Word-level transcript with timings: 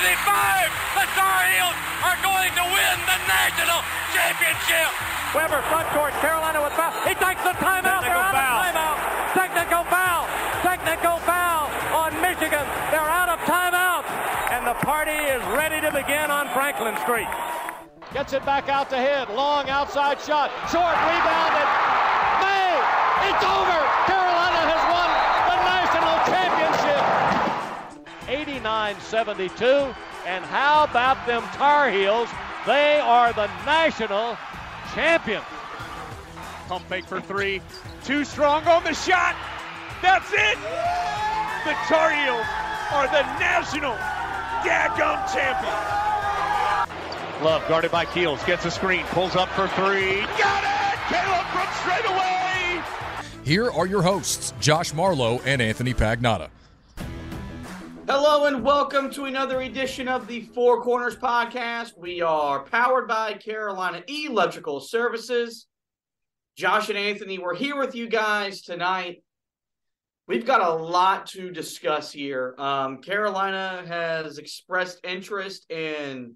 The 0.00 1.06
Tar 1.12 1.44
Heels 1.52 1.76
are 2.00 2.16
going 2.24 2.48
to 2.56 2.64
win 2.72 2.96
the 3.04 3.18
national 3.28 3.84
championship. 4.16 4.88
Webber 5.36 5.60
front 5.68 5.88
court. 5.92 6.16
Carolina 6.24 6.64
with 6.64 6.72
foul. 6.72 6.92
He 7.04 7.12
takes 7.20 7.44
the 7.44 7.52
timeout. 7.60 8.00
They're 8.00 8.16
out 8.16 8.32
foul. 8.32 8.64
of 8.64 8.72
timeout. 8.72 8.96
Technical 9.36 9.84
foul. 9.92 10.24
Technical 10.64 11.16
foul 11.28 11.68
on 11.92 12.16
Michigan. 12.24 12.64
They're 12.88 13.12
out 13.12 13.28
of 13.28 13.44
timeout. 13.44 14.08
And 14.56 14.66
the 14.66 14.72
party 14.80 15.12
is 15.12 15.44
ready 15.52 15.84
to 15.84 15.92
begin 15.92 16.32
on 16.32 16.48
Franklin 16.56 16.96
Street. 17.04 17.28
Gets 18.14 18.32
it 18.32 18.44
back 18.46 18.70
out 18.70 18.88
to 18.90 18.96
hit. 18.96 19.28
Long 19.28 19.68
outside 19.68 20.18
shot. 20.20 20.48
Short 20.72 20.96
rebounded. 20.96 21.68
May. 22.40 22.72
It's 23.28 23.44
over. 23.44 23.89
69-72. 28.62 29.94
And 30.26 30.44
how 30.44 30.84
about 30.84 31.26
them 31.26 31.42
Tar 31.54 31.90
Heels? 31.90 32.28
They 32.66 33.00
are 33.00 33.32
the 33.32 33.46
national 33.64 34.36
champions. 34.94 35.44
Pump 36.68 36.84
fake 36.86 37.06
for 37.06 37.20
three. 37.20 37.62
Too 38.04 38.24
strong 38.24 38.66
on 38.66 38.84
the 38.84 38.92
shot. 38.92 39.34
That's 40.02 40.30
it. 40.32 40.58
The 41.64 41.74
Tar 41.88 42.10
Heels 42.12 42.46
are 42.92 43.06
the 43.06 43.22
national 43.38 43.94
daggum 44.62 45.32
champions. 45.32 45.76
Love 47.42 47.66
guarded 47.68 47.90
by 47.90 48.04
Keels. 48.04 48.42
Gets 48.44 48.66
a 48.66 48.70
screen. 48.70 49.04
Pulls 49.06 49.34
up 49.36 49.48
for 49.50 49.68
three. 49.68 50.20
Got 50.38 50.64
it. 50.64 50.98
Caleb 51.08 51.46
from 51.46 51.68
straight 51.80 52.04
away. 52.06 52.82
Here 53.44 53.70
are 53.70 53.86
your 53.86 54.02
hosts, 54.02 54.52
Josh 54.60 54.92
Marlowe 54.92 55.40
and 55.46 55.62
Anthony 55.62 55.94
Pagnotta. 55.94 56.50
Hello 58.12 58.46
and 58.46 58.64
welcome 58.64 59.08
to 59.12 59.26
another 59.26 59.60
edition 59.60 60.08
of 60.08 60.26
the 60.26 60.40
Four 60.40 60.82
Corners 60.82 61.14
podcast. 61.14 61.96
We 61.96 62.20
are 62.22 62.64
powered 62.64 63.06
by 63.06 63.34
Carolina 63.34 64.02
Electrical 64.08 64.80
Services. 64.80 65.68
Josh 66.56 66.88
and 66.88 66.98
Anthony, 66.98 67.38
we're 67.38 67.54
here 67.54 67.78
with 67.78 67.94
you 67.94 68.08
guys 68.08 68.62
tonight. 68.62 69.22
We've 70.26 70.44
got 70.44 70.60
a 70.60 70.74
lot 70.74 71.26
to 71.28 71.52
discuss 71.52 72.10
here. 72.10 72.56
Um, 72.58 73.00
Carolina 73.00 73.84
has 73.86 74.38
expressed 74.38 74.98
interest 75.04 75.70
in 75.70 76.34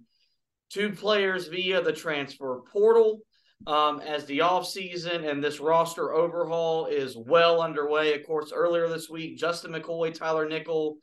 two 0.71 0.91
players 0.91 1.49
via 1.49 1.83
the 1.83 1.93
transfer 1.93 2.61
portal 2.73 3.23
um, 3.67 3.99
as 3.99 4.27
the 4.27 4.39
offseason 4.39 5.29
and 5.29 5.43
this 5.43 5.59
roster 5.59 6.15
overhaul 6.15 6.87
is 6.87 7.17
well 7.17 7.61
underway. 7.61 8.15
Of 8.15 8.25
course, 8.25 8.53
earlier 8.55 8.87
this 8.87 9.11
week, 9.11 9.39
Justin 9.39 9.73
McCoy, 9.73 10.15
Tyler 10.15 10.49
Nickel, 10.49 10.99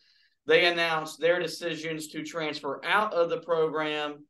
they 0.52 0.66
announced 0.66 1.18
their 1.18 1.40
decisions 1.40 2.10
to 2.10 2.24
transfer 2.24 2.82
out 2.84 3.14
of 3.14 3.30
the 3.30 3.40
program. 3.40 4.26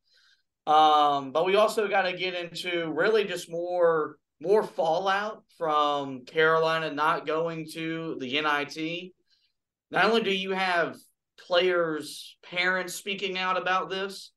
Um, 0.67 1.31
but 1.31 1.47
we 1.47 1.55
also 1.55 1.87
got 1.87 2.03
to 2.03 2.13
get 2.13 2.35
into 2.35 2.91
really 2.91 3.25
just 3.25 3.49
more 3.49 4.17
more 4.39 4.61
fallout 4.63 5.43
from 5.57 6.25
Carolina 6.25 6.91
not 6.93 7.25
going 7.25 7.67
to 7.73 8.17
the 8.19 8.39
NIT. 8.39 9.13
Not 9.89 10.05
only 10.05 10.21
do 10.21 10.31
you 10.31 10.51
have 10.51 10.95
players' 11.39 12.37
parents 12.43 12.93
speaking 12.93 13.37
out 13.37 13.59
about 13.59 13.89
this, 13.89 14.31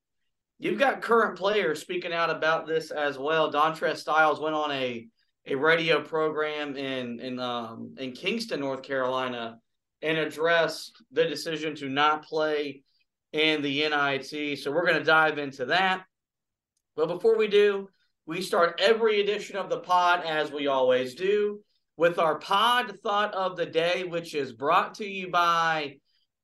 you've 0.58 0.78
got 0.78 1.02
current 1.02 1.36
players 1.36 1.82
speaking 1.82 2.14
out 2.14 2.30
about 2.30 2.66
this 2.66 2.90
as 2.92 3.18
well. 3.18 3.52
Dontrez 3.52 3.98
Styles 3.98 4.40
went 4.40 4.54
on 4.54 4.72
a 4.72 5.06
a 5.46 5.54
radio 5.54 6.02
program 6.02 6.76
in 6.76 7.20
in 7.20 7.38
um, 7.38 7.94
in 7.98 8.12
Kinston, 8.12 8.60
North 8.60 8.82
Carolina, 8.82 9.58
and 10.04 10.18
addressed 10.18 11.02
the 11.12 11.24
decision 11.24 11.74
to 11.74 11.88
not 11.88 12.24
play 12.24 12.82
in 13.32 13.62
the 13.62 13.88
NIT. 13.88 14.58
So 14.58 14.70
we're 14.70 14.86
going 14.86 14.98
to 14.98 15.04
dive 15.04 15.38
into 15.38 15.64
that. 15.66 16.04
But 16.94 17.08
before 17.08 17.38
we 17.38 17.48
do, 17.48 17.88
we 18.26 18.42
start 18.42 18.80
every 18.82 19.20
edition 19.20 19.56
of 19.56 19.70
the 19.70 19.80
pod 19.80 20.24
as 20.26 20.52
we 20.52 20.66
always 20.66 21.14
do 21.14 21.60
with 21.96 22.18
our 22.18 22.38
pod 22.38 22.98
thought 23.02 23.32
of 23.34 23.56
the 23.56 23.64
day, 23.64 24.04
which 24.04 24.34
is 24.34 24.52
brought 24.52 24.94
to 24.96 25.06
you 25.06 25.30
by 25.30 25.96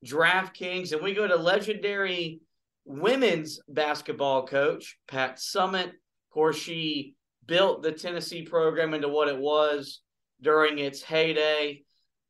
DraftKings. 0.07 0.93
And 0.93 1.03
we 1.03 1.13
go 1.13 1.29
to 1.29 1.37
legendary 1.37 2.41
women's 2.87 3.61
basketball 3.69 4.47
coach, 4.47 4.97
Pat 5.07 5.37
Summitt. 5.37 5.89
Of 5.89 6.33
course, 6.33 6.57
she 6.57 7.15
built 7.45 7.83
the 7.83 7.93
Tennessee 7.93 8.43
program 8.43 8.95
into 8.95 9.09
what 9.09 9.29
it 9.29 9.39
was 9.39 10.01
during 10.41 10.79
its 10.79 11.03
heyday. 11.03 11.83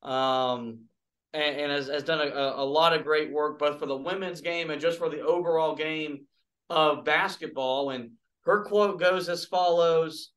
Um, 0.02 0.86
and, 1.32 1.56
and 1.56 1.72
has, 1.72 1.88
has 1.88 2.02
done 2.02 2.20
a, 2.20 2.54
a 2.56 2.64
lot 2.64 2.92
of 2.92 3.04
great 3.04 3.32
work 3.32 3.58
both 3.58 3.78
for 3.78 3.86
the 3.86 3.96
women's 3.96 4.40
game 4.40 4.70
and 4.70 4.80
just 4.80 4.98
for 4.98 5.08
the 5.08 5.20
overall 5.20 5.74
game 5.74 6.26
of 6.68 7.04
basketball. 7.04 7.90
And 7.90 8.12
her 8.44 8.64
quote 8.64 8.98
goes 8.98 9.28
as 9.28 9.44
follows 9.44 10.30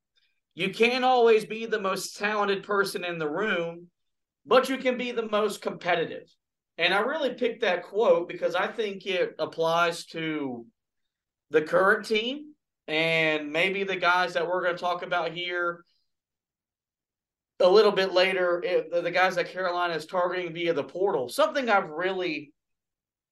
You 0.55 0.69
can't 0.69 1.03
always 1.03 1.45
be 1.45 1.65
the 1.65 1.81
most 1.81 2.17
talented 2.17 2.63
person 2.63 3.03
in 3.03 3.17
the 3.17 3.29
room, 3.29 3.87
but 4.45 4.69
you 4.69 4.77
can 4.77 4.97
be 4.97 5.11
the 5.11 5.29
most 5.29 5.61
competitive. 5.61 6.27
And 6.77 6.93
I 6.93 6.99
really 6.99 7.33
picked 7.33 7.61
that 7.61 7.83
quote 7.83 8.27
because 8.27 8.55
I 8.55 8.67
think 8.67 9.05
it 9.05 9.35
applies 9.37 10.05
to 10.07 10.65
the 11.51 11.61
current 11.61 12.05
team 12.05 12.53
and 12.87 13.51
maybe 13.51 13.83
the 13.83 13.95
guys 13.95 14.33
that 14.33 14.47
we're 14.47 14.63
going 14.63 14.75
to 14.75 14.81
talk 14.81 15.03
about 15.03 15.31
here 15.31 15.85
a 17.59 17.69
little 17.69 17.91
bit 17.91 18.13
later, 18.13 18.63
eh, 18.65 18.81
the, 18.91 19.01
the 19.01 19.11
guys 19.11 19.35
that 19.35 19.51
Carolina 19.51 19.93
is 19.93 20.05
targeting 20.05 20.53
via 20.53 20.73
the 20.73 20.83
portal. 20.83 21.29
Something 21.29 21.69
I've 21.69 21.89
really, 21.89 22.51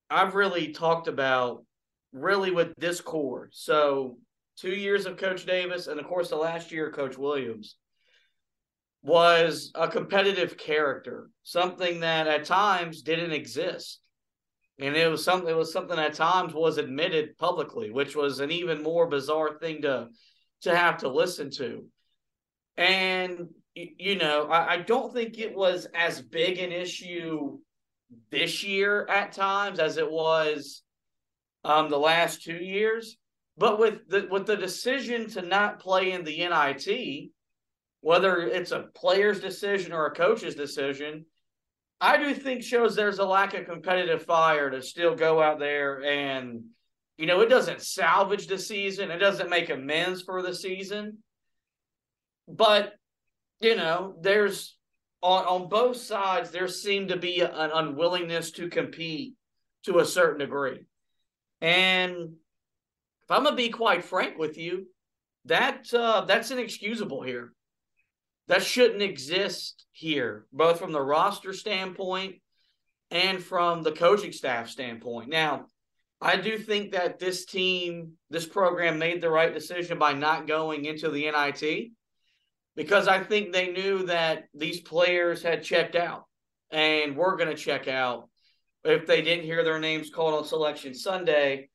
I've 0.10 0.36
really 0.36 0.74
talked 0.74 1.08
about, 1.08 1.66
really 2.14 2.52
with 2.52 2.74
this 2.78 3.02
core. 3.02 3.50
So 3.52 4.18
two 4.58 4.72
years 4.72 5.06
of 5.06 5.18
Coach 5.18 5.46
Davis, 5.46 5.88
and 5.88 6.00
of 6.00 6.06
course 6.06 6.30
the 6.30 6.36
last 6.36 6.72
year 6.72 6.92
Coach 6.92 7.18
Williams 7.18 7.78
was 9.04 9.72
a 9.74 9.88
competitive 9.88 10.58
character, 10.58 11.30
something 11.44 12.02
that 12.02 12.28
at 12.28 12.46
times 12.46 13.02
didn't 13.02 13.32
exist. 13.32 14.00
And 14.80 14.96
it 14.96 15.10
was 15.10 15.24
something 15.24 15.50
it 15.50 15.56
was 15.56 15.74
something 15.74 15.98
at 15.98 16.14
times 16.14 16.54
was 16.54 16.78
admitted 16.78 17.38
publicly, 17.38 17.92
which 17.92 18.16
was 18.16 18.40
an 18.40 18.52
even 18.52 18.82
more 18.82 19.08
bizarre 19.08 19.58
thing 19.60 19.84
to 19.84 20.08
to 20.62 20.76
have 20.76 21.00
to 21.00 21.10
listen 21.10 21.52
to. 21.52 21.86
And 22.78 23.50
you 23.76 24.18
know, 24.18 24.48
I, 24.48 24.74
I 24.74 24.78
don't 24.78 25.14
think 25.14 25.38
it 25.38 25.56
was 25.56 25.88
as 25.94 26.22
big 26.22 26.60
an 26.60 26.72
issue 26.72 27.60
this 28.30 28.64
year 28.64 29.06
at 29.08 29.32
times 29.32 29.80
as 29.80 29.98
it 29.98 30.10
was 30.10 30.84
um, 31.64 31.90
the 31.90 32.00
last 32.00 32.44
two 32.44 32.58
years. 32.58 33.18
But 33.58 33.80
with 33.80 34.08
the 34.08 34.28
with 34.32 34.48
the 34.48 34.58
decision 34.58 35.30
to 35.32 35.42
not 35.42 35.80
play 35.80 36.14
in 36.14 36.24
the 36.24 36.38
NIT, 36.38 37.32
whether 38.02 38.40
it's 38.40 38.72
a 38.72 38.88
player's 38.96 39.40
decision 39.40 39.94
or 39.94 40.08
a 40.08 40.16
coach's 40.16 40.56
decision, 40.56 41.26
I 42.00 42.18
do 42.18 42.34
think 42.34 42.64
shows 42.64 42.96
there's 42.96 43.20
a 43.20 43.26
lack 43.26 43.54
of 43.54 43.66
competitive 43.66 44.24
fire 44.24 44.70
to 44.72 44.82
still 44.82 45.16
go 45.16 45.42
out 45.42 45.60
there 45.60 46.04
and, 46.04 46.64
you 47.18 47.28
know, 47.28 47.42
it 47.42 47.50
doesn't 47.50 47.82
salvage 47.82 48.48
the 48.48 48.58
season, 48.58 49.12
it 49.12 49.20
doesn't 49.20 49.52
make 49.52 49.70
amends 49.70 50.24
for 50.24 50.42
the 50.42 50.56
season, 50.56 51.20
but 52.48 52.94
you 53.62 53.76
know, 53.76 54.16
there's 54.22 54.78
on 55.22 55.46
on 55.46 55.70
both 55.70 55.98
sides 55.98 56.52
there 56.52 56.68
seemed 56.68 57.10
to 57.10 57.18
be 57.18 57.42
an 57.42 57.72
unwillingness 57.74 58.52
to 58.52 58.70
compete 58.70 59.36
to 59.84 60.00
a 60.00 60.06
certain 60.06 60.40
degree, 60.40 60.80
and 61.62 62.34
if 63.24 63.32
I'm 63.32 63.44
gonna 63.44 63.56
be 63.56 63.70
quite 63.70 64.04
frank 64.04 64.38
with 64.38 64.58
you, 64.58 64.88
that 65.46 65.94
uh, 65.94 66.22
that's 66.22 66.52
inexcusable 66.52 67.22
here. 67.22 67.54
That 68.48 68.64
shouldn't 68.64 69.02
exist 69.02 69.86
here, 69.92 70.46
both 70.52 70.80
from 70.80 70.92
the 70.92 71.02
roster 71.02 71.54
standpoint 71.54 72.36
and 73.10 73.42
from 73.42 73.84
the 73.84 73.92
coaching 73.92 74.32
staff 74.32 74.70
standpoint. 74.70 75.30
Now, 75.30 75.68
I 76.20 76.36
do 76.36 76.58
think 76.58 76.92
that 76.92 77.20
this 77.20 77.46
team, 77.46 78.14
this 78.30 78.46
program 78.46 79.00
made 79.00 79.22
the 79.22 79.30
right 79.30 79.54
decision 79.54 79.98
by 79.98 80.14
not 80.14 80.48
going 80.48 80.86
into 80.86 81.10
the 81.10 81.32
NIT 81.32 81.92
because 82.76 83.08
I 83.08 83.24
think 83.24 83.52
they 83.52 83.72
knew 83.72 84.06
that 84.06 84.46
these 84.54 84.82
players 84.82 85.44
had 85.44 85.64
checked 85.64 85.96
out 85.96 86.26
and 86.72 87.16
were 87.16 87.36
going 87.36 87.50
to 87.50 87.56
check 87.56 87.88
out 87.88 88.30
if 88.84 89.06
they 89.06 89.22
didn't 89.22 89.46
hear 89.46 89.64
their 89.64 89.80
names 89.80 90.10
called 90.10 90.34
on 90.34 90.46
selection 90.46 90.94
Sunday. 90.94 91.70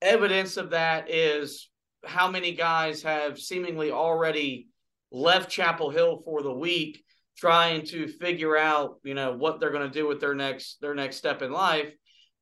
evidence 0.00 0.56
of 0.56 0.70
that 0.70 1.10
is 1.10 1.70
how 2.04 2.28
many 2.30 2.52
guys 2.52 3.02
have 3.02 3.38
seemingly 3.38 3.90
already 3.90 4.68
left 5.10 5.50
Chapel 5.50 5.90
Hill 5.90 6.22
for 6.24 6.42
the 6.42 6.52
week 6.52 7.04
trying 7.36 7.84
to 7.86 8.08
figure 8.08 8.56
out, 8.56 8.98
you 9.04 9.14
know, 9.14 9.32
what 9.32 9.58
they're 9.58 9.70
going 9.70 9.88
to 9.88 9.98
do 9.98 10.06
with 10.06 10.20
their 10.20 10.34
next 10.34 10.80
their 10.80 10.94
next 10.94 11.16
step 11.16 11.42
in 11.42 11.52
life 11.52 11.92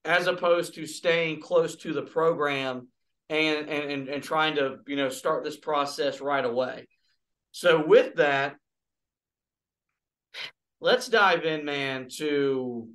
as 0.04 0.26
opposed 0.26 0.74
to 0.74 0.86
staying 0.86 1.40
close 1.40 1.76
to 1.76 1.92
the 1.92 2.02
program 2.02 2.88
and 3.28 3.68
and 3.68 4.08
and 4.08 4.22
trying 4.22 4.56
to, 4.56 4.76
you 4.86 4.96
know, 4.96 5.08
start 5.08 5.44
this 5.44 5.56
process 5.56 6.20
right 6.20 6.44
away. 6.44 6.86
So 7.52 7.84
with 7.84 8.16
that, 8.16 8.56
let's 10.80 11.08
dive 11.08 11.44
in, 11.44 11.64
man, 11.64 12.08
to 12.16 12.88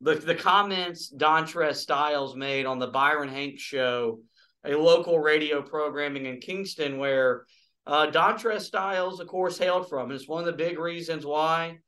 the 0.00 0.14
the 0.14 0.34
comments 0.34 1.12
Dontrez 1.14 1.76
Styles 1.76 2.36
made 2.36 2.66
on 2.66 2.78
the 2.78 2.88
Byron 2.88 3.28
Hanks 3.28 3.62
show, 3.62 4.20
a 4.64 4.74
local 4.74 5.18
radio 5.18 5.62
programming 5.62 6.26
in 6.26 6.40
Kinston, 6.40 6.98
where 6.98 7.44
uh, 7.86 8.08
Dontrez 8.08 8.62
Styles, 8.62 9.20
of 9.20 9.28
course, 9.28 9.58
hailed 9.58 9.88
from. 9.88 10.10
And 10.10 10.12
it's 10.12 10.28
one 10.28 10.40
of 10.40 10.46
the 10.46 10.52
big 10.52 10.78
reasons 10.78 11.26
why, 11.26 11.78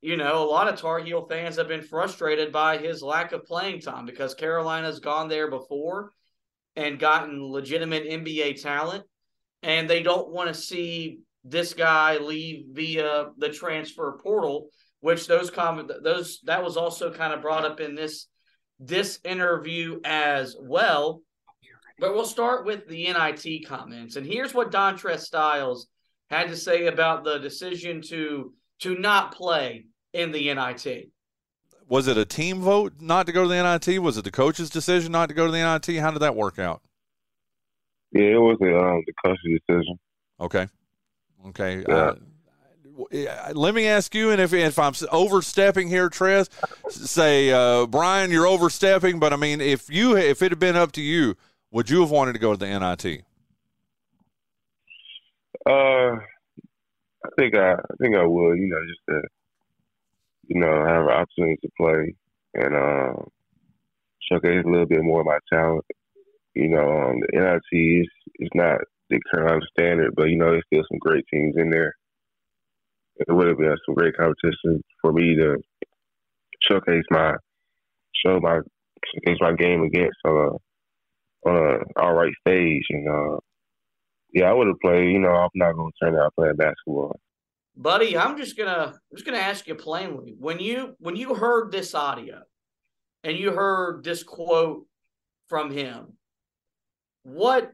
you 0.00 0.16
know, 0.16 0.44
a 0.44 0.50
lot 0.50 0.68
of 0.68 0.78
Tar 0.78 1.00
Heel 1.00 1.26
fans 1.28 1.56
have 1.56 1.68
been 1.68 1.82
frustrated 1.82 2.52
by 2.52 2.78
his 2.78 3.02
lack 3.02 3.32
of 3.32 3.44
playing 3.44 3.80
time 3.80 4.04
because 4.04 4.34
Carolina's 4.34 5.00
gone 5.00 5.28
there 5.28 5.50
before 5.50 6.10
and 6.76 6.98
gotten 6.98 7.42
legitimate 7.50 8.04
NBA 8.04 8.60
talent, 8.60 9.04
and 9.62 9.88
they 9.88 10.02
don't 10.02 10.30
want 10.30 10.48
to 10.48 10.54
see 10.54 11.20
this 11.44 11.74
guy 11.74 12.16
leave 12.18 12.66
via 12.72 13.26
the 13.36 13.50
transfer 13.50 14.18
portal, 14.22 14.68
which 15.00 15.26
those 15.26 15.50
comment 15.50 15.90
those 16.02 16.40
that 16.44 16.64
was 16.64 16.76
also 16.76 17.12
kind 17.12 17.32
of 17.32 17.42
brought 17.42 17.64
up 17.64 17.80
in 17.80 17.94
this 17.94 18.26
this 18.80 19.20
interview 19.24 20.00
as 20.04 20.56
well. 20.58 21.22
But 21.98 22.14
we'll 22.14 22.24
start 22.24 22.66
with 22.66 22.88
the 22.88 23.04
NIT 23.04 23.68
comments. 23.68 24.16
And 24.16 24.26
here's 24.26 24.52
what 24.52 24.72
Dontrez 24.72 25.20
Styles 25.20 25.86
had 26.28 26.48
to 26.48 26.56
say 26.56 26.86
about 26.86 27.22
the 27.22 27.38
decision 27.38 28.02
to 28.08 28.52
to 28.80 28.96
not 28.96 29.34
play 29.34 29.86
in 30.12 30.32
the 30.32 30.52
NIT. 30.52 31.10
Was 31.86 32.08
it 32.08 32.16
a 32.16 32.24
team 32.24 32.60
vote 32.60 32.94
not 33.00 33.26
to 33.26 33.32
go 33.32 33.42
to 33.42 33.48
the 33.48 33.62
NIT? 33.62 34.00
Was 34.00 34.16
it 34.16 34.24
the 34.24 34.30
coach's 34.30 34.70
decision 34.70 35.12
not 35.12 35.28
to 35.28 35.34
go 35.34 35.46
to 35.46 35.52
the 35.52 35.58
NIT? 35.58 36.00
How 36.00 36.10
did 36.10 36.20
that 36.20 36.34
work 36.34 36.58
out? 36.58 36.80
Yeah, 38.12 38.36
it 38.36 38.40
was 38.40 38.56
a, 38.62 38.78
um, 38.78 39.02
the 39.06 39.12
coach's 39.24 39.60
decision. 39.68 39.98
Okay. 40.40 40.68
Okay. 41.46 41.84
Yeah. 41.88 41.94
Uh, 41.94 42.14
let 43.54 43.74
me 43.74 43.88
ask 43.88 44.14
you, 44.14 44.30
and 44.30 44.40
if 44.40 44.52
if 44.52 44.78
I'm 44.78 44.94
overstepping 45.10 45.88
here, 45.88 46.08
Trez, 46.08 46.48
say 46.90 47.50
uh, 47.50 47.86
Brian, 47.86 48.30
you're 48.30 48.46
overstepping. 48.46 49.18
But 49.18 49.32
I 49.32 49.36
mean, 49.36 49.60
if 49.60 49.90
you 49.90 50.16
if 50.16 50.42
it 50.42 50.52
had 50.52 50.58
been 50.60 50.76
up 50.76 50.92
to 50.92 51.02
you, 51.02 51.36
would 51.72 51.90
you 51.90 52.00
have 52.02 52.10
wanted 52.10 52.34
to 52.34 52.38
go 52.38 52.52
to 52.52 52.56
the 52.56 52.66
NIT? 52.66 53.24
Uh, 55.66 56.20
I 57.24 57.28
think 57.36 57.56
I, 57.56 57.72
I 57.72 57.94
think 58.00 58.14
I 58.14 58.24
would. 58.24 58.58
You 58.58 58.68
know, 58.68 58.80
just 58.86 59.00
to 59.08 59.28
you 60.46 60.60
know 60.60 60.84
have 60.86 61.04
an 61.06 61.10
opportunity 61.10 61.58
to 61.62 61.68
play 61.76 62.14
and 62.54 62.74
uh, 62.76 63.22
showcase 64.30 64.62
a 64.64 64.70
little 64.70 64.86
bit 64.86 65.02
more 65.02 65.20
of 65.20 65.26
my 65.26 65.38
talent. 65.52 65.84
You 66.54 66.68
know, 66.68 67.08
um, 67.08 67.20
the 67.20 67.40
NIT 67.40 68.02
is 68.02 68.08
is 68.38 68.50
not 68.54 68.80
the 69.10 69.20
current 69.30 69.64
standard, 69.70 70.14
but 70.16 70.28
you 70.28 70.36
know, 70.36 70.50
there's 70.50 70.64
still 70.72 70.84
some 70.90 70.98
great 70.98 71.24
teams 71.32 71.54
in 71.56 71.70
there. 71.70 71.94
It 73.16 73.32
would 73.32 73.46
have 73.46 73.58
been 73.58 73.76
some 73.86 73.94
great 73.94 74.16
competition 74.16 74.82
for 75.00 75.12
me 75.12 75.36
to 75.36 75.56
showcase 76.60 77.04
my 77.10 77.34
show 78.14 78.40
my 78.40 78.60
showcase 79.14 79.38
my 79.40 79.52
game 79.52 79.82
against. 79.82 80.16
So, 80.24 80.60
uh, 81.46 81.48
on 81.48 81.56
a 81.56 82.00
all 82.00 82.14
right 82.14 82.32
stage. 82.46 82.84
And 82.90 83.08
uh, 83.08 83.38
yeah, 84.32 84.50
I 84.50 84.52
would 84.52 84.66
have 84.66 84.80
played. 84.80 85.12
You 85.12 85.20
know, 85.20 85.30
I'm 85.30 85.50
not 85.54 85.74
going 85.74 85.92
to 85.92 86.04
turn 86.04 86.18
out 86.18 86.34
playing 86.34 86.56
basketball. 86.56 87.18
Buddy, 87.76 88.16
I'm 88.16 88.36
just 88.36 88.56
gonna 88.56 88.92
I'm 88.94 89.16
just 89.16 89.26
gonna 89.26 89.38
ask 89.38 89.66
you 89.66 89.74
plainly 89.74 90.34
when 90.38 90.60
you 90.60 90.94
when 91.00 91.16
you 91.16 91.34
heard 91.34 91.72
this 91.72 91.94
audio 91.94 92.42
and 93.24 93.36
you 93.36 93.52
heard 93.52 94.04
this 94.04 94.22
quote 94.22 94.86
from 95.48 95.72
him, 95.72 96.12
what 97.24 97.72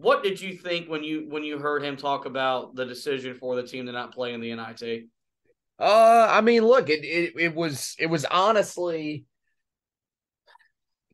what 0.00 0.22
did 0.22 0.40
you 0.40 0.54
think 0.54 0.88
when 0.88 1.02
you 1.02 1.26
when 1.28 1.42
you 1.42 1.58
heard 1.58 1.82
him 1.82 1.96
talk 1.96 2.26
about 2.26 2.74
the 2.74 2.84
decision 2.84 3.34
for 3.34 3.56
the 3.56 3.62
team 3.62 3.86
to 3.86 3.92
not 3.92 4.12
play 4.12 4.34
in 4.34 4.40
the 4.40 4.54
NIT? 4.54 5.06
Uh, 5.78 6.28
I 6.30 6.42
mean, 6.42 6.64
look, 6.64 6.90
it 6.90 7.02
it, 7.02 7.32
it 7.38 7.54
was 7.54 7.96
it 7.98 8.06
was 8.06 8.26
honestly 8.26 9.24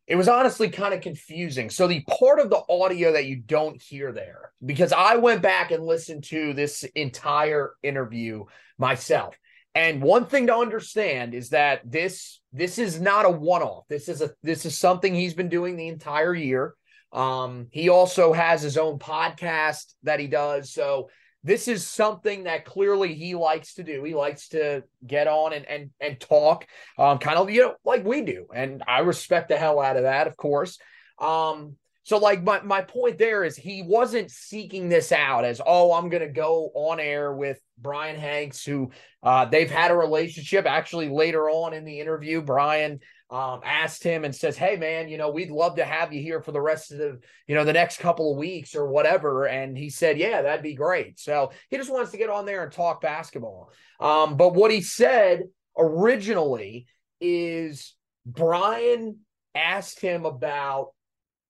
it 0.08 0.16
was 0.16 0.28
honestly 0.28 0.68
kind 0.68 0.92
of 0.92 1.00
confusing. 1.00 1.70
So 1.70 1.86
the 1.86 2.04
part 2.18 2.40
of 2.40 2.50
the 2.50 2.62
audio 2.68 3.12
that 3.12 3.26
you 3.26 3.36
don't 3.36 3.80
hear 3.80 4.12
there, 4.12 4.52
because 4.64 4.92
I 4.92 5.16
went 5.16 5.42
back 5.42 5.70
and 5.70 5.84
listened 5.84 6.24
to 6.24 6.52
this 6.52 6.82
entire 6.96 7.74
interview 7.84 8.44
myself. 8.78 9.36
And 9.76 10.02
one 10.02 10.26
thing 10.26 10.48
to 10.48 10.56
understand 10.56 11.34
is 11.34 11.50
that 11.50 11.80
this 11.84 12.40
this 12.52 12.78
is 12.78 13.00
not 13.00 13.26
a 13.26 13.30
one-off. 13.30 13.84
This 13.88 14.08
is 14.08 14.22
a 14.22 14.32
this 14.42 14.66
is 14.66 14.76
something 14.76 15.14
he's 15.14 15.34
been 15.34 15.48
doing 15.48 15.76
the 15.76 15.88
entire 15.88 16.34
year. 16.34 16.74
Um, 17.12 17.68
he 17.70 17.88
also 17.88 18.32
has 18.32 18.62
his 18.62 18.78
own 18.78 18.98
podcast 18.98 19.94
that 20.02 20.20
he 20.20 20.26
does. 20.26 20.72
So 20.72 21.10
this 21.44 21.68
is 21.68 21.86
something 21.86 22.44
that 22.44 22.64
clearly 22.64 23.14
he 23.14 23.34
likes 23.34 23.74
to 23.74 23.82
do. 23.82 24.04
He 24.04 24.14
likes 24.14 24.48
to 24.50 24.84
get 25.06 25.26
on 25.26 25.52
and 25.52 25.66
and 25.66 25.90
and 26.00 26.20
talk, 26.20 26.66
um, 26.98 27.18
kind 27.18 27.36
of 27.36 27.50
you 27.50 27.62
know 27.62 27.74
like 27.84 28.04
we 28.04 28.22
do, 28.22 28.46
and 28.54 28.82
I 28.86 29.00
respect 29.00 29.48
the 29.48 29.56
hell 29.56 29.80
out 29.80 29.96
of 29.96 30.04
that, 30.04 30.26
of 30.26 30.36
course. 30.36 30.78
Um, 31.18 31.76
so 32.04 32.18
like 32.18 32.42
my 32.42 32.62
my 32.62 32.82
point 32.82 33.18
there 33.18 33.44
is 33.44 33.56
he 33.56 33.82
wasn't 33.82 34.30
seeking 34.30 34.88
this 34.88 35.12
out 35.12 35.44
as 35.44 35.60
oh 35.64 35.92
I'm 35.92 36.08
gonna 36.08 36.28
go 36.28 36.70
on 36.74 37.00
air 37.00 37.32
with 37.32 37.60
Brian 37.78 38.16
Hanks, 38.16 38.64
who 38.64 38.92
uh, 39.22 39.44
they've 39.44 39.70
had 39.70 39.90
a 39.90 39.96
relationship. 39.96 40.66
Actually, 40.66 41.08
later 41.08 41.50
on 41.50 41.74
in 41.74 41.84
the 41.84 42.00
interview, 42.00 42.40
Brian 42.40 43.00
um, 43.32 43.62
asked 43.64 44.04
him 44.04 44.24
and 44.24 44.36
says, 44.36 44.58
"Hey, 44.58 44.76
man, 44.76 45.08
you 45.08 45.16
know, 45.16 45.30
we'd 45.30 45.50
love 45.50 45.76
to 45.76 45.84
have 45.86 46.12
you 46.12 46.20
here 46.20 46.42
for 46.42 46.52
the 46.52 46.60
rest 46.60 46.92
of 46.92 46.98
the, 46.98 47.18
you 47.46 47.54
know, 47.54 47.64
the 47.64 47.72
next 47.72 47.98
couple 47.98 48.30
of 48.30 48.38
weeks 48.38 48.76
or 48.76 48.86
whatever." 48.86 49.46
And 49.46 49.76
he 49.76 49.88
said, 49.88 50.18
"Yeah, 50.18 50.42
that'd 50.42 50.62
be 50.62 50.74
great." 50.74 51.18
So 51.18 51.50
he 51.70 51.78
just 51.78 51.90
wants 51.90 52.10
to 52.10 52.18
get 52.18 52.28
on 52.28 52.44
there 52.44 52.62
and 52.62 52.70
talk 52.70 53.00
basketball. 53.00 53.72
Um, 53.98 54.36
but 54.36 54.52
what 54.54 54.70
he 54.70 54.82
said 54.82 55.44
originally 55.78 56.86
is 57.22 57.94
Brian 58.26 59.20
asked 59.54 60.00
him 60.00 60.26
about 60.26 60.90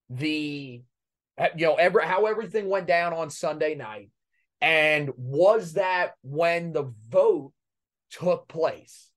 the, 0.09 0.83
you 1.57 1.67
know, 1.67 1.75
every, 1.75 2.07
how 2.07 2.27
everything 2.27 2.69
went 2.69 2.87
down 2.87 3.13
on 3.13 3.29
Sunday 3.29 3.75
night, 3.75 4.11
and 4.61 5.11
was 5.17 5.73
that 5.73 6.13
when 6.23 6.73
the 6.73 6.93
vote 7.09 7.53
took 8.11 8.47
place? 8.47 9.12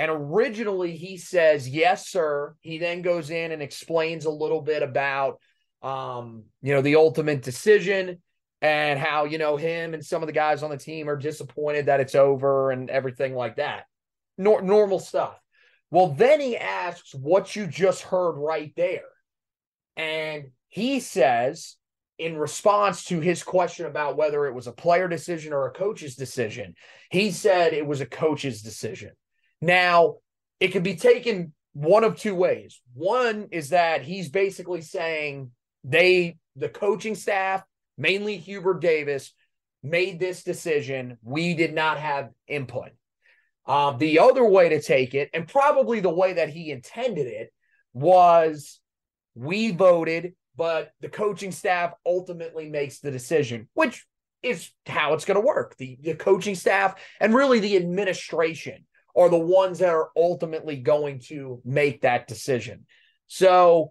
And 0.00 0.10
originally 0.10 0.96
he 0.96 1.18
says, 1.18 1.68
yes, 1.68 2.08
sir. 2.08 2.54
He 2.62 2.78
then 2.78 3.02
goes 3.02 3.28
in 3.28 3.52
and 3.52 3.60
explains 3.60 4.24
a 4.24 4.30
little 4.30 4.62
bit 4.62 4.82
about, 4.82 5.40
um, 5.82 6.44
you 6.62 6.72
know, 6.72 6.80
the 6.80 6.96
ultimate 6.96 7.42
decision 7.42 8.22
and 8.62 8.98
how, 8.98 9.26
you 9.26 9.36
know, 9.36 9.58
him 9.58 9.92
and 9.92 10.02
some 10.02 10.22
of 10.22 10.26
the 10.26 10.32
guys 10.32 10.62
on 10.62 10.70
the 10.70 10.78
team 10.78 11.10
are 11.10 11.18
disappointed 11.18 11.84
that 11.84 12.00
it's 12.00 12.14
over 12.14 12.70
and 12.70 12.88
everything 12.88 13.34
like 13.34 13.56
that. 13.56 13.84
Nor- 14.38 14.62
normal 14.62 15.00
stuff. 15.00 15.38
Well, 15.90 16.06
then 16.06 16.40
he 16.40 16.56
asks 16.56 17.14
what 17.14 17.54
you 17.54 17.66
just 17.66 18.00
heard 18.00 18.38
right 18.38 18.72
there. 18.78 19.02
And 19.98 20.52
he 20.68 21.00
says, 21.00 21.76
in 22.16 22.38
response 22.38 23.04
to 23.04 23.20
his 23.20 23.42
question 23.42 23.84
about 23.84 24.16
whether 24.16 24.46
it 24.46 24.54
was 24.54 24.66
a 24.66 24.72
player 24.72 25.08
decision 25.08 25.52
or 25.52 25.66
a 25.66 25.72
coach's 25.72 26.16
decision, 26.16 26.74
he 27.10 27.30
said 27.32 27.74
it 27.74 27.86
was 27.86 28.00
a 28.00 28.06
coach's 28.06 28.62
decision. 28.62 29.10
Now, 29.60 30.16
it 30.58 30.68
could 30.68 30.82
be 30.82 30.96
taken 30.96 31.52
one 31.72 32.04
of 32.04 32.16
two 32.16 32.34
ways. 32.34 32.80
One 32.94 33.48
is 33.50 33.70
that 33.70 34.02
he's 34.02 34.28
basically 34.28 34.82
saying 34.82 35.50
they, 35.84 36.36
the 36.56 36.68
coaching 36.68 37.14
staff, 37.14 37.62
mainly 37.96 38.36
Hubert 38.36 38.80
Davis, 38.80 39.32
made 39.82 40.18
this 40.18 40.42
decision. 40.42 41.18
We 41.22 41.54
did 41.54 41.74
not 41.74 41.98
have 41.98 42.30
input. 42.46 42.90
Uh, 43.66 43.92
the 43.92 44.18
other 44.18 44.44
way 44.44 44.70
to 44.70 44.82
take 44.82 45.14
it, 45.14 45.30
and 45.32 45.46
probably 45.46 46.00
the 46.00 46.10
way 46.10 46.34
that 46.34 46.48
he 46.48 46.70
intended 46.70 47.26
it, 47.26 47.52
was 47.92 48.80
we 49.34 49.70
voted, 49.70 50.34
but 50.56 50.92
the 51.00 51.08
coaching 51.08 51.52
staff 51.52 51.92
ultimately 52.04 52.68
makes 52.68 52.98
the 52.98 53.10
decision, 53.10 53.68
which 53.74 54.04
is 54.42 54.70
how 54.86 55.12
it's 55.12 55.24
going 55.24 55.40
to 55.40 55.46
work. 55.46 55.76
The, 55.76 55.98
the 56.00 56.14
coaching 56.14 56.54
staff 56.54 56.94
and 57.20 57.34
really 57.34 57.60
the 57.60 57.76
administration 57.76 58.86
are 59.16 59.28
the 59.28 59.38
ones 59.38 59.78
that 59.78 59.90
are 59.90 60.10
ultimately 60.16 60.76
going 60.76 61.20
to 61.20 61.60
make 61.64 62.02
that 62.02 62.26
decision. 62.26 62.86
So 63.26 63.90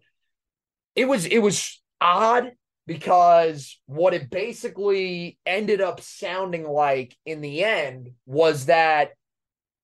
it 0.95 1.05
was 1.05 1.25
it 1.25 1.39
was 1.39 1.81
odd 2.01 2.51
because 2.85 3.79
what 3.85 4.13
it 4.13 4.29
basically 4.29 5.37
ended 5.45 5.79
up 5.81 6.01
sounding 6.01 6.63
like 6.63 7.15
in 7.25 7.41
the 7.41 7.63
end 7.63 8.11
was 8.25 8.65
that 8.65 9.11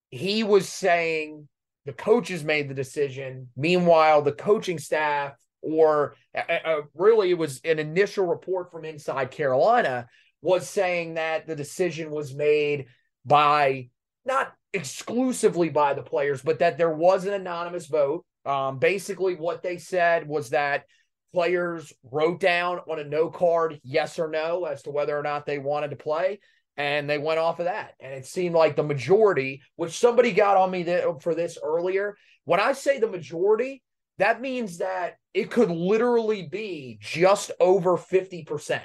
he 0.10 0.44
was 0.44 0.68
saying 0.68 1.48
the 1.86 1.94
coaches 1.94 2.44
made 2.44 2.68
the 2.68 2.74
decision. 2.74 3.50
Meanwhile, 3.56 4.24
the 4.24 4.32
coaching 4.32 4.80
staff 4.80 5.34
or 5.62 6.16
uh, 6.36 6.52
uh, 6.66 6.82
really 6.94 7.32
it 7.32 7.38
was 7.38 7.62
an 7.64 7.80
initial 7.80 8.26
report 8.26 8.72
from 8.72 8.86
inside 8.86 9.32
Carolina 9.32 10.08
was 10.42 10.70
saying 10.70 11.16
that 11.16 11.48
the 11.48 11.56
decision 11.56 12.12
was 12.12 12.34
made 12.34 12.86
by 13.26 13.90
not 14.26 14.54
exclusively 14.74 15.70
by 15.70 15.94
the 15.94 16.02
players, 16.02 16.42
but 16.42 16.60
that 16.60 16.78
there 16.78 16.92
was 16.92 17.26
an 17.26 17.34
anonymous 17.34 17.88
vote. 17.88 18.26
Um, 18.46 18.80
basically, 18.80 19.36
what 19.36 19.64
they 19.64 19.78
said 19.78 20.28
was 20.28 20.52
that 20.52 20.86
players 21.34 21.92
wrote 22.12 22.40
down 22.40 22.80
on 22.90 23.00
a 23.00 23.04
no 23.04 23.30
card 23.30 23.80
yes 23.84 24.20
or 24.20 24.30
no 24.30 24.66
as 24.66 24.84
to 24.84 24.92
whether 24.92 25.18
or 25.18 25.24
not 25.24 25.46
they 25.46 25.60
wanted 25.60 25.90
to 25.90 25.96
play 25.96 26.40
and 26.78 27.10
they 27.10 27.18
went 27.18 27.40
off 27.40 27.60
of 27.60 27.66
that. 27.66 27.94
And 28.00 28.14
it 28.14 28.26
seemed 28.26 28.56
like 28.56 28.76
the 28.76 28.84
majority 28.84 29.62
which 29.76 29.98
somebody 29.98 30.32
got 30.32 30.58
on 30.58 30.72
me 30.72 30.84
th- 30.84 31.04
for 31.22 31.36
this 31.36 31.58
earlier. 31.62 32.16
When 32.46 32.60
i 32.60 32.74
say 32.74 33.00
the 33.00 33.08
majority 33.08 33.82
that 34.18 34.42
means 34.42 34.78
that 34.78 35.18
it 35.34 35.52
could 35.52 35.70
literally 35.70 36.48
be 36.48 36.98
just 37.02 37.52
over 37.60 37.98
50% 37.98 38.82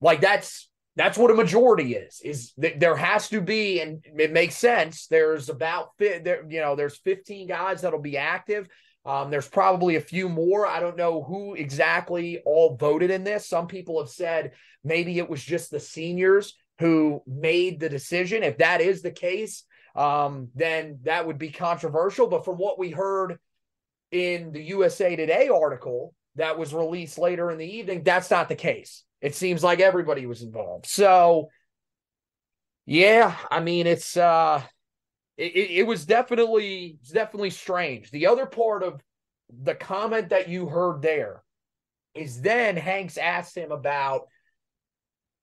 like 0.00 0.20
that's 0.20 0.67
that's 0.98 1.16
what 1.16 1.30
a 1.30 1.34
majority 1.34 1.94
is 1.94 2.20
is 2.22 2.52
th- 2.60 2.78
there 2.78 2.96
has 2.96 3.30
to 3.30 3.40
be 3.40 3.80
and 3.80 4.04
it 4.18 4.32
makes 4.32 4.56
sense 4.56 5.06
there's 5.06 5.48
about 5.48 5.92
there 5.98 6.44
you 6.48 6.60
know 6.60 6.76
there's 6.76 6.98
15 6.98 7.48
guys 7.48 7.80
that'll 7.80 8.00
be 8.00 8.18
active 8.18 8.68
um, 9.08 9.30
there's 9.30 9.48
probably 9.48 9.96
a 9.96 10.02
few 10.02 10.28
more. 10.28 10.66
I 10.66 10.80
don't 10.80 10.98
know 10.98 11.22
who 11.22 11.54
exactly 11.54 12.42
all 12.44 12.76
voted 12.76 13.10
in 13.10 13.24
this. 13.24 13.48
Some 13.48 13.66
people 13.66 13.98
have 14.00 14.10
said 14.10 14.52
maybe 14.84 15.16
it 15.16 15.30
was 15.30 15.42
just 15.42 15.70
the 15.70 15.80
seniors 15.80 16.54
who 16.78 17.22
made 17.26 17.80
the 17.80 17.88
decision. 17.88 18.42
If 18.42 18.58
that 18.58 18.82
is 18.82 19.00
the 19.00 19.10
case, 19.10 19.64
um, 19.96 20.48
then 20.54 20.98
that 21.04 21.26
would 21.26 21.38
be 21.38 21.50
controversial. 21.50 22.26
But 22.26 22.44
from 22.44 22.56
what 22.56 22.78
we 22.78 22.90
heard 22.90 23.38
in 24.10 24.52
the 24.52 24.62
USA 24.62 25.16
Today 25.16 25.48
article 25.48 26.14
that 26.36 26.58
was 26.58 26.74
released 26.74 27.16
later 27.16 27.50
in 27.50 27.56
the 27.56 27.76
evening, 27.76 28.02
that's 28.02 28.30
not 28.30 28.50
the 28.50 28.56
case. 28.56 29.04
It 29.20 29.34
seems 29.34 29.64
like 29.64 29.80
everybody 29.80 30.26
was 30.26 30.42
involved. 30.42 30.86
So, 30.86 31.48
yeah, 32.86 33.34
I 33.50 33.60
mean, 33.60 33.86
it's 33.86 34.16
uh, 34.16 34.62
it, 35.36 35.52
it 35.54 35.86
was 35.86 36.06
definitely 36.06 36.98
definitely 37.12 37.50
strange. 37.50 38.10
The 38.10 38.26
other 38.26 38.46
part 38.46 38.82
of 38.82 39.00
the 39.62 39.74
comment 39.74 40.30
that 40.30 40.48
you 40.48 40.66
heard 40.66 41.02
there 41.02 41.42
is 42.14 42.40
then 42.40 42.76
Hanks 42.76 43.16
asked 43.16 43.56
him 43.56 43.72
about, 43.72 44.28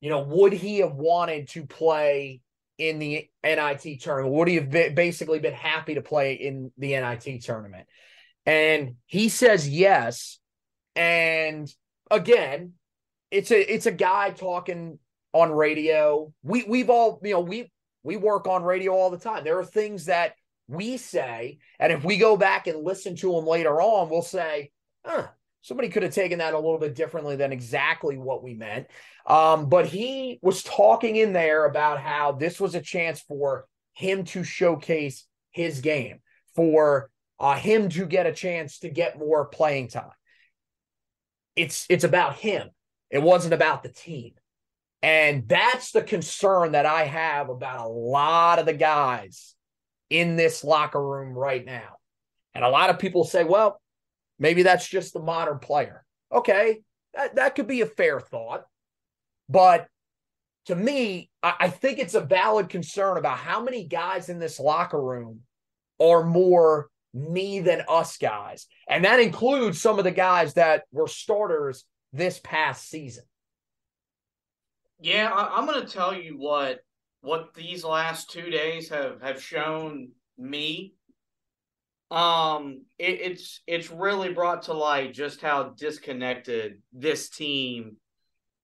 you 0.01 0.09
know, 0.09 0.21
would 0.21 0.53
he 0.53 0.79
have 0.79 0.93
wanted 0.93 1.49
to 1.49 1.65
play 1.65 2.41
in 2.77 2.99
the 2.99 3.29
NIT 3.43 4.01
tournament? 4.01 4.35
Would 4.35 4.47
he 4.47 4.55
have 4.55 4.69
been, 4.69 4.95
basically 4.95 5.39
been 5.39 5.53
happy 5.53 5.95
to 5.95 6.01
play 6.01 6.33
in 6.33 6.71
the 6.77 6.89
NIT 6.89 7.43
tournament? 7.43 7.87
And 8.45 8.95
he 9.05 9.29
says 9.29 9.67
yes. 9.67 10.39
And 10.95 11.73
again, 12.11 12.73
it's 13.35 13.51
a 13.51 13.73
it's 13.73 13.85
a 13.85 13.91
guy 13.91 14.31
talking 14.31 14.97
on 15.33 15.51
radio. 15.51 16.33
We 16.43 16.63
we've 16.63 16.89
all 16.89 17.19
you 17.23 17.33
know 17.33 17.41
we 17.41 17.71
we 18.03 18.17
work 18.17 18.47
on 18.47 18.63
radio 18.63 18.93
all 18.93 19.09
the 19.09 19.17
time. 19.17 19.43
There 19.43 19.59
are 19.59 19.65
things 19.65 20.05
that 20.05 20.35
we 20.67 20.97
say, 20.97 21.59
and 21.79 21.91
if 21.91 22.03
we 22.03 22.17
go 22.17 22.37
back 22.37 22.67
and 22.67 22.83
listen 22.83 23.15
to 23.17 23.33
them 23.33 23.45
later 23.45 23.81
on, 23.81 24.09
we'll 24.09 24.21
say, 24.21 24.71
huh, 25.03 25.27
somebody 25.61 25.89
could 25.89 26.03
have 26.03 26.13
taken 26.13 26.39
that 26.39 26.53
a 26.53 26.59
little 26.59 26.79
bit 26.79 26.95
differently 26.95 27.35
than 27.35 27.51
exactly 27.51 28.17
what 28.17 28.43
we 28.43 28.53
meant. 28.53 28.87
Um, 29.27 29.69
but 29.69 29.85
he 29.85 30.39
was 30.41 30.63
talking 30.63 31.15
in 31.15 31.33
there 31.33 31.65
about 31.65 31.99
how 31.99 32.31
this 32.31 32.59
was 32.59 32.73
a 32.73 32.81
chance 32.81 33.19
for 33.19 33.65
him 33.93 34.23
to 34.25 34.43
showcase 34.43 35.25
his 35.51 35.81
game, 35.81 36.19
for 36.55 37.09
uh, 37.39 37.55
him 37.55 37.89
to 37.89 38.05
get 38.05 38.27
a 38.27 38.33
chance 38.33 38.79
to 38.79 38.89
get 38.89 39.19
more 39.19 39.45
playing 39.45 39.89
time. 39.89 40.11
It's 41.55 41.85
it's 41.89 42.03
about 42.03 42.35
him. 42.35 42.69
It 43.15 43.21
wasn't 43.21 43.53
about 43.53 43.81
the 43.81 43.89
team. 43.89 44.33
And 45.01 45.47
that's 45.47 45.91
the 45.91 46.01
concern 46.01 46.73
that 46.73 46.85
I 46.85 47.05
have 47.05 47.47
about 47.47 47.85
a 47.85 47.89
lot 47.89 48.59
of 48.59 48.65
the 48.65 48.73
guys 48.73 49.55
in 50.09 50.35
this 50.35 50.65
locker 50.65 51.01
room 51.01 51.33
right 51.33 51.63
now. 51.63 51.95
And 52.53 52.65
a 52.65 52.69
lot 52.69 52.89
of 52.89 52.99
people 52.99 53.23
say, 53.23 53.45
well, 53.45 53.79
maybe 54.37 54.63
that's 54.63 54.85
just 54.85 55.13
the 55.13 55.21
modern 55.21 55.59
player. 55.59 56.03
Okay, 56.29 56.81
that, 57.13 57.35
that 57.35 57.55
could 57.55 57.67
be 57.67 57.79
a 57.79 57.85
fair 57.85 58.19
thought. 58.19 58.65
But 59.47 59.87
to 60.65 60.75
me, 60.75 61.29
I, 61.41 61.53
I 61.61 61.69
think 61.69 61.99
it's 61.99 62.15
a 62.15 62.21
valid 62.21 62.67
concern 62.67 63.17
about 63.17 63.37
how 63.37 63.63
many 63.63 63.85
guys 63.85 64.27
in 64.27 64.39
this 64.39 64.59
locker 64.59 65.01
room 65.01 65.39
are 66.01 66.25
more 66.25 66.89
me 67.13 67.61
than 67.61 67.83
us 67.87 68.17
guys. 68.17 68.67
And 68.89 69.05
that 69.05 69.21
includes 69.21 69.81
some 69.81 69.99
of 69.99 70.03
the 70.03 70.11
guys 70.11 70.55
that 70.55 70.83
were 70.91 71.07
starters 71.07 71.85
this 72.15 72.39
past 72.43 72.89
season. 72.89 73.25
Yeah, 74.99 75.29
I, 75.31 75.59
am 75.59 75.65
going 75.65 75.85
to 75.85 75.91
tell 75.91 76.15
you 76.15 76.37
what 76.37 76.79
what 77.21 77.53
these 77.53 77.83
last 77.83 78.29
two 78.29 78.49
days 78.49 78.89
have 78.89 79.21
have 79.21 79.41
shown 79.41 80.09
me. 80.37 80.93
Um, 82.11 82.83
it, 82.97 83.19
it's 83.21 83.61
it's 83.67 83.91
really 83.91 84.31
brought 84.31 84.63
to 84.63 84.73
light 84.73 85.13
just 85.13 85.41
how 85.41 85.73
disconnected 85.77 86.81
this 86.93 87.29
team, 87.29 87.97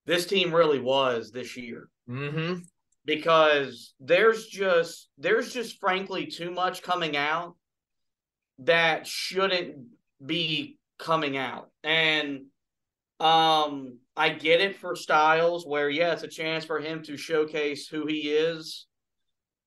this 0.06 0.26
team 0.26 0.54
really 0.56 0.80
was 0.80 1.32
this 1.32 1.58
year. 1.58 1.90
Mm-hmm. 2.10 2.62
Because 3.04 3.94
there's 4.00 4.48
just 4.48 5.10
there's 5.18 5.54
just 5.54 5.80
frankly 5.80 6.28
too 6.28 6.52
much 6.52 6.84
coming 6.84 7.18
out 7.18 7.56
that 8.60 9.08
shouldn't 9.08 9.76
be 10.24 10.78
coming 10.98 11.36
out, 11.36 11.72
and 11.84 12.46
um 13.22 14.00
I 14.18 14.30
get 14.30 14.62
it 14.62 14.76
for 14.76 14.96
Styles, 14.96 15.66
where 15.66 15.90
yeah, 15.90 16.14
it's 16.14 16.24
a 16.24 16.28
chance 16.28 16.66
for 16.66 16.80
him 16.80 17.04
to 17.04 17.16
showcase 17.16 17.88
who 17.88 18.06
he 18.08 18.30
is 18.30 18.88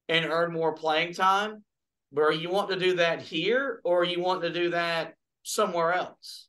and 0.09 0.27
earn 0.27 0.53
more 0.53 0.75
playing 0.75 1.15
time. 1.15 1.65
But 2.13 2.23
are 2.23 2.33
you 2.33 2.51
want 2.51 2.71
to 2.71 2.79
do 2.79 2.97
that 2.97 3.23
here, 3.23 3.81
or 3.85 4.05
you 4.05 4.21
want 4.21 4.43
to 4.43 4.53
do 4.53 4.71
that 4.71 5.15
somewhere 5.45 5.93
else? 5.93 6.49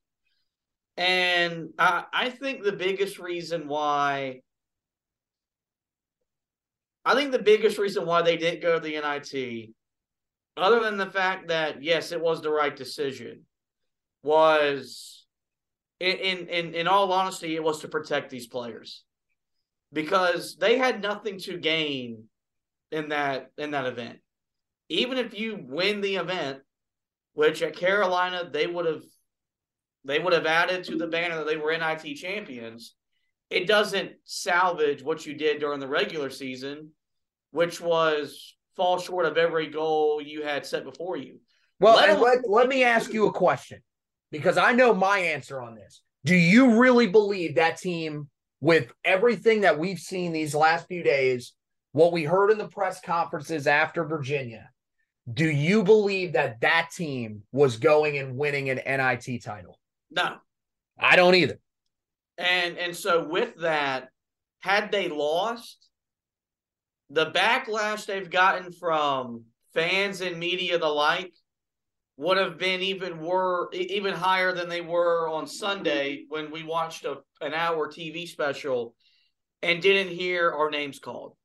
And 0.97 1.69
I, 1.77 2.05
I 2.11 2.29
think 2.29 2.63
the 2.63 2.71
biggest 2.71 3.19
reason 3.19 3.67
why 3.67 4.41
I 7.05 7.13
think 7.13 7.31
the 7.31 7.39
biggest 7.39 7.77
reason 7.77 8.05
why 8.05 8.23
they 8.23 8.35
didn't 8.35 8.61
go 8.61 8.79
to 8.79 8.79
the 8.79 8.99
NIT, 8.99 9.69
other 10.57 10.79
than 10.79 10.97
the 10.97 11.11
fact 11.11 11.49
that 11.49 11.83
yes, 11.83 12.11
it 12.11 12.19
was 12.19 12.41
the 12.41 12.49
right 12.49 12.75
decision, 12.75 13.45
was 14.23 15.14
in 15.99 16.47
in 16.47 16.73
in 16.73 16.87
all 16.87 17.11
honesty, 17.11 17.55
it 17.55 17.63
was 17.63 17.81
to 17.81 17.87
protect 17.87 18.29
these 18.29 18.47
players 18.47 19.03
because 19.93 20.57
they 20.57 20.77
had 20.77 21.01
nothing 21.01 21.39
to 21.39 21.57
gain 21.57 22.25
in 22.91 23.09
that 23.09 23.51
in 23.57 23.71
that 23.71 23.85
event. 23.85 24.19
Even 24.89 25.17
if 25.17 25.37
you 25.37 25.57
win 25.61 26.01
the 26.01 26.17
event, 26.17 26.59
which 27.33 27.61
at 27.61 27.75
Carolina 27.75 28.49
they 28.51 28.67
would 28.67 28.85
have 28.85 29.03
they 30.03 30.19
would 30.19 30.33
have 30.33 30.45
added 30.45 30.83
to 30.83 30.97
the 30.97 31.07
banner 31.07 31.37
that 31.37 31.47
they 31.47 31.57
were 31.57 31.75
NIT 31.75 32.15
champions, 32.17 32.95
it 33.49 33.67
doesn't 33.67 34.11
salvage 34.25 35.01
what 35.01 35.25
you 35.25 35.33
did 35.33 35.59
during 35.59 35.79
the 35.79 35.87
regular 35.87 36.29
season, 36.29 36.91
which 37.51 37.79
was 37.79 38.55
fall 38.75 38.99
short 38.99 39.25
of 39.25 39.37
every 39.37 39.67
goal 39.67 40.21
you 40.21 40.43
had 40.43 40.65
set 40.65 40.83
before 40.83 41.17
you. 41.17 41.39
Well, 41.79 41.95
let, 41.95 42.21
let, 42.21 42.49
let 42.49 42.67
me 42.69 42.83
ask 42.83 43.11
you 43.13 43.27
a 43.27 43.33
question 43.33 43.81
because 44.37 44.57
I 44.57 44.71
know 44.73 44.93
my 44.93 45.19
answer 45.19 45.61
on 45.61 45.75
this. 45.75 46.01
Do 46.23 46.35
you 46.35 46.79
really 46.79 47.07
believe 47.07 47.55
that 47.55 47.77
team, 47.77 48.29
with 48.61 48.91
everything 49.03 49.61
that 49.61 49.77
we've 49.77 49.99
seen 49.99 50.33
these 50.33 50.55
last 50.55 50.87
few 50.87 51.03
days, 51.03 51.53
what 51.91 52.11
we 52.11 52.23
heard 52.23 52.51
in 52.51 52.57
the 52.57 52.67
press 52.67 52.99
conferences 52.99 53.67
after 53.67 54.03
Virginia, 54.03 54.69
do 55.31 55.47
you 55.47 55.83
believe 55.83 56.33
that 56.33 56.61
that 56.61 56.89
team 56.95 57.43
was 57.51 57.77
going 57.77 58.17
and 58.17 58.37
winning 58.37 58.69
an 58.69 58.77
NIT 58.85 59.43
title? 59.43 59.79
No, 60.11 60.37
I 60.99 61.15
don't 61.15 61.35
either. 61.35 61.59
And 62.37 62.77
and 62.77 62.95
so 62.95 63.27
with 63.27 63.55
that, 63.61 64.09
had 64.59 64.91
they 64.91 65.07
lost, 65.07 65.87
the 67.09 67.31
backlash 67.31 68.05
they've 68.05 68.29
gotten 68.29 68.71
from 68.71 69.45
fans 69.73 70.21
and 70.21 70.39
media 70.39 70.77
the 70.77 70.87
like 70.87 71.33
would 72.17 72.37
have 72.37 72.57
been 72.57 72.81
even 72.81 73.19
were 73.19 73.69
even 73.73 74.13
higher 74.13 74.53
than 74.53 74.69
they 74.69 74.81
were 74.81 75.29
on 75.29 75.47
Sunday 75.47 76.23
when 76.29 76.49
we 76.51 76.63
watched 76.63 77.05
a 77.05 77.17
an 77.41 77.53
hour 77.53 77.89
TV 77.89 78.27
special 78.27 78.95
and 79.61 79.81
didn't 79.81 80.13
hear 80.13 80.51
our 80.51 80.69
names 80.69 80.99
called. 80.99 81.35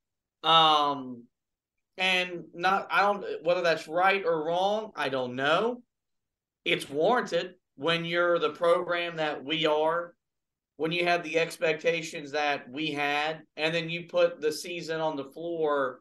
Um 0.43 1.25
and 1.99 2.45
not 2.55 2.87
I 2.91 3.03
don't 3.03 3.25
whether 3.43 3.63
that's 3.63 3.89
right 3.89 4.25
or 4.25 4.45
wrong, 4.45 4.93
I 4.95 5.09
don't 5.09 5.35
know. 5.35 5.83
It's 6.65 6.89
warranted 6.89 7.55
when 7.77 8.05
you're 8.05 8.39
the 8.39 8.51
program 8.51 9.17
that 9.17 9.43
we 9.43 9.67
are, 9.67 10.15
when 10.77 10.93
you 10.93 11.05
have 11.07 11.23
the 11.25 11.39
expectations 11.39 12.33
that 12.33 12.71
we 12.71 12.93
had, 12.93 13.41
and 13.57 13.75
then 13.75 13.89
you 13.91 14.05
put 14.09 14.41
the 14.41 14.53
season 14.53 15.01
on 15.01 15.17
the 15.17 15.25
floor 15.25 16.01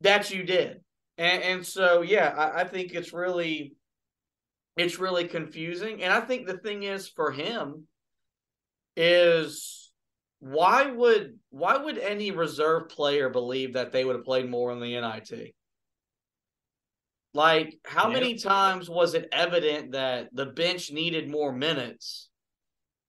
that 0.00 0.30
you 0.30 0.42
did. 0.42 0.80
And, 1.22 1.42
and 1.44 1.66
so, 1.66 2.02
yeah, 2.02 2.34
I, 2.36 2.62
I 2.62 2.64
think 2.64 2.94
it's 2.94 3.12
really 3.12 3.76
it's 4.76 4.98
really 4.98 5.28
confusing. 5.28 6.02
And 6.02 6.12
I 6.12 6.20
think 6.20 6.46
the 6.46 6.58
thing 6.58 6.82
is 6.82 7.08
for 7.08 7.30
him 7.30 7.86
is 8.96 9.92
why 10.40 10.90
would 10.90 11.38
why 11.50 11.76
would 11.76 11.96
any 11.96 12.32
reserve 12.32 12.88
player 12.88 13.28
believe 13.28 13.74
that 13.74 13.92
they 13.92 14.04
would 14.04 14.16
have 14.16 14.24
played 14.24 14.50
more 14.50 14.72
in 14.72 14.80
the 14.80 15.00
NIT? 15.00 15.54
Like, 17.34 17.78
how 17.84 18.10
many 18.10 18.36
times 18.36 18.90
was 18.90 19.14
it 19.14 19.28
evident 19.30 19.92
that 19.92 20.28
the 20.34 20.46
bench 20.46 20.90
needed 20.90 21.30
more 21.30 21.52
minutes 21.52 22.30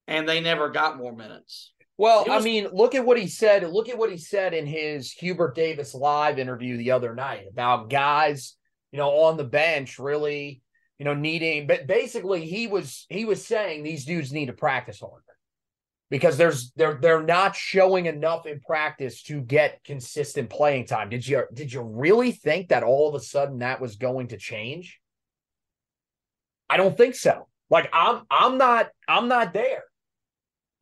and 0.08 0.29
they 0.29 0.39
never 0.39 0.70
got 0.70 0.98
more 0.98 1.15
minutes? 1.15 1.73
Well, 1.98 2.26
was- 2.26 2.42
I 2.42 2.44
mean, 2.44 2.68
look 2.74 2.96
at 2.96 3.06
what 3.06 3.18
he 3.18 3.28
said. 3.28 3.64
Look 3.70 3.90
at 3.90 3.98
what 3.98 4.12
he 4.12 4.18
said 4.18 4.54
in 4.54 4.66
his 4.66 5.12
Hubert 5.12 5.56
Davis 5.56 5.94
live 5.94 6.40
interview 6.40 6.78
the 6.78 6.92
other 6.92 7.14
night 7.14 7.46
about 7.50 7.90
guys, 7.90 8.56
you 8.92 8.98
know, 8.98 9.10
on 9.10 9.38
the 9.38 9.44
bench 9.44 10.00
really, 10.00 10.62
you 10.98 11.06
know, 11.06 11.14
needing 11.14 11.68
but 11.68 11.88
basically 11.88 12.46
he 12.46 12.68
was 12.68 13.06
he 13.10 13.26
was 13.26 13.46
saying 13.46 13.84
these 13.84 14.06
dudes 14.06 14.32
need 14.32 14.48
to 14.48 14.54
practice 14.54 15.00
harder 15.00 15.24
because 16.10 16.38
there's 16.38 16.72
they're 16.76 17.00
they're 17.02 17.24
not 17.24 17.56
showing 17.56 18.06
enough 18.06 18.46
in 18.46 18.60
practice 18.60 19.24
to 19.24 19.42
get 19.42 19.84
consistent 19.84 20.50
playing 20.50 20.86
time. 20.86 21.10
Did 21.10 21.28
you 21.28 21.44
did 21.54 21.74
you 21.74 21.82
really 21.82 22.32
think 22.32 22.70
that 22.70 22.84
all 22.84 23.10
of 23.10 23.16
a 23.16 23.20
sudden 23.20 23.60
that 23.60 23.82
was 23.82 23.96
going 23.96 24.28
to 24.30 24.38
change? 24.38 25.00
I 26.70 26.78
don't 26.78 26.98
think 26.98 27.16
so. 27.16 27.48
Like 27.70 27.90
I'm 27.94 28.24
I'm 28.30 28.58
not 28.58 28.90
I'm 29.08 29.28
not 29.28 29.54
there. 29.54 29.84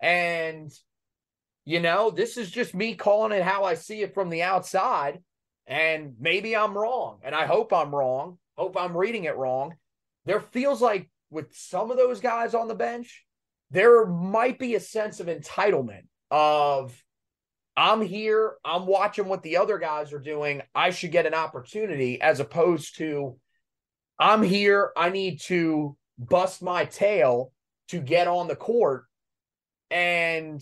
And 0.01 0.72
you 1.65 1.80
know, 1.80 2.10
this 2.10 2.38
is 2.38 2.50
just 2.50 2.74
me 2.74 2.96
calling 2.96 3.32
it 3.32 3.44
how 3.44 3.63
I 3.63 3.75
see 3.75 4.01
it 4.01 4.13
from 4.13 4.30
the 4.30 4.44
outside 4.44 5.20
and 5.68 6.15
maybe 6.20 6.56
I'm 6.56 6.77
wrong 6.77 7.20
and 7.24 7.36
I 7.36 7.46
hope 7.46 7.72
I'm 7.72 7.94
wrong. 7.94 8.38
Hope 8.58 8.75
I'm 8.77 8.98
reading 8.98 9.25
it 9.25 9.38
wrong. 9.38 9.75
There 10.25 10.41
feels 10.41 10.82
like 10.82 11.10
with 11.30 11.56
some 11.56 11.91
of 11.91 11.98
those 11.98 12.20
guys 12.20 12.53
on 12.53 12.68
the 12.68 12.75
bench, 12.75 13.25
there 13.70 14.06
might 14.06 14.60
be 14.60 14.75
a 14.75 14.80
sense 14.80 15.20
of 15.20 15.27
entitlement 15.27 16.03
of 16.30 17.01
I'm 17.77 18.01
here, 18.01 18.56
I'm 18.65 18.86
watching 18.86 19.25
what 19.25 19.44
the 19.44 19.58
other 19.58 19.77
guys 19.77 20.12
are 20.12 20.20
doing, 20.20 20.62
I 20.75 20.89
should 20.89 21.12
get 21.12 21.25
an 21.25 21.34
opportunity 21.34 22.22
as 22.22 22.39
opposed 22.39 22.98
to 22.98 23.38
I'm 24.20 24.44
here, 24.44 24.91
I 24.96 25.10
need 25.10 25.41
to 25.44 25.96
bust 26.18 26.62
my 26.62 26.86
tail 26.86 27.51
to 27.88 28.00
get 28.00 28.27
on 28.27 28.48
the 28.48 28.56
court 28.56 29.06
and 29.89 30.62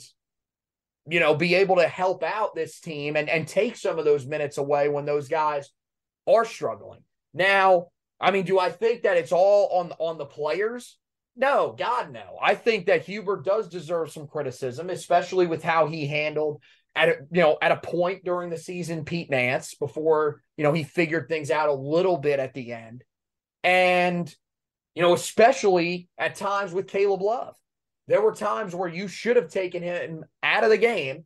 you 1.10 1.20
know 1.20 1.36
be 1.36 1.56
able 1.56 1.78
to 1.78 1.88
help 1.88 2.24
out 2.24 2.56
this 2.56 2.80
team 2.80 3.16
and 3.16 3.30
and 3.30 3.48
take 3.48 3.76
some 3.76 4.00
of 4.00 4.06
those 4.06 4.26
minutes 4.26 4.58
away 4.58 4.90
when 4.90 5.06
those 5.06 5.28
guys 5.28 5.70
are 6.28 6.46
struggling. 6.46 7.02
Now, 7.34 7.88
I 8.20 8.32
mean, 8.32 8.46
do 8.46 8.60
I 8.60 8.70
think 8.70 9.04
that 9.04 9.18
it's 9.18 9.32
all 9.32 9.80
on 9.80 9.94
on 10.00 10.18
the 10.18 10.26
players? 10.26 10.98
No, 11.36 11.74
God, 11.78 12.12
no. 12.12 12.38
I 12.42 12.56
think 12.56 12.88
that 12.88 13.06
Hubert 13.06 13.46
does 13.46 13.70
deserve 13.70 14.12
some 14.12 14.28
criticism, 14.28 14.90
especially 14.90 15.48
with 15.48 15.64
how 15.64 15.88
he 15.88 16.06
handled 16.06 16.62
at 16.96 17.10
a, 17.10 17.16
you 17.32 17.42
know 17.42 17.58
at 17.62 17.72
a 17.72 17.78
point 17.78 18.26
during 18.26 18.50
the 18.50 18.58
season 18.58 19.06
Pete 19.06 19.30
Nance 19.30 19.76
before 19.76 20.42
you 20.58 20.64
know 20.64 20.74
he 20.74 20.84
figured 20.84 21.28
things 21.28 21.52
out 21.52 21.70
a 21.70 21.74
little 21.74 22.18
bit 22.18 22.40
at 22.40 22.54
the 22.54 22.74
end, 22.74 23.04
and 23.64 24.34
you 24.96 25.02
know 25.02 25.14
especially 25.14 26.10
at 26.18 26.36
times 26.36 26.74
with 26.74 26.88
Caleb 26.88 27.22
Love, 27.22 27.56
there 28.10 28.22
were 28.22 28.34
times 28.34 28.74
where 28.74 28.90
you 28.90 29.08
should 29.08 29.36
have 29.36 29.50
taken 29.50 29.84
him 29.84 30.26
out 30.42 30.64
of 30.64 30.72
the 30.72 30.78
game, 30.78 31.26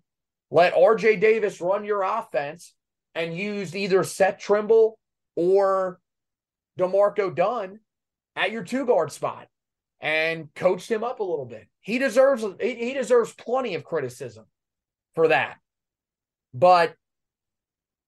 let 0.52 0.74
R.J. 0.78 1.16
Davis 1.16 1.62
run 1.62 1.86
your 1.86 2.04
offense, 2.04 2.76
and 3.16 3.36
used 3.36 3.74
either 3.74 4.04
Seth 4.04 4.38
Trimble 4.38 5.00
or 5.38 6.00
D'Marco 6.78 7.30
Dunn 7.30 7.80
at 8.36 8.52
your 8.52 8.64
two 8.64 8.86
guard 8.86 9.14
spot 9.14 9.48
and 10.02 10.54
coached 10.56 10.92
him 10.92 11.06
up 11.06 11.22
a 11.22 11.24
little 11.24 11.46
bit. 11.46 11.68
He 11.80 12.00
deserves 12.00 12.44
he 12.60 12.94
deserves 12.94 13.34
plenty 13.34 13.76
of 13.76 13.86
criticism 13.86 14.46
for 15.16 15.30
that. 15.30 15.56
But 16.54 16.96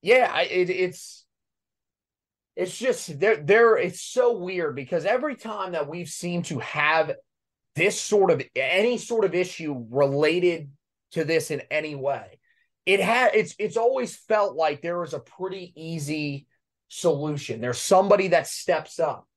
yeah, 0.01 0.41
it, 0.41 0.69
it's 0.69 1.25
it's 2.57 2.77
just 2.77 3.19
there 3.19 3.37
there 3.37 3.77
it's 3.77 4.01
so 4.01 4.37
weird 4.37 4.75
because 4.75 5.05
every 5.05 5.35
time 5.35 5.71
that 5.71 5.87
we've 5.87 6.09
seemed 6.09 6.45
to 6.45 6.59
have 6.59 7.13
this 7.75 7.99
sort 7.99 8.31
of 8.31 8.41
any 8.55 8.97
sort 8.97 9.25
of 9.25 9.35
issue 9.35 9.85
related 9.89 10.69
to 11.11 11.23
this 11.23 11.51
in 11.51 11.61
any 11.71 11.95
way, 11.95 12.39
it 12.85 12.99
had 12.99 13.35
it's 13.35 13.55
it's 13.59 13.77
always 13.77 14.15
felt 14.15 14.55
like 14.55 14.81
there 14.81 15.03
is 15.03 15.13
a 15.13 15.19
pretty 15.19 15.73
easy 15.75 16.47
solution. 16.87 17.61
There's 17.61 17.79
somebody 17.79 18.29
that 18.29 18.47
steps 18.47 18.99
up. 18.99 19.27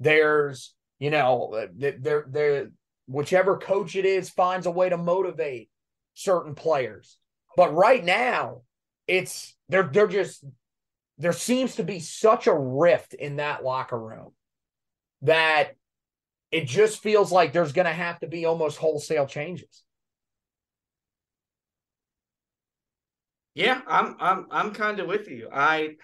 There's 0.00 0.74
you 1.02 1.10
know, 1.10 1.66
they're 1.76 2.24
they're 2.28 2.70
whichever 3.08 3.56
coach 3.56 3.96
it 3.96 4.04
is 4.04 4.30
finds 4.30 4.66
a 4.66 4.70
way 4.70 4.88
to 4.88 4.96
motivate 4.96 5.68
certain 6.14 6.54
players. 6.54 7.18
But 7.56 7.74
right 7.74 8.04
now, 8.04 8.62
it's 9.08 9.56
they're 9.68 9.90
they're 9.92 10.06
just 10.06 10.44
there 11.18 11.32
seems 11.32 11.74
to 11.76 11.82
be 11.82 11.98
such 11.98 12.46
a 12.46 12.54
rift 12.54 13.14
in 13.14 13.36
that 13.36 13.64
locker 13.64 13.98
room 13.98 14.30
that 15.22 15.74
it 16.52 16.66
just 16.66 17.02
feels 17.02 17.32
like 17.32 17.52
there's 17.52 17.72
going 17.72 17.86
to 17.86 17.92
have 17.92 18.20
to 18.20 18.28
be 18.28 18.44
almost 18.44 18.76
wholesale 18.76 19.26
changes. 19.26 19.82
Yeah, 23.54 23.80
I'm 23.86 24.16
I'm 24.18 24.46
I'm 24.50 24.70
kind 24.72 25.00
of 25.00 25.08
with 25.08 25.28
you. 25.28 25.48
I 25.52 25.96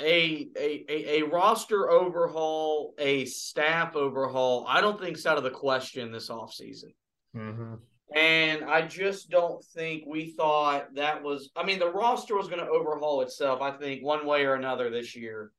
a, 0.00 0.48
a 0.56 1.18
a 1.18 1.22
roster 1.22 1.90
overhaul, 1.90 2.94
a 2.98 3.24
staff 3.24 3.96
overhaul, 3.96 4.64
I 4.68 4.80
don't 4.80 5.00
think 5.00 5.16
it's 5.16 5.26
out 5.26 5.38
of 5.38 5.44
the 5.44 5.50
question 5.50 6.12
this 6.12 6.28
offseason. 6.28 6.94
Mm-hmm. 7.36 7.74
And 8.14 8.64
I 8.64 8.86
just 8.86 9.30
don't 9.30 9.62
think 9.74 10.04
we 10.06 10.30
thought 10.30 10.94
that 10.94 11.22
was. 11.22 11.50
I 11.56 11.64
mean, 11.64 11.78
the 11.78 11.90
roster 11.90 12.36
was 12.36 12.48
going 12.48 12.64
to 12.64 12.70
overhaul 12.70 13.20
itself. 13.22 13.60
I 13.60 13.72
think 13.72 14.02
one 14.02 14.26
way 14.26 14.46
or 14.46 14.54
another 14.54 14.90
this 14.90 15.14
year. 15.14 15.52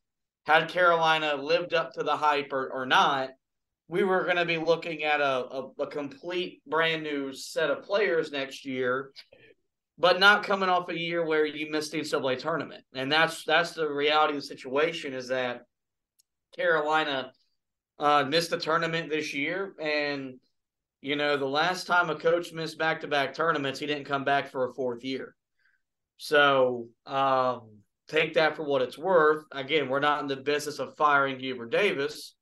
Had 0.49 0.69
Carolina 0.69 1.35
lived 1.35 1.73
up 1.73 1.93
to 1.93 2.03
the 2.03 2.17
hype 2.17 2.51
or, 2.51 2.69
or 2.71 2.85
not, 2.85 3.29
we 3.88 4.03
were 4.03 4.23
going 4.23 4.38
to 4.38 4.45
be 4.45 4.57
looking 4.57 5.03
at 5.03 5.21
a, 5.21 5.45
a, 5.45 5.69
a 5.79 5.88
complete 5.88 6.62
brand 6.67 7.03
new 7.03 7.33
set 7.33 7.69
of 7.69 7.83
players 7.83 8.31
next 8.31 8.65
year 8.65 9.12
but 9.99 10.19
not 10.19 10.43
coming 10.43 10.69
off 10.69 10.89
a 10.89 10.97
year 10.97 11.25
where 11.25 11.45
you 11.45 11.69
missed 11.69 11.91
the 11.91 11.99
NCAA 11.99 12.39
tournament. 12.39 12.83
And 12.95 13.12
that's 13.12 13.43
that's 13.43 13.71
the 13.71 13.88
reality 13.88 14.35
of 14.35 14.41
the 14.41 14.47
situation 14.47 15.13
is 15.13 15.27
that 15.27 15.63
Carolina 16.55 17.33
uh, 17.99 18.23
missed 18.23 18.49
the 18.49 18.57
tournament 18.57 19.09
this 19.09 19.33
year. 19.33 19.75
And, 19.79 20.39
you 21.01 21.17
know, 21.17 21.35
the 21.35 21.45
last 21.45 21.85
time 21.85 22.09
a 22.09 22.15
coach 22.15 22.53
missed 22.53 22.77
back 22.77 23.01
to 23.01 23.07
back 23.07 23.33
tournaments, 23.33 23.79
he 23.79 23.88
didn't 23.88 24.05
come 24.05 24.23
back 24.23 24.49
for 24.49 24.69
a 24.69 24.73
fourth 24.73 25.03
year. 25.03 25.35
So 26.15 26.88
um, 27.05 27.78
take 28.10 28.34
that 28.34 28.56
for 28.56 28.63
what 28.63 28.82
it's 28.82 28.98
worth. 28.98 29.45
Again, 29.52 29.88
we're 29.88 30.00
not 30.00 30.22
in 30.22 30.28
the 30.28 30.36
business 30.36 30.80
of 30.80 30.98
firing 30.98 31.39
Hubert 31.39 31.72
Davis, 31.72 32.36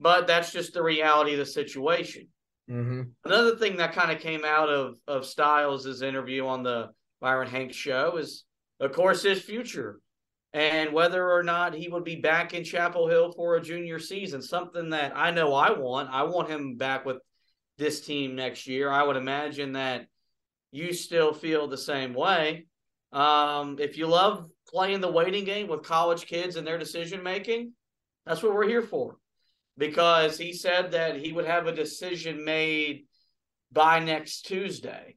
but 0.00 0.26
that's 0.26 0.52
just 0.52 0.72
the 0.72 0.82
reality 0.82 1.32
of 1.32 1.38
the 1.38 1.46
situation. 1.46 2.28
Mm-hmm. 2.70 3.02
Another 3.24 3.56
thing 3.56 3.76
that 3.76 3.92
kind 3.92 4.10
of 4.10 4.20
came 4.20 4.44
out 4.44 4.68
of 4.68 4.96
of 5.06 5.26
Styles' 5.26 6.02
interview 6.02 6.46
on 6.46 6.62
the 6.62 6.88
Byron 7.20 7.48
Hanks 7.48 7.76
show 7.76 8.16
is, 8.16 8.44
of 8.80 8.92
course, 8.92 9.22
his 9.22 9.42
future 9.42 10.00
and 10.52 10.92
whether 10.92 11.30
or 11.30 11.42
not 11.42 11.74
he 11.74 11.88
would 11.88 12.04
be 12.04 12.16
back 12.16 12.54
in 12.54 12.64
Chapel 12.64 13.08
Hill 13.08 13.32
for 13.32 13.56
a 13.56 13.62
junior 13.62 13.98
season. 13.98 14.40
Something 14.42 14.90
that 14.90 15.12
I 15.14 15.30
know 15.30 15.54
I 15.54 15.72
want. 15.72 16.08
I 16.10 16.22
want 16.22 16.48
him 16.48 16.76
back 16.76 17.04
with 17.04 17.18
this 17.78 18.00
team 18.00 18.34
next 18.34 18.66
year. 18.66 18.90
I 18.90 19.02
would 19.02 19.16
imagine 19.16 19.72
that 19.72 20.06
you 20.72 20.92
still 20.92 21.32
feel 21.32 21.68
the 21.68 21.78
same 21.78 22.14
way. 22.14 22.66
Um, 23.12 23.76
if 23.78 23.96
you 23.96 24.06
love 24.06 24.48
playing 24.68 25.00
the 25.00 25.10
waiting 25.10 25.44
game 25.44 25.68
with 25.68 25.82
college 25.82 26.26
kids 26.26 26.56
and 26.56 26.66
their 26.66 26.78
decision 26.78 27.22
making, 27.22 27.72
that's 28.24 28.42
what 28.42 28.54
we're 28.54 28.68
here 28.68 28.82
for 28.82 29.18
because 29.78 30.38
he 30.38 30.52
said 30.52 30.92
that 30.92 31.16
he 31.16 31.32
would 31.32 31.44
have 31.44 31.66
a 31.66 31.72
decision 31.72 32.44
made 32.44 33.06
by 33.72 33.98
next 33.98 34.42
Tuesday. 34.46 35.16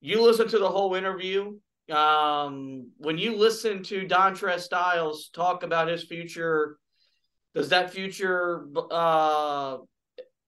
You 0.00 0.22
listen 0.22 0.48
to 0.48 0.58
the 0.58 0.68
whole 0.68 0.94
interview. 0.94 1.58
Um, 1.90 2.90
when 2.98 3.18
you 3.18 3.36
listen 3.36 3.82
to 3.84 4.06
Dontrez 4.06 4.60
Styles 4.60 5.30
talk 5.32 5.62
about 5.62 5.88
his 5.88 6.04
future, 6.04 6.78
does 7.54 7.68
that 7.68 7.92
future 7.92 8.66
uh, 8.90 9.78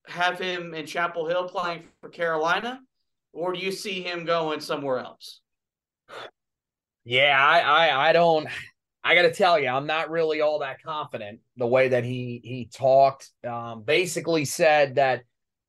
have 0.07 0.39
him 0.39 0.75
in 0.75 0.87
Chapel 0.87 1.27
Hill 1.29 1.49
playing 1.49 1.85
for 2.01 2.09
Carolina, 2.09 2.81
or 3.33 3.53
do 3.53 3.61
you 3.61 3.73
see 3.73 4.03
him 4.03 4.25
going 4.25 4.61
somewhere 4.61 4.99
else? 4.99 5.41
Yeah, 7.09 7.39
I, 7.41 7.61
I, 7.61 8.09
I 8.11 8.13
don't. 8.13 8.47
I 9.03 9.15
got 9.15 9.23
to 9.23 9.33
tell 9.33 9.59
you, 9.59 9.69
I'm 9.69 9.87
not 9.87 10.11
really 10.11 10.43
all 10.43 10.59
that 10.59 10.83
confident 10.83 11.41
the 11.57 11.67
way 11.67 11.89
that 11.89 12.05
he 12.05 12.43
he 12.45 12.69
talked. 12.71 13.31
Um, 13.49 13.83
basically 13.83 14.45
said 14.45 14.97
that 14.97 15.23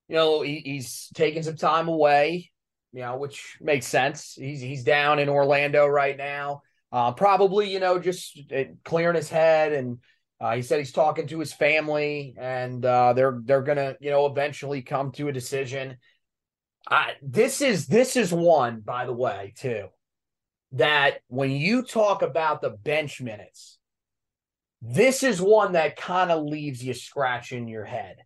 you 0.10 0.16
know 0.16 0.42
he, 0.42 0.62
he's 0.66 1.08
taking 1.14 1.42
some 1.44 1.56
time 1.56 1.88
away, 1.88 2.52
you 2.92 3.00
know, 3.00 3.16
which 3.16 3.56
makes 3.62 3.88
sense. 3.88 4.34
He's 4.38 4.60
he's 4.60 4.84
down 4.84 5.18
in 5.20 5.30
Orlando 5.30 5.88
right 5.88 6.18
now. 6.18 6.64
Uh, 6.92 7.14
probably, 7.14 7.72
you 7.72 7.80
know, 7.80 8.00
just 8.00 8.38
uh, 8.54 8.64
clearing 8.84 9.16
his 9.16 9.30
head, 9.30 9.72
and 9.72 10.00
uh, 10.42 10.58
he 10.58 10.62
said 10.62 10.80
he's 10.80 10.92
talking 10.92 11.28
to 11.28 11.40
his 11.40 11.54
family, 11.54 12.36
and 12.38 12.84
uh, 12.84 13.14
they're 13.14 13.40
they're 13.46 13.62
gonna, 13.62 13.96
you 14.02 14.10
know, 14.10 14.26
eventually 14.26 14.82
come 14.82 15.14
to 15.14 15.30
a 15.30 15.32
decision. 15.32 15.96
I, 16.90 17.14
this 17.22 17.62
is 17.62 17.88
this 17.88 18.18
is 18.18 18.34
one, 18.34 18.82
by 18.82 19.06
the 19.06 19.14
way, 19.14 19.54
too, 19.56 19.88
that 20.74 21.20
when 21.28 21.52
you 21.52 21.84
talk 21.84 22.22
about 22.22 22.62
the 22.62 22.70
bench 22.70 23.22
minutes, 23.22 23.78
this 24.82 25.24
is 25.24 25.42
one 25.42 25.74
that 25.74 25.98
kind 25.98 26.32
of 26.32 26.44
leaves 26.44 26.84
you 26.84 26.94
scratching 26.94 27.68
your 27.68 27.86
head. 27.86 28.18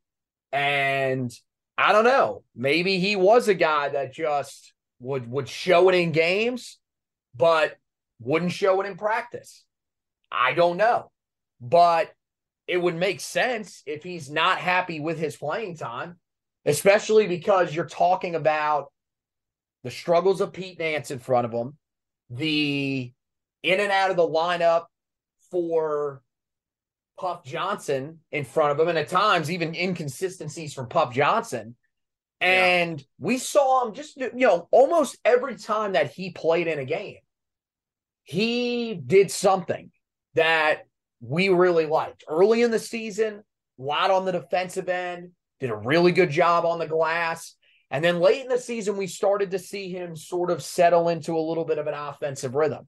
And 0.52 1.32
I 1.78 1.92
don't 1.92 2.04
know, 2.04 2.44
maybe 2.56 3.00
he 3.00 3.16
was 3.16 3.48
a 3.48 3.54
guy 3.54 3.90
that 3.90 4.14
just 4.14 4.74
would 5.00 5.30
would 5.30 5.50
show 5.50 5.90
it 5.90 5.96
in 5.96 6.12
games, 6.12 6.80
but 7.36 7.76
wouldn't 8.20 8.52
show 8.52 8.82
it 8.82 8.88
in 8.88 8.96
practice. 8.96 9.66
I 10.32 10.54
don't 10.54 10.78
know. 10.78 11.12
But 11.60 12.12
it 12.68 12.78
would 12.78 12.96
make 12.96 13.20
sense 13.20 13.84
if 13.86 14.04
he's 14.04 14.30
not 14.30 14.58
happy 14.58 15.00
with 15.00 15.18
his 15.18 15.36
playing 15.36 15.78
time, 15.78 16.18
especially 16.66 17.28
because 17.28 17.74
you're 17.74 17.86
talking 17.86 18.36
about 18.36 18.92
the 19.84 19.92
struggles 19.92 20.40
of 20.40 20.54
Pete 20.54 20.80
Nance 20.80 21.12
in 21.12 21.20
front 21.20 21.46
of 21.46 21.52
him, 21.52 21.78
the 22.34 23.12
in 23.62 23.80
and 23.80 23.91
out 23.91 24.12
of 24.12 24.17
the 24.17 24.28
lineup 24.28 24.86
for 25.52 26.22
Puff 27.19 27.43
Johnson 27.46 28.19
in 28.32 28.43
front 28.43 28.72
of 28.72 28.80
him, 28.80 28.89
and 28.89 28.98
at 28.98 29.08
times 29.08 29.52
even 29.52 29.76
inconsistencies 29.76 30.74
from 30.74 30.88
Puff 30.88 31.13
Johnson. 31.13 31.76
And 32.41 33.00
yeah. 33.00 33.06
we 33.19 33.38
saw 33.38 33.86
him 33.86 33.93
just, 33.93 34.17
you 34.17 34.32
know, 34.34 34.67
almost 34.72 35.17
every 35.24 35.56
time 35.56 35.93
that 35.93 36.12
he 36.12 36.32
played 36.32 36.67
in 36.67 36.80
a 36.80 36.86
game, 36.86 37.19
he 38.24 38.96
did 38.96 39.32
something 39.32 39.91
that 40.34 40.84
we 41.22 41.50
really 41.50 41.86
liked. 41.86 42.26
Early 42.28 42.63
in 42.63 42.72
the 42.72 42.80
season, 42.80 43.43
a 43.80 43.82
lot 43.82 44.12
on 44.12 44.26
the 44.26 44.34
defensive 44.34 44.89
end, 44.89 45.32
did 45.60 45.69
a 45.69 45.76
really 45.76 46.12
good 46.12 46.32
job 46.32 46.65
on 46.65 46.80
the 46.80 46.88
glass. 46.88 47.56
And 47.94 48.04
then 48.04 48.20
late 48.20 48.42
in 48.42 48.50
the 48.50 48.58
season, 48.58 48.98
we 48.98 49.06
started 49.06 49.52
to 49.52 49.60
see 49.60 49.90
him 49.92 50.16
sort 50.16 50.50
of 50.50 50.64
settle 50.64 51.10
into 51.10 51.38
a 51.38 51.48
little 51.48 51.64
bit 51.64 51.78
of 51.78 51.86
an 51.86 51.94
offensive 51.94 52.56
rhythm. 52.56 52.88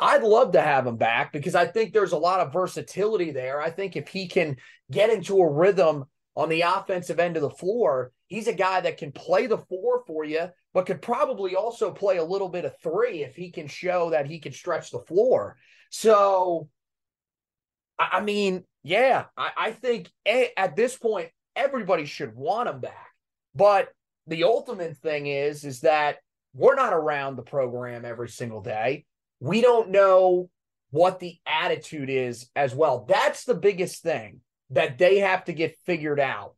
I'd 0.00 0.22
love 0.22 0.52
to 0.52 0.62
have 0.62 0.86
him 0.86 0.96
back 0.96 1.30
because 1.30 1.54
I 1.54 1.66
think 1.66 1.92
there's 1.92 2.12
a 2.12 2.18
lot 2.18 2.40
of 2.40 2.50
versatility 2.50 3.32
there. 3.32 3.60
I 3.60 3.68
think 3.68 3.96
if 3.96 4.08
he 4.08 4.28
can 4.28 4.56
get 4.90 5.10
into 5.10 5.38
a 5.38 5.52
rhythm 5.52 6.06
on 6.36 6.48
the 6.48 6.62
offensive 6.62 7.20
end 7.20 7.36
of 7.36 7.42
the 7.42 7.50
floor, 7.50 8.12
he's 8.28 8.48
a 8.48 8.54
guy 8.54 8.80
that 8.80 8.96
can 8.96 9.12
play 9.12 9.46
the 9.46 9.58
four 9.58 10.04
for 10.06 10.24
you, 10.24 10.48
but 10.72 10.86
could 10.86 11.02
probably 11.02 11.54
also 11.54 11.92
play 11.92 12.16
a 12.16 12.24
little 12.24 12.48
bit 12.48 12.64
of 12.64 12.72
three 12.82 13.22
if 13.22 13.36
he 13.36 13.50
can 13.50 13.66
show 13.66 14.08
that 14.08 14.26
he 14.26 14.38
can 14.38 14.52
stretch 14.52 14.90
the 14.90 15.00
floor. 15.00 15.58
So, 15.90 16.70
I 17.98 18.22
mean, 18.22 18.64
yeah, 18.82 19.26
I, 19.36 19.50
I 19.54 19.70
think 19.72 20.10
at 20.56 20.76
this 20.76 20.96
point, 20.96 21.28
everybody 21.54 22.06
should 22.06 22.34
want 22.34 22.70
him 22.70 22.80
back. 22.80 23.08
But 23.54 23.90
the 24.30 24.44
ultimate 24.44 24.96
thing 24.96 25.26
is, 25.26 25.64
is 25.64 25.80
that 25.80 26.16
we're 26.54 26.74
not 26.74 26.94
around 26.94 27.36
the 27.36 27.42
program 27.42 28.04
every 28.04 28.28
single 28.28 28.62
day 28.62 29.04
we 29.40 29.62
don't 29.62 29.90
know 29.90 30.50
what 30.90 31.18
the 31.18 31.38
attitude 31.46 32.10
is 32.10 32.48
as 32.54 32.74
well. 32.74 33.06
That's 33.08 33.44
the 33.44 33.54
biggest 33.54 34.02
thing 34.02 34.40
that 34.70 34.98
they 34.98 35.18
have 35.18 35.44
to 35.44 35.52
get 35.52 35.78
figured 35.86 36.20
out 36.20 36.54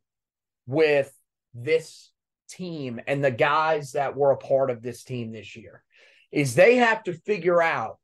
with 0.67 1.11
this 1.53 2.11
team 2.49 2.99
and 3.07 3.23
the 3.23 3.31
guys 3.31 3.93
that 3.93 4.15
were 4.15 4.31
a 4.31 4.37
part 4.37 4.69
of 4.69 4.81
this 4.81 5.03
team 5.03 5.31
this 5.31 5.55
year 5.55 5.83
is 6.31 6.53
they 6.53 6.75
have 6.75 7.03
to 7.03 7.13
figure 7.13 7.61
out 7.61 7.97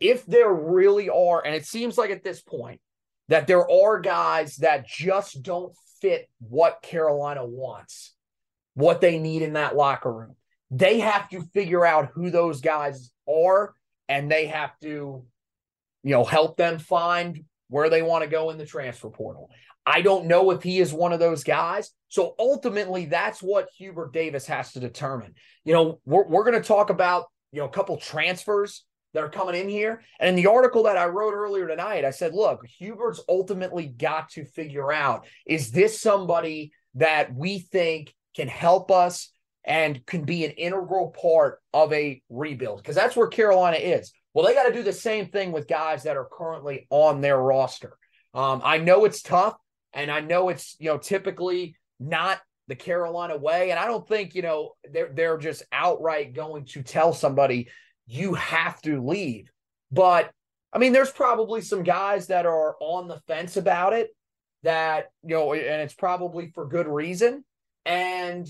if 0.00 0.24
there 0.26 0.52
really 0.52 1.08
are 1.08 1.44
and 1.44 1.54
it 1.54 1.66
seems 1.66 1.96
like 1.96 2.10
at 2.10 2.24
this 2.24 2.40
point 2.40 2.80
that 3.28 3.46
there 3.46 3.70
are 3.70 4.00
guys 4.00 4.56
that 4.56 4.86
just 4.86 5.42
don't 5.42 5.74
fit 6.00 6.28
what 6.40 6.82
Carolina 6.82 7.44
wants, 7.44 8.14
what 8.76 9.00
they 9.00 9.18
need 9.18 9.42
in 9.42 9.54
that 9.54 9.74
locker 9.74 10.12
room. 10.12 10.36
They 10.70 11.00
have 11.00 11.28
to 11.30 11.40
figure 11.54 11.84
out 11.84 12.10
who 12.14 12.30
those 12.30 12.60
guys 12.60 13.10
are 13.28 13.74
and 14.08 14.30
they 14.30 14.46
have 14.46 14.78
to, 14.82 15.24
you 16.04 16.10
know, 16.10 16.24
help 16.24 16.56
them 16.56 16.78
find 16.78 17.44
where 17.68 17.88
they 17.88 18.02
want 18.02 18.22
to 18.22 18.30
go 18.30 18.50
in 18.50 18.58
the 18.58 18.66
transfer 18.66 19.10
portal. 19.10 19.50
I 19.84 20.02
don't 20.02 20.26
know 20.26 20.50
if 20.50 20.62
he 20.62 20.78
is 20.78 20.92
one 20.92 21.12
of 21.12 21.20
those 21.20 21.42
guys. 21.42 21.90
So 22.08 22.34
ultimately, 22.38 23.06
that's 23.06 23.42
what 23.42 23.68
Hubert 23.78 24.12
Davis 24.12 24.46
has 24.46 24.72
to 24.72 24.80
determine. 24.80 25.34
You 25.64 25.72
know, 25.72 26.00
we're, 26.04 26.26
we're 26.26 26.44
going 26.44 26.60
to 26.60 26.68
talk 26.68 26.90
about, 26.90 27.26
you 27.52 27.60
know, 27.60 27.66
a 27.66 27.70
couple 27.70 27.96
transfers 27.96 28.84
that 29.14 29.24
are 29.24 29.30
coming 29.30 29.54
in 29.54 29.68
here. 29.68 30.02
And 30.20 30.28
in 30.28 30.36
the 30.36 30.50
article 30.50 30.82
that 30.82 30.98
I 30.98 31.06
wrote 31.06 31.32
earlier 31.32 31.66
tonight, 31.66 32.04
I 32.04 32.10
said, 32.10 32.34
look, 32.34 32.66
Hubert's 32.66 33.22
ultimately 33.28 33.86
got 33.86 34.28
to 34.30 34.44
figure 34.44 34.92
out 34.92 35.26
is 35.46 35.70
this 35.70 36.00
somebody 36.00 36.72
that 36.96 37.34
we 37.34 37.60
think 37.60 38.12
can 38.36 38.48
help 38.48 38.90
us 38.90 39.30
and 39.64 40.04
can 40.06 40.24
be 40.24 40.44
an 40.44 40.52
integral 40.52 41.08
part 41.08 41.60
of 41.74 41.92
a 41.92 42.22
rebuild 42.30 42.78
because 42.78 42.94
that's 42.94 43.16
where 43.16 43.26
Carolina 43.26 43.78
is. 43.78 44.12
Well, 44.32 44.46
they 44.46 44.54
got 44.54 44.68
to 44.68 44.72
do 44.72 44.82
the 44.82 44.92
same 44.92 45.26
thing 45.28 45.50
with 45.50 45.66
guys 45.66 46.02
that 46.02 46.16
are 46.16 46.28
currently 46.30 46.86
on 46.90 47.20
their 47.20 47.38
roster. 47.38 47.96
Um, 48.34 48.60
I 48.62 48.78
know 48.78 49.06
it's 49.06 49.22
tough, 49.22 49.56
and 49.92 50.10
I 50.10 50.20
know 50.20 50.50
it's 50.50 50.76
you 50.78 50.90
know 50.90 50.98
typically 50.98 51.76
not 51.98 52.40
the 52.68 52.76
Carolina 52.76 53.36
way, 53.36 53.70
and 53.70 53.80
I 53.80 53.86
don't 53.86 54.06
think 54.06 54.34
you 54.34 54.42
know 54.42 54.72
they're 54.92 55.10
they're 55.12 55.38
just 55.38 55.64
outright 55.72 56.34
going 56.34 56.66
to 56.66 56.82
tell 56.82 57.12
somebody 57.12 57.68
you 58.06 58.34
have 58.34 58.80
to 58.82 59.02
leave. 59.04 59.50
But 59.90 60.30
I 60.72 60.78
mean, 60.78 60.92
there's 60.92 61.10
probably 61.10 61.62
some 61.62 61.82
guys 61.82 62.26
that 62.26 62.44
are 62.44 62.76
on 62.80 63.08
the 63.08 63.20
fence 63.26 63.56
about 63.56 63.94
it 63.94 64.10
that 64.62 65.06
you 65.22 65.34
know, 65.34 65.54
and 65.54 65.82
it's 65.82 65.94
probably 65.94 66.50
for 66.54 66.68
good 66.68 66.86
reason. 66.86 67.42
And 67.86 68.46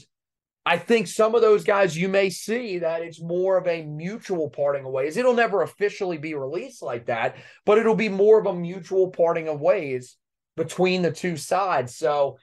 I 0.65 0.79
think 0.79 1.07
some 1.07 1.37
of 1.37 1.43
those 1.43 1.63
guys 1.63 1.97
you 1.97 2.09
may 2.09 2.29
see 2.29 2.79
that 2.79 3.03
it's 3.03 3.23
more 3.23 3.57
of 3.57 3.69
a 3.69 3.85
mutual 3.85 4.51
parting 4.51 4.85
of 4.85 4.91
ways. 4.91 5.17
It'll 5.17 5.35
never 5.35 5.63
officially 5.63 6.19
be 6.19 6.35
released 6.35 6.83
like 6.83 7.07
that, 7.07 7.37
but 7.65 7.79
it'll 7.79 7.95
be 7.95 8.09
more 8.09 8.41
of 8.41 8.47
a 8.47 8.55
mutual 8.55 9.11
parting 9.11 9.47
of 9.47 9.61
ways 9.61 10.17
between 10.57 11.03
the 11.03 11.13
two 11.13 11.37
sides. 11.37 11.97
So 11.97 12.39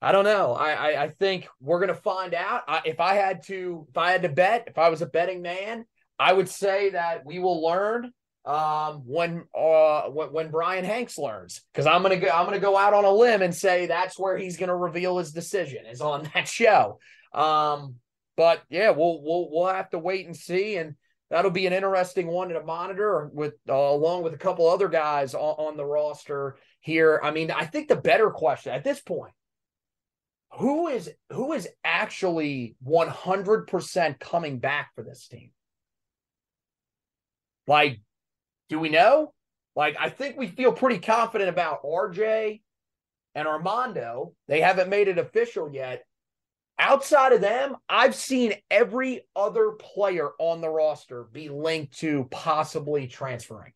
I 0.00 0.12
don't 0.12 0.24
know. 0.24 0.54
I 0.54 0.72
I, 0.72 1.02
I 1.04 1.08
think 1.10 1.46
we're 1.60 1.80
gonna 1.80 1.94
find 1.94 2.32
out. 2.32 2.62
I, 2.68 2.80
if 2.86 3.00
I 3.00 3.14
had 3.14 3.42
to, 3.46 3.86
if 3.90 3.98
I 3.98 4.12
had 4.12 4.22
to 4.22 4.28
bet, 4.30 4.64
if 4.68 4.78
I 4.78 4.88
was 4.88 5.02
a 5.02 5.06
betting 5.06 5.42
man, 5.42 5.84
I 6.18 6.32
would 6.32 6.48
say 6.48 6.90
that 6.90 7.26
we 7.26 7.38
will 7.38 7.62
learn 7.62 8.12
um, 8.46 9.02
when 9.04 9.44
uh 9.54 10.02
when, 10.02 10.32
when 10.32 10.50
Bryan 10.50 10.84
Hanks 10.84 11.18
learns 11.18 11.62
because 11.72 11.86
I'm 11.86 12.02
gonna 12.02 12.16
go 12.16 12.28
I'm 12.28 12.44
gonna 12.44 12.60
go 12.60 12.76
out 12.76 12.94
on 12.94 13.04
a 13.04 13.10
limb 13.10 13.42
and 13.42 13.54
say 13.54 13.86
that's 13.86 14.18
where 14.18 14.38
he's 14.38 14.56
gonna 14.56 14.76
reveal 14.76 15.18
his 15.18 15.32
decision 15.32 15.84
is 15.84 16.00
on 16.00 16.30
that 16.34 16.46
show. 16.46 17.00
Um, 17.34 17.96
but 18.36 18.62
yeah, 18.70 18.90
we'll 18.90 19.20
we'll 19.22 19.48
we'll 19.50 19.66
have 19.66 19.90
to 19.90 19.98
wait 19.98 20.26
and 20.26 20.36
see, 20.36 20.76
and 20.76 20.94
that'll 21.28 21.50
be 21.50 21.66
an 21.66 21.72
interesting 21.72 22.28
one 22.28 22.50
to 22.50 22.62
monitor 22.62 23.28
with 23.32 23.54
uh, 23.68 23.74
along 23.74 24.22
with 24.22 24.32
a 24.32 24.38
couple 24.38 24.68
other 24.68 24.88
guys 24.88 25.34
on, 25.34 25.40
on 25.40 25.76
the 25.76 25.84
roster 25.84 26.56
here. 26.80 27.20
I 27.22 27.32
mean, 27.32 27.50
I 27.50 27.64
think 27.64 27.88
the 27.88 27.96
better 27.96 28.30
question 28.30 28.72
at 28.72 28.84
this 28.84 29.00
point 29.00 29.32
who 30.52 30.86
is 30.86 31.10
who 31.32 31.52
is 31.52 31.68
actually 31.84 32.76
100% 32.86 34.20
coming 34.20 34.58
back 34.60 34.90
for 34.94 35.02
this 35.02 35.26
team 35.26 35.50
like 37.66 38.00
do 38.68 38.78
we 38.78 38.88
know 38.88 39.32
like 39.74 39.96
i 39.98 40.08
think 40.08 40.36
we 40.36 40.46
feel 40.46 40.72
pretty 40.72 40.98
confident 40.98 41.48
about 41.48 41.82
rj 41.82 42.60
and 43.34 43.48
armando 43.48 44.32
they 44.48 44.60
haven't 44.60 44.90
made 44.90 45.08
it 45.08 45.18
official 45.18 45.70
yet 45.72 46.04
Outside 46.78 47.32
of 47.32 47.40
them, 47.40 47.76
I've 47.88 48.14
seen 48.14 48.54
every 48.70 49.22
other 49.34 49.72
player 49.72 50.30
on 50.38 50.60
the 50.60 50.68
roster 50.68 51.24
be 51.24 51.48
linked 51.48 51.98
to 52.00 52.28
possibly 52.30 53.06
transferring. 53.06 53.72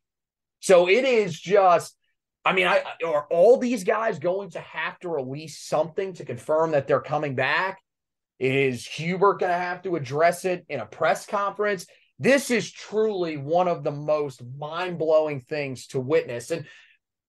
So 0.61 0.87
it 0.87 1.07
is 1.07 1.39
just, 1.39 1.97
I 2.45 2.53
mean, 2.53 2.67
I 2.67 2.83
are 3.07 3.27
all 3.31 3.57
these 3.57 3.85
guys 3.85 4.19
going 4.19 4.51
to 4.51 4.61
have 4.61 4.99
to 4.99 5.09
release 5.09 5.59
something 5.59 6.13
to 6.15 6.27
confirm 6.27 6.73
that 6.73 6.87
they're 6.87 7.01
coming 7.01 7.35
back? 7.35 7.81
Is 8.39 8.87
Hubert 8.87 9.41
going 9.41 9.53
to 9.53 9.59
have 9.59 9.81
to 9.83 9.97
address 9.97 10.45
it 10.45 10.67
in 10.69 10.81
a 10.81 10.87
press 10.87 11.25
conference? 11.25 11.87
This 12.21 12.51
is 12.51 12.71
truly 12.71 13.39
one 13.39 13.67
of 13.67 13.83
the 13.83 13.91
most 13.91 14.43
mind 14.59 14.99
blowing 14.99 15.41
things 15.41 15.87
to 15.89 15.99
witness. 15.99 16.51
And 16.51 16.67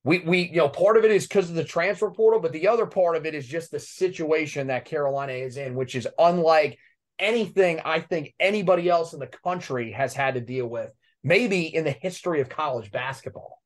we 0.03 0.19
we 0.19 0.49
you 0.49 0.57
know 0.57 0.67
part 0.67 0.97
of 0.97 1.05
it 1.05 1.11
is 1.11 1.25
because 1.25 1.49
of 1.49 1.55
the 1.55 1.63
transfer 1.63 2.11
portal, 2.11 2.41
but 2.41 2.51
the 2.51 2.67
other 2.67 2.85
part 2.85 3.15
of 3.15 3.25
it 3.25 3.33
is 3.33 3.47
just 3.47 3.71
the 3.71 3.79
situation 3.79 4.67
that 4.67 4.83
Carolina 4.83 5.31
is 5.31 5.55
in, 5.55 5.75
which 5.75 5.95
is 5.95 6.09
unlike 6.19 6.77
anything 7.17 7.79
I 7.85 8.01
think 8.01 8.33
anybody 8.37 8.89
else 8.89 9.13
in 9.13 9.19
the 9.19 9.27
country 9.27 9.93
has 9.93 10.13
had 10.13 10.33
to 10.33 10.41
deal 10.41 10.67
with, 10.67 10.89
maybe 11.23 11.73
in 11.73 11.85
the 11.85 11.91
history 11.91 12.41
of 12.41 12.49
college 12.49 12.91
basketball. 12.91 13.61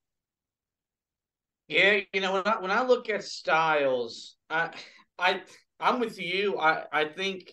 Yeah, 1.67 2.01
you 2.13 2.21
know 2.21 2.33
when 2.33 2.43
I 2.45 2.59
when 2.59 2.71
I 2.71 2.83
look 2.83 3.09
at 3.09 3.23
Styles, 3.23 4.35
I 4.47 4.69
I 5.17 5.41
I'm 5.79 5.99
with 5.99 6.19
you. 6.19 6.59
I 6.59 6.83
I 6.91 7.05
think 7.05 7.51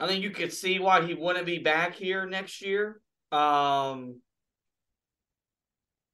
I 0.00 0.06
think 0.06 0.22
you 0.22 0.30
could 0.30 0.52
see 0.52 0.78
why 0.78 1.06
he 1.06 1.14
wouldn't 1.14 1.46
be 1.46 1.58
back 1.58 1.94
here 1.94 2.26
next 2.26 2.62
year. 2.62 3.00
Um, 3.30 4.20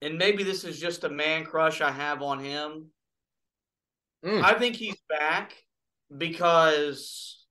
and 0.02 0.18
maybe 0.18 0.42
this 0.42 0.64
is 0.64 0.78
just 0.78 1.04
a 1.04 1.08
man 1.08 1.44
crush 1.44 1.80
I 1.80 1.90
have 1.90 2.22
on 2.22 2.40
him. 2.40 2.86
Mm. 4.24 4.42
I 4.42 4.58
think 4.58 4.76
he's 4.76 5.00
back 5.08 5.54
because 6.16 7.46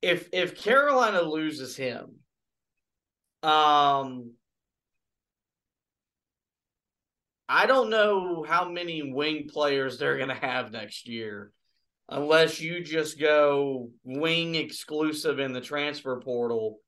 if 0.00 0.28
if 0.32 0.60
Carolina 0.60 1.22
loses 1.22 1.76
him, 1.76 2.16
um 3.42 4.32
I 7.48 7.66
don't 7.66 7.90
know 7.90 8.44
how 8.48 8.68
many 8.68 9.12
wing 9.12 9.46
players 9.52 9.98
they're 9.98 10.16
going 10.16 10.30
to 10.30 10.34
have 10.34 10.72
next 10.72 11.06
year 11.06 11.52
unless 12.12 12.60
you 12.60 12.84
just 12.84 13.18
go 13.18 13.90
wing 14.04 14.54
exclusive 14.54 15.38
in 15.38 15.52
the 15.52 15.60
transfer 15.60 16.20
portal 16.20 16.78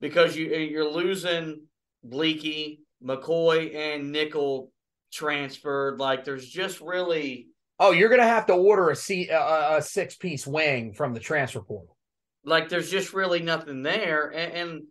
because 0.00 0.36
you 0.36 0.46
you're 0.46 0.90
losing 0.90 1.62
Bleaky, 2.06 2.78
McCoy, 3.04 3.74
and 3.74 4.12
Nickel 4.12 4.70
transferred. 5.12 5.98
Like 5.98 6.24
there's 6.24 6.48
just 6.48 6.80
really 6.80 7.48
Oh, 7.78 7.92
you're 7.92 8.10
gonna 8.10 8.24
have 8.24 8.46
to 8.46 8.52
order 8.52 8.90
a 8.90 8.96
seat, 8.96 9.30
a, 9.30 9.76
a 9.76 9.82
six 9.82 10.14
piece 10.14 10.46
wing 10.46 10.92
from 10.92 11.12
the 11.14 11.20
transfer 11.20 11.60
portal. 11.60 11.96
like 12.44 12.68
there's 12.68 12.90
just 12.90 13.12
really 13.12 13.40
nothing 13.40 13.82
there, 13.82 14.28
and, 14.28 14.52
and 14.52 14.82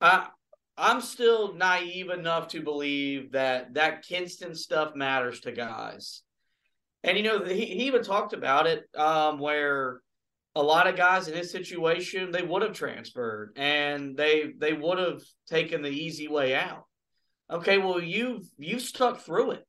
I 0.00 0.28
I'm 0.76 1.00
still 1.00 1.54
naive 1.54 2.08
enough 2.10 2.48
to 2.48 2.62
believe 2.62 3.32
that 3.32 3.74
that 3.74 4.02
Kinston 4.02 4.54
stuff 4.54 4.94
matters 4.96 5.40
to 5.40 5.52
guys. 5.52 6.22
And 7.02 7.16
you 7.16 7.22
know 7.22 7.44
he, 7.44 7.66
he 7.66 7.86
even 7.86 8.02
talked 8.02 8.32
about 8.32 8.66
it 8.66 8.84
um, 8.96 9.38
where 9.38 10.00
a 10.54 10.62
lot 10.62 10.86
of 10.86 10.96
guys 10.96 11.28
in 11.28 11.34
his 11.34 11.50
situation 11.50 12.32
they 12.32 12.42
would 12.42 12.62
have 12.62 12.72
transferred 12.72 13.52
and 13.56 14.16
they 14.16 14.52
they 14.58 14.72
would 14.72 14.98
have 14.98 15.22
taken 15.48 15.82
the 15.82 15.88
easy 15.88 16.28
way 16.28 16.54
out. 16.54 16.84
Okay, 17.50 17.78
well 17.78 18.00
you've 18.00 18.46
you've 18.58 18.82
stuck 18.82 19.20
through 19.20 19.52
it. 19.52 19.66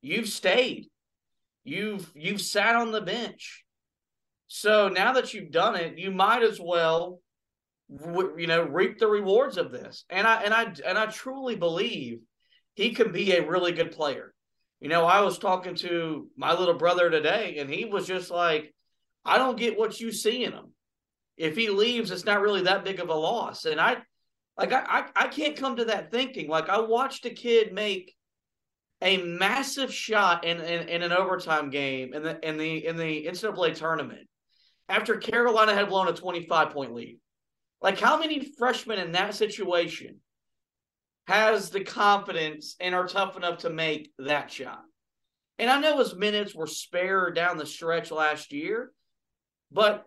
You've 0.00 0.28
stayed. 0.28 0.88
You've 1.64 2.10
you've 2.14 2.40
sat 2.40 2.76
on 2.76 2.92
the 2.92 3.00
bench. 3.00 3.64
So 4.48 4.88
now 4.88 5.14
that 5.14 5.32
you've 5.32 5.50
done 5.50 5.76
it, 5.76 5.98
you 5.98 6.10
might 6.10 6.42
as 6.42 6.60
well 6.60 7.20
you 8.36 8.46
know 8.46 8.62
reap 8.62 8.98
the 8.98 9.06
rewards 9.06 9.58
of 9.58 9.72
this. 9.72 10.04
And 10.08 10.26
I 10.26 10.42
and 10.42 10.54
I 10.54 10.74
and 10.86 10.98
I 10.98 11.06
truly 11.06 11.56
believe 11.56 12.20
he 12.74 12.94
can 12.94 13.12
be 13.12 13.32
a 13.32 13.46
really 13.46 13.72
good 13.72 13.92
player. 13.92 14.31
You 14.82 14.88
know, 14.88 15.04
I 15.04 15.20
was 15.20 15.38
talking 15.38 15.76
to 15.76 16.26
my 16.36 16.58
little 16.58 16.74
brother 16.74 17.08
today 17.08 17.58
and 17.58 17.70
he 17.70 17.84
was 17.84 18.04
just 18.04 18.32
like 18.32 18.74
I 19.24 19.38
don't 19.38 19.56
get 19.56 19.78
what 19.78 20.00
you 20.00 20.10
see 20.10 20.42
in 20.42 20.50
him. 20.50 20.72
If 21.36 21.54
he 21.54 21.70
leaves, 21.70 22.10
it's 22.10 22.24
not 22.24 22.40
really 22.40 22.62
that 22.62 22.84
big 22.84 22.98
of 22.98 23.08
a 23.08 23.14
loss. 23.14 23.64
And 23.64 23.80
I 23.80 23.98
like 24.58 24.72
I 24.72 24.82
I, 24.88 25.04
I 25.14 25.28
can't 25.28 25.56
come 25.56 25.76
to 25.76 25.84
that 25.84 26.10
thinking. 26.10 26.48
Like 26.48 26.68
I 26.68 26.80
watched 26.80 27.24
a 27.26 27.30
kid 27.30 27.72
make 27.72 28.12
a 29.00 29.18
massive 29.18 29.94
shot 29.94 30.44
in, 30.44 30.60
in, 30.60 30.88
in 30.88 31.02
an 31.02 31.12
overtime 31.12 31.70
game 31.70 32.12
in 32.12 32.24
the 32.24 32.48
in 32.48 32.56
the 32.56 32.84
in 32.84 32.96
the 32.96 33.26
NCAA 33.26 33.76
tournament 33.76 34.26
after 34.88 35.16
Carolina 35.16 35.74
had 35.74 35.90
blown 35.90 36.08
a 36.08 36.12
25 36.12 36.70
point 36.70 36.92
lead. 36.92 37.20
Like 37.80 38.00
how 38.00 38.18
many 38.18 38.52
freshmen 38.58 38.98
in 38.98 39.12
that 39.12 39.36
situation 39.36 40.16
has 41.26 41.70
the 41.70 41.84
confidence 41.84 42.76
and 42.80 42.94
are 42.94 43.06
tough 43.06 43.36
enough 43.36 43.58
to 43.58 43.70
make 43.70 44.10
that 44.18 44.50
shot? 44.50 44.82
And 45.58 45.70
I 45.70 45.80
know 45.80 45.98
his 45.98 46.14
minutes 46.14 46.54
were 46.54 46.66
spared 46.66 47.34
down 47.34 47.56
the 47.56 47.66
stretch 47.66 48.10
last 48.10 48.52
year, 48.52 48.92
but 49.70 50.04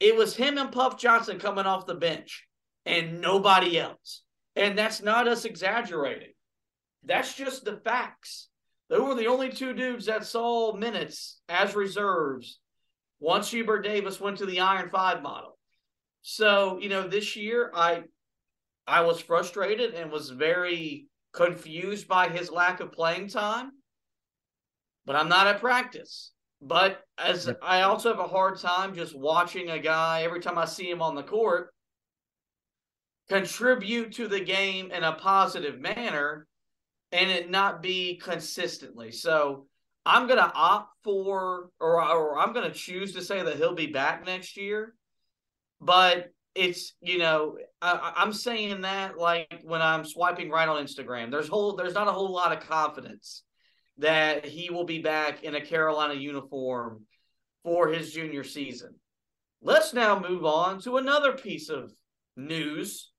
it 0.00 0.16
was 0.16 0.34
him 0.34 0.58
and 0.58 0.72
Puff 0.72 0.98
Johnson 0.98 1.38
coming 1.38 1.66
off 1.66 1.86
the 1.86 1.94
bench 1.94 2.46
and 2.86 3.20
nobody 3.20 3.78
else. 3.78 4.22
And 4.56 4.78
that's 4.78 5.02
not 5.02 5.28
us 5.28 5.44
exaggerating. 5.44 6.32
That's 7.04 7.34
just 7.34 7.64
the 7.64 7.76
facts. 7.76 8.48
They 8.88 8.98
were 8.98 9.14
the 9.14 9.26
only 9.26 9.50
two 9.50 9.72
dudes 9.72 10.06
that 10.06 10.26
saw 10.26 10.74
minutes 10.74 11.40
as 11.48 11.74
reserves 11.74 12.60
once 13.18 13.50
Hubert 13.50 13.82
Davis 13.82 14.20
went 14.20 14.38
to 14.38 14.46
the 14.46 14.60
Iron 14.60 14.90
Five 14.90 15.22
model. 15.22 15.58
So, 16.22 16.78
you 16.80 16.88
know, 16.88 17.08
this 17.08 17.36
year 17.36 17.70
I 17.74 18.04
I 18.86 19.02
was 19.02 19.20
frustrated 19.20 19.94
and 19.94 20.10
was 20.10 20.30
very 20.30 21.06
confused 21.32 22.06
by 22.06 22.28
his 22.28 22.50
lack 22.50 22.80
of 22.80 22.92
playing 22.92 23.28
time. 23.28 23.72
But 25.06 25.16
I'm 25.16 25.28
not 25.28 25.46
at 25.46 25.60
practice. 25.60 26.32
But 26.60 27.02
as 27.18 27.50
I 27.62 27.82
also 27.82 28.08
have 28.10 28.20
a 28.20 28.28
hard 28.28 28.58
time 28.58 28.94
just 28.94 29.18
watching 29.18 29.70
a 29.70 29.78
guy 29.78 30.22
every 30.22 30.40
time 30.40 30.56
I 30.56 30.64
see 30.64 30.88
him 30.88 31.02
on 31.02 31.14
the 31.14 31.22
court 31.22 31.74
contribute 33.28 34.12
to 34.12 34.28
the 34.28 34.40
game 34.40 34.90
in 34.90 35.02
a 35.02 35.12
positive 35.12 35.80
manner 35.80 36.46
and 37.12 37.30
it 37.30 37.50
not 37.50 37.82
be 37.82 38.16
consistently. 38.16 39.10
So 39.12 39.66
I'm 40.06 40.26
going 40.26 40.38
to 40.38 40.52
opt 40.52 40.94
for, 41.04 41.70
or, 41.80 42.02
or 42.02 42.38
I'm 42.38 42.52
going 42.52 42.70
to 42.70 42.76
choose 42.76 43.14
to 43.14 43.22
say 43.22 43.42
that 43.42 43.56
he'll 43.56 43.74
be 43.74 43.86
back 43.86 44.24
next 44.26 44.56
year. 44.56 44.94
But 45.80 46.28
it's, 46.54 46.94
you 47.00 47.18
know, 47.18 47.58
I, 47.82 48.12
I'm 48.16 48.32
saying 48.32 48.82
that 48.82 49.18
like 49.18 49.60
when 49.64 49.82
I'm 49.82 50.04
swiping 50.04 50.50
right 50.50 50.68
on 50.68 50.84
Instagram, 50.84 51.30
there's 51.30 51.48
whole, 51.48 51.74
there's 51.74 51.94
not 51.94 52.08
a 52.08 52.12
whole 52.12 52.32
lot 52.32 52.56
of 52.56 52.66
confidence 52.68 53.42
that 53.98 54.44
he 54.44 54.70
will 54.70 54.84
be 54.84 55.00
back 55.00 55.42
in 55.44 55.54
a 55.54 55.64
Carolina 55.64 56.14
uniform 56.14 57.02
for 57.62 57.88
his 57.88 58.12
junior 58.12 58.44
season. 58.44 58.94
Let's 59.62 59.94
now 59.94 60.18
move 60.20 60.44
on 60.44 60.80
to 60.82 60.98
another 60.98 61.32
piece 61.32 61.70
of 61.70 61.92
news 62.36 63.10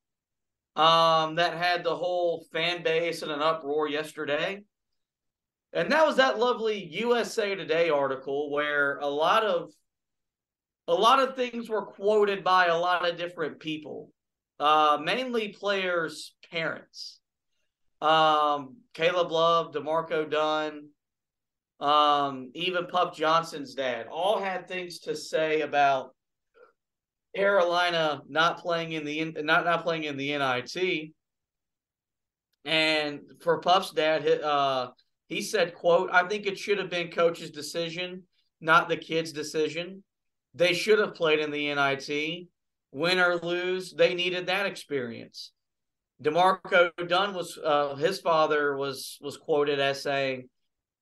um, 0.75 1.35
that 1.35 1.57
had 1.57 1.83
the 1.83 1.95
whole 1.95 2.45
fan 2.53 2.83
base 2.83 3.23
in 3.23 3.31
an 3.31 3.41
uproar 3.41 3.87
yesterday. 3.87 4.63
And 5.73 5.91
that 5.91 6.05
was 6.05 6.17
that 6.17 6.39
lovely 6.39 6.85
USA 6.85 7.55
Today 7.55 7.89
article 7.89 8.51
where 8.51 8.97
a 8.97 9.07
lot 9.07 9.43
of 9.43 9.71
a 10.87 10.93
lot 10.93 11.19
of 11.19 11.35
things 11.35 11.69
were 11.69 11.85
quoted 11.85 12.43
by 12.43 12.67
a 12.67 12.77
lot 12.77 13.07
of 13.07 13.17
different 13.17 13.59
people, 13.59 14.11
uh, 14.59 14.97
mainly 15.01 15.49
players' 15.49 16.33
parents. 16.51 17.19
Um, 18.01 18.77
Caleb 18.93 19.31
Love, 19.31 19.71
D'Marco 19.71 20.25
Dunn, 20.25 20.89
um, 21.79 22.51
even 22.53 22.87
Puff 22.87 23.15
Johnson's 23.15 23.73
dad, 23.73 24.07
all 24.11 24.39
had 24.39 24.67
things 24.67 24.99
to 24.99 25.15
say 25.15 25.61
about 25.61 26.13
Carolina 27.35 28.21
not 28.29 28.59
playing 28.59 28.93
in 28.93 29.05
the 29.05 29.43
not 29.43 29.65
not 29.65 29.83
playing 29.83 30.03
in 30.03 30.17
the 30.17 30.37
NIT. 30.37 31.13
And 32.63 33.21
for 33.41 33.59
Puff's 33.59 33.91
dad, 33.91 34.25
uh, 34.41 34.91
he 35.27 35.41
said, 35.41 35.73
"quote 35.73 36.09
I 36.11 36.27
think 36.27 36.45
it 36.45 36.57
should 36.57 36.77
have 36.77 36.89
been 36.89 37.11
coach's 37.11 37.51
decision, 37.51 38.23
not 38.61 38.87
the 38.87 38.97
kid's 38.97 39.33
decision. 39.33 40.03
They 40.55 40.73
should 40.73 40.99
have 40.99 41.13
played 41.13 41.39
in 41.39 41.51
the 41.51 41.73
NIT. 41.73 42.47
Win 42.91 43.19
or 43.19 43.35
lose, 43.35 43.91
they 43.91 44.15
needed 44.15 44.47
that 44.47 44.65
experience." 44.65 45.51
D'Marco 46.21 46.91
Dunn 47.07 47.33
was 47.33 47.57
uh, 47.57 47.95
his 47.95 48.21
father 48.21 48.77
was 48.77 49.17
was 49.21 49.35
quoted 49.37 49.79
as 49.79 50.01
saying, 50.01 50.49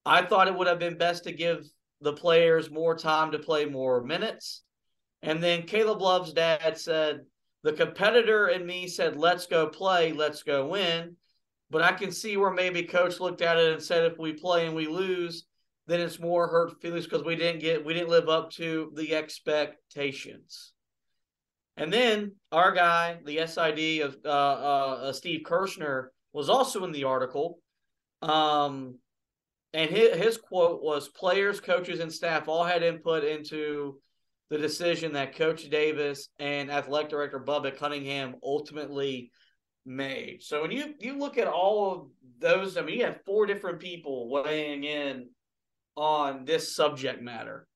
"I 0.05 0.25
thought 0.25 0.47
it 0.47 0.55
would 0.55 0.67
have 0.67 0.79
been 0.79 0.97
best 0.97 1.23
to 1.25 1.31
give 1.31 1.69
the 2.01 2.13
players 2.13 2.71
more 2.71 2.97
time 2.97 3.31
to 3.31 3.39
play 3.39 3.65
more 3.65 4.03
minutes." 4.03 4.63
And 5.21 5.41
then 5.41 5.67
Caleb 5.67 6.01
Love's 6.01 6.33
dad 6.33 6.77
said, 6.77 7.21
"The 7.61 7.73
competitor 7.73 8.47
in 8.47 8.65
me 8.65 8.87
said, 8.87 9.15
let's 9.15 9.45
go 9.45 9.67
play, 9.67 10.11
let's 10.11 10.43
go 10.43 10.65
win." 10.65 11.15
But 11.69 11.81
I 11.81 11.93
can 11.93 12.11
see 12.11 12.37
where 12.37 12.51
maybe 12.51 12.83
coach 12.83 13.19
looked 13.19 13.41
at 13.41 13.57
it 13.57 13.73
and 13.73 13.81
said, 13.81 14.11
if 14.11 14.17
we 14.19 14.33
play 14.33 14.67
and 14.67 14.75
we 14.75 14.87
lose, 14.87 15.45
then 15.87 15.99
it's 15.99 16.19
more 16.19 16.47
hurt 16.47 16.81
feelings 16.81 17.05
because 17.05 17.23
we 17.23 17.35
didn't 17.35 17.59
get 17.61 17.85
we 17.85 17.93
didn't 17.93 18.09
live 18.09 18.29
up 18.29 18.51
to 18.51 18.91
the 18.95 19.15
expectations. 19.15 20.73
And 21.75 21.91
then 21.91 22.35
our 22.51 22.71
guy, 22.71 23.19
the 23.25 23.47
SID 23.47 24.01
of 24.01 24.17
uh, 24.23 24.29
uh, 24.29 25.13
Steve 25.13 25.41
Kirschner, 25.43 26.11
was 26.31 26.49
also 26.49 26.83
in 26.83 26.91
the 26.91 27.05
article. 27.05 27.59
Um, 28.21 28.99
and 29.73 29.89
his, 29.89 30.15
his 30.15 30.37
quote 30.37 30.83
was 30.83 31.09
players, 31.09 31.59
coaches, 31.59 31.99
and 31.99 32.13
staff 32.13 32.47
all 32.47 32.63
had 32.63 32.83
input 32.83 33.23
into 33.23 33.99
the 34.51 34.57
decision 34.59 35.13
that 35.13 35.35
Coach 35.35 35.67
Davis 35.69 36.29
and 36.37 36.71
athletic 36.71 37.09
director 37.09 37.39
Bubba 37.39 37.75
Cunningham 37.75 38.35
ultimately 38.43 39.31
made. 39.83 40.43
So 40.43 40.61
when 40.61 40.71
you 40.71 40.93
you 40.99 41.17
look 41.17 41.39
at 41.39 41.47
all 41.47 41.91
of 41.91 42.07
those, 42.39 42.77
I 42.77 42.81
mean, 42.81 42.99
you 42.99 43.05
have 43.05 43.21
four 43.25 43.47
different 43.47 43.79
people 43.79 44.29
weighing 44.29 44.83
in 44.83 45.29
on 45.95 46.45
this 46.45 46.75
subject 46.75 47.21
matter. 47.21 47.67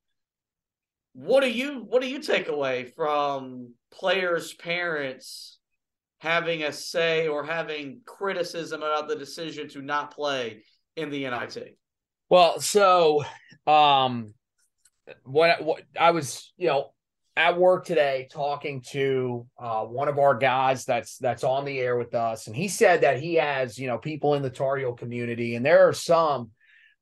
What 1.13 1.41
do 1.41 1.49
you 1.49 1.85
what 1.87 2.01
do 2.01 2.07
you 2.07 2.21
take 2.21 2.47
away 2.47 2.85
from 2.95 3.73
players' 3.91 4.53
parents 4.53 5.57
having 6.19 6.63
a 6.63 6.71
say 6.71 7.27
or 7.27 7.43
having 7.43 8.01
criticism 8.05 8.81
about 8.81 9.07
the 9.07 9.15
decision 9.15 9.67
to 9.69 9.81
not 9.81 10.11
play 10.11 10.63
in 10.95 11.09
the 11.09 11.23
NIT? 11.23 11.77
Well, 12.29 12.59
so 12.59 13.23
um 13.65 14.33
what 15.23 15.63
what 15.63 15.83
I 15.99 16.11
was, 16.11 16.53
you 16.57 16.67
know, 16.67 16.91
at 17.35 17.57
work 17.57 17.85
today 17.85 18.27
talking 18.31 18.81
to 18.89 19.45
uh, 19.59 19.83
one 19.83 20.07
of 20.07 20.17
our 20.17 20.35
guys 20.35 20.85
that's 20.85 21.17
that's 21.19 21.43
on 21.43 21.65
the 21.65 21.79
air 21.79 21.97
with 21.97 22.15
us, 22.15 22.47
and 22.47 22.55
he 22.55 22.67
said 22.67 23.01
that 23.01 23.19
he 23.19 23.35
has 23.35 23.77
you 23.77 23.87
know 23.87 23.97
people 23.97 24.33
in 24.33 24.41
the 24.41 24.49
Tar 24.49 24.79
community, 24.93 25.55
and 25.55 25.65
there 25.65 25.87
are 25.87 25.93
some 25.93 26.51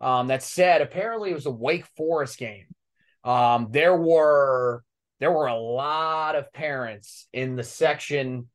um, 0.01 0.27
that 0.27 0.43
said 0.43 0.81
apparently 0.81 1.31
it 1.31 1.35
was 1.35 1.45
a 1.45 1.51
Wake 1.51 1.85
Forest 1.97 2.37
game. 2.37 2.67
Um, 3.23 3.69
there 3.71 3.95
were 3.95 4.83
there 5.19 5.31
were 5.31 5.47
a 5.47 5.55
lot 5.55 6.35
of 6.35 6.51
parents 6.53 7.27
in 7.33 7.55
the 7.55 7.63
section 7.63 8.49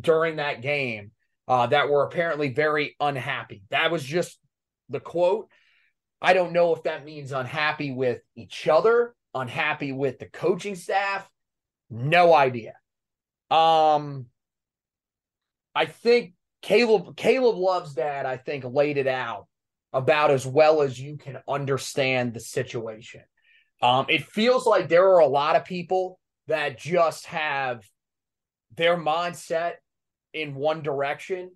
during 0.00 0.36
that 0.36 0.62
game 0.62 1.10
uh, 1.48 1.66
that 1.66 1.88
were 1.88 2.04
apparently 2.04 2.48
very 2.48 2.96
unhappy. 3.00 3.64
That 3.70 3.90
was 3.90 4.02
just 4.04 4.38
the 4.88 5.00
quote. 5.00 5.48
I 6.22 6.32
don't 6.32 6.52
know 6.52 6.74
if 6.74 6.84
that 6.84 7.04
means 7.04 7.32
unhappy 7.32 7.92
with 7.92 8.20
each 8.34 8.66
other, 8.66 9.14
unhappy 9.34 9.92
with 9.92 10.18
the 10.18 10.26
coaching 10.26 10.74
staff. 10.74 11.28
No 11.90 12.32
idea. 12.32 12.74
Um, 13.50 14.26
I 15.74 15.86
think 15.86 16.34
Caleb 16.62 17.16
Caleb 17.16 17.56
Love's 17.56 17.94
dad, 17.94 18.24
I 18.24 18.38
think, 18.38 18.64
laid 18.64 18.96
it 18.96 19.06
out 19.06 19.46
about 19.94 20.30
as 20.30 20.46
well 20.46 20.82
as 20.82 21.00
you 21.00 21.16
can 21.16 21.38
understand 21.48 22.34
the 22.34 22.40
situation. 22.40 23.22
Um, 23.80 24.06
it 24.08 24.24
feels 24.24 24.66
like 24.66 24.88
there 24.88 25.08
are 25.14 25.20
a 25.20 25.26
lot 25.26 25.56
of 25.56 25.64
people 25.64 26.18
that 26.48 26.78
just 26.78 27.26
have 27.26 27.82
their 28.76 28.96
mindset 28.96 29.74
in 30.32 30.54
one 30.54 30.82
direction 30.82 31.52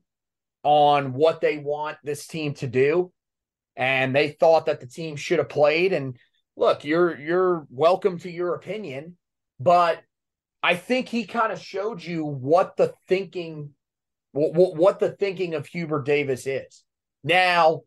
on 0.63 1.13
what 1.13 1.41
they 1.41 1.59
want 1.59 1.99
this 2.03 2.27
team 2.27 2.55
to 2.55 2.67
do. 2.67 3.13
And 3.77 4.15
they 4.15 4.31
thought 4.31 4.67
that 4.67 4.81
the 4.81 4.87
team 4.87 5.17
should 5.17 5.39
have 5.39 5.49
played. 5.49 5.93
And 5.93 6.17
look 6.59 6.85
you're 6.85 7.19
you're 7.19 7.67
welcome 7.71 8.19
to 8.19 8.29
your 8.29 8.55
opinion 8.57 9.17
but 9.61 10.03
i 10.61 10.75
think 10.75 11.09
he 11.09 11.25
kind 11.25 11.53
of 11.53 11.61
showed 11.61 12.03
you 12.03 12.25
what 12.25 12.77
the 12.77 12.93
thinking 13.07 13.71
what, 14.33 14.77
what 14.77 14.99
the 14.99 15.13
thinking 15.13 15.55
of 15.55 15.67
hubert 15.67 16.05
davis 16.05 16.47
is. 16.47 16.85
Now 17.25 17.83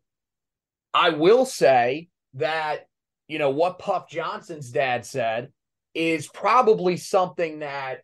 i 0.94 1.10
will 1.10 1.44
say 1.44 2.08
that 2.34 2.86
you 3.28 3.38
know 3.38 3.50
what 3.50 3.78
puff 3.78 4.08
johnson's 4.10 4.70
dad 4.70 5.04
said 5.04 5.50
is 5.94 6.28
probably 6.28 6.96
something 6.96 7.60
that 7.60 8.00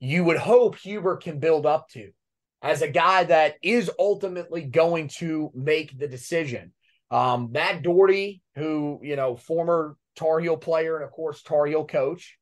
you 0.00 0.24
would 0.24 0.36
hope 0.36 0.76
hubert 0.76 1.22
can 1.22 1.38
build 1.38 1.66
up 1.66 1.88
to 1.88 2.10
as 2.62 2.80
a 2.80 2.88
guy 2.88 3.24
that 3.24 3.56
is 3.60 3.90
ultimately 3.98 4.62
going 4.62 5.08
to 5.08 5.50
make 5.52 5.98
the 5.98 6.06
decision. 6.06 6.72
Um, 7.10 7.50
Matt 7.52 7.82
Doherty, 7.82 8.40
who, 8.54 9.00
you 9.02 9.16
know, 9.16 9.36
former 9.36 9.96
Tar 10.16 10.38
Heel 10.38 10.56
player 10.56 10.96
and, 10.96 11.04
of 11.04 11.10
course, 11.10 11.42
Tar 11.42 11.66
Heel 11.66 11.84
coach, 11.84 12.38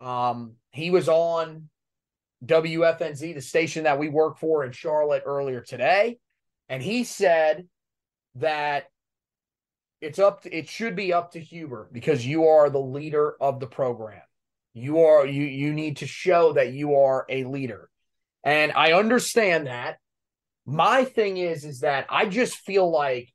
um, 0.00 0.54
he 0.72 0.90
was 0.90 1.08
on 1.08 1.68
WFNZ, 2.44 3.34
the 3.34 3.40
station 3.40 3.84
that 3.84 4.00
we 4.00 4.08
work 4.08 4.38
for 4.38 4.64
in 4.64 4.72
Charlotte 4.72 5.22
earlier 5.24 5.60
today. 5.60 6.18
And 6.68 6.82
he 6.82 7.04
said 7.04 7.68
that 8.34 8.86
it's 10.02 10.18
up 10.18 10.42
to, 10.42 10.54
it 10.54 10.68
should 10.68 10.96
be 10.96 11.12
up 11.12 11.32
to 11.32 11.40
Hubert 11.40 11.92
because 11.92 12.26
you 12.26 12.48
are 12.48 12.68
the 12.68 12.80
leader 12.80 13.36
of 13.40 13.60
the 13.60 13.66
program. 13.66 14.20
You 14.74 15.00
are 15.00 15.26
you 15.26 15.44
you 15.44 15.72
need 15.72 15.98
to 15.98 16.06
show 16.06 16.54
that 16.54 16.72
you 16.72 16.96
are 16.96 17.24
a 17.28 17.44
leader. 17.44 17.88
And 18.44 18.72
I 18.72 18.92
understand 18.92 19.68
that. 19.68 19.98
My 20.66 21.04
thing 21.04 21.36
is, 21.36 21.64
is 21.64 21.80
that 21.80 22.06
I 22.10 22.26
just 22.26 22.56
feel 22.56 22.90
like 22.90 23.32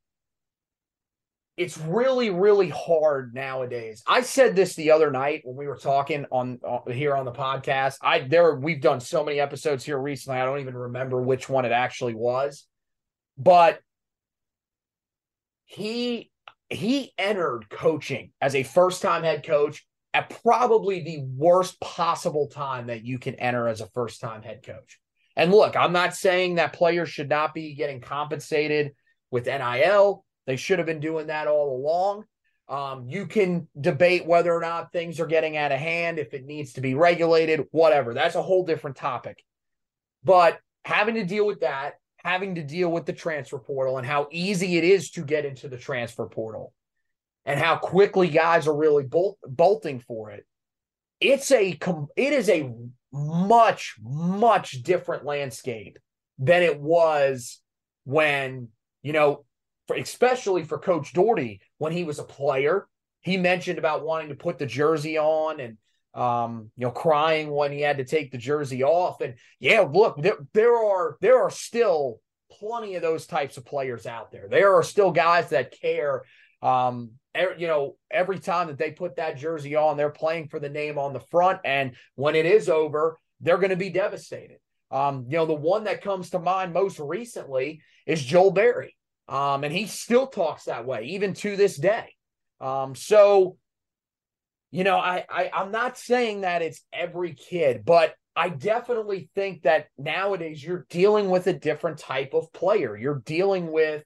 it's 1.56 1.78
really, 1.78 2.30
really 2.30 2.70
hard 2.70 3.34
nowadays. 3.34 4.04
I 4.06 4.22
said 4.22 4.56
this 4.56 4.76
the 4.76 4.92
other 4.92 5.10
night 5.10 5.42
when 5.44 5.56
we 5.56 5.68
were 5.68 5.78
talking 5.78 6.26
on, 6.32 6.60
on 6.64 6.92
here 6.92 7.16
on 7.16 7.26
the 7.26 7.32
podcast. 7.32 7.98
I 8.02 8.20
there 8.20 8.56
we've 8.56 8.82
done 8.82 9.00
so 9.00 9.24
many 9.24 9.40
episodes 9.40 9.86
here 9.86 9.98
recently. 9.98 10.40
I 10.40 10.46
don't 10.46 10.60
even 10.60 10.76
remember 10.76 11.22
which 11.22 11.48
one 11.48 11.66
it 11.66 11.72
actually 11.72 12.14
was, 12.14 12.68
but 13.38 13.80
he 15.66 16.30
he 16.70 17.14
entered 17.18 17.70
coaching 17.70 18.32
as 18.42 18.56
a 18.56 18.64
first 18.64 19.02
time 19.02 19.24
head 19.24 19.46
coach 19.46 19.86
at 20.14 20.42
probably 20.42 21.02
the 21.02 21.20
worst 21.36 21.80
possible 21.80 22.48
time 22.48 22.88
that 22.88 23.04
you 23.04 23.20
can 23.20 23.36
enter 23.36 23.68
as 23.68 23.82
a 23.82 23.88
first 23.88 24.20
time 24.20 24.42
head 24.42 24.64
coach. 24.64 25.00
And 25.36 25.52
look, 25.52 25.76
I'm 25.76 25.94
not 25.94 26.16
saying 26.16 26.56
that 26.56 26.74
players 26.74 27.10
should 27.10 27.30
not 27.30 27.54
be 27.54 27.76
getting 27.76 28.02
compensated 28.02 28.94
with 29.30 29.46
NIL. 29.46 30.26
They 30.48 30.56
should 30.56 30.80
have 30.80 30.88
been 30.88 31.00
doing 31.00 31.28
that 31.28 31.48
all 31.48 31.76
along. 31.76 32.26
Um, 32.70 33.08
you 33.08 33.28
can 33.28 33.68
debate 33.80 34.26
whether 34.26 34.54
or 34.54 34.60
not 34.60 34.92
things 34.92 35.20
are 35.20 35.28
getting 35.28 35.56
out 35.56 35.72
of 35.72 35.80
hand, 35.80 36.20
if 36.20 36.34
it 36.34 36.46
needs 36.46 36.74
to 36.74 36.82
be 36.82 36.96
regulated, 36.96 37.66
whatever. 37.72 38.14
That's 38.14 38.36
a 38.36 38.42
whole 38.42 38.66
different 38.66 38.98
topic. 38.98 39.38
But 40.24 40.60
having 40.84 41.16
to 41.16 41.24
deal 41.24 41.46
with 41.46 41.62
that, 41.62 41.94
having 42.18 42.56
to 42.56 42.64
deal 42.64 42.92
with 42.92 43.06
the 43.06 43.14
transfer 43.14 43.60
portal 43.60 43.98
and 43.98 44.08
how 44.08 44.28
easy 44.32 44.78
it 44.78 44.84
is 44.84 45.12
to 45.12 45.24
get 45.24 45.46
into 45.46 45.68
the 45.68 45.78
transfer 45.78 46.26
portal 46.26 46.74
and 47.46 47.60
how 47.60 47.78
quickly 47.78 48.28
guys 48.28 48.68
are 48.68 48.76
really 48.76 49.04
bolt, 49.04 49.38
bolting 49.48 50.00
for 50.00 50.32
it. 50.32 50.46
It's 51.20 51.52
a 51.52 51.78
it 52.16 52.34
is 52.34 52.50
a 52.50 52.72
much 53.12 53.96
much 54.02 54.84
different 54.84 55.26
landscape 55.26 55.98
than 56.38 56.62
it 56.62 56.80
was 56.80 57.60
when 58.04 58.68
you 59.02 59.14
know 59.14 59.46
for, 59.88 59.96
especially 59.96 60.64
for 60.64 60.78
coach 60.78 61.14
Doherty 61.14 61.62
when 61.80 61.92
he 61.92 62.04
was 62.04 62.20
a 62.20 62.24
player 62.24 62.88
he 63.22 63.38
mentioned 63.38 63.78
about 63.78 64.06
wanting 64.06 64.30
to 64.30 64.36
put 64.36 64.58
the 64.58 64.66
jersey 64.66 65.18
on 65.18 65.60
and 65.60 65.78
um, 66.18 66.72
you 66.76 66.86
know 66.86 66.92
crying 66.92 67.50
when 67.50 67.72
he 67.72 67.82
had 67.82 67.98
to 67.98 68.06
take 68.06 68.32
the 68.32 68.38
jersey 68.38 68.84
off 68.84 69.22
and 69.22 69.36
yeah 69.60 69.82
look 69.82 70.22
there, 70.22 70.38
there 70.54 70.76
are 70.76 71.18
there 71.22 71.42
are 71.42 71.52
still 71.52 72.20
plenty 72.60 72.96
of 72.96 73.02
those 73.02 73.28
types 73.28 73.58
of 73.58 73.66
players 73.66 74.06
out 74.06 74.32
there 74.32 74.48
there 74.50 74.74
are 74.74 74.84
still 74.84 75.12
guys 75.12 75.50
that 75.50 75.72
care 75.80 76.24
um, 76.62 77.12
you 77.58 77.68
know, 77.68 77.96
every 78.10 78.40
time 78.40 78.68
that 78.68 78.78
they 78.78 78.92
put 78.92 79.18
that 79.18 79.38
jersey 79.38 79.76
on, 79.76 79.98
they're 79.98 80.10
playing 80.10 80.48
for 80.48 80.60
the 80.60 80.70
name 80.70 80.98
on 80.98 81.14
the 81.14 81.20
front. 81.20 81.60
And 81.66 81.96
when 82.16 82.36
it 82.36 82.46
is 82.46 82.70
over, 82.70 83.20
they're 83.42 83.58
going 83.58 83.70
to 83.70 83.76
be 83.76 83.90
devastated. 83.90 84.58
Um, 84.90 85.26
you 85.28 85.38
know, 85.38 85.46
the 85.46 85.54
one 85.54 85.84
that 85.84 86.02
comes 86.02 86.32
to 86.32 86.40
mind 86.40 86.74
most 86.74 87.00
recently 87.00 87.82
is 88.06 88.24
Joel 88.24 88.52
Berry. 88.52 88.96
Um, 89.28 89.64
and 89.64 89.74
he 89.74 89.88
still 89.88 90.28
talks 90.28 90.66
that 90.66 90.86
way, 90.86 91.04
even 91.06 91.34
to 91.36 91.56
this 91.56 91.76
day. 91.76 92.14
Um, 92.62 92.96
so, 92.96 93.58
you 94.72 94.84
know, 94.84 94.98
I, 94.98 95.26
I 95.30 95.50
I'm 95.54 95.72
not 95.72 95.98
saying 95.98 96.42
that 96.42 96.62
it's 96.62 96.82
every 96.92 97.34
kid, 97.34 97.84
but 97.86 98.14
I 98.36 98.50
definitely 98.50 99.30
think 99.34 99.64
that 99.64 99.88
nowadays 99.98 100.64
you're 100.64 100.86
dealing 100.90 101.30
with 101.30 101.48
a 101.48 101.54
different 101.54 101.98
type 101.98 102.34
of 102.34 102.52
player. 102.54 102.96
You're 102.96 103.24
dealing 103.26 103.72
with, 103.72 104.04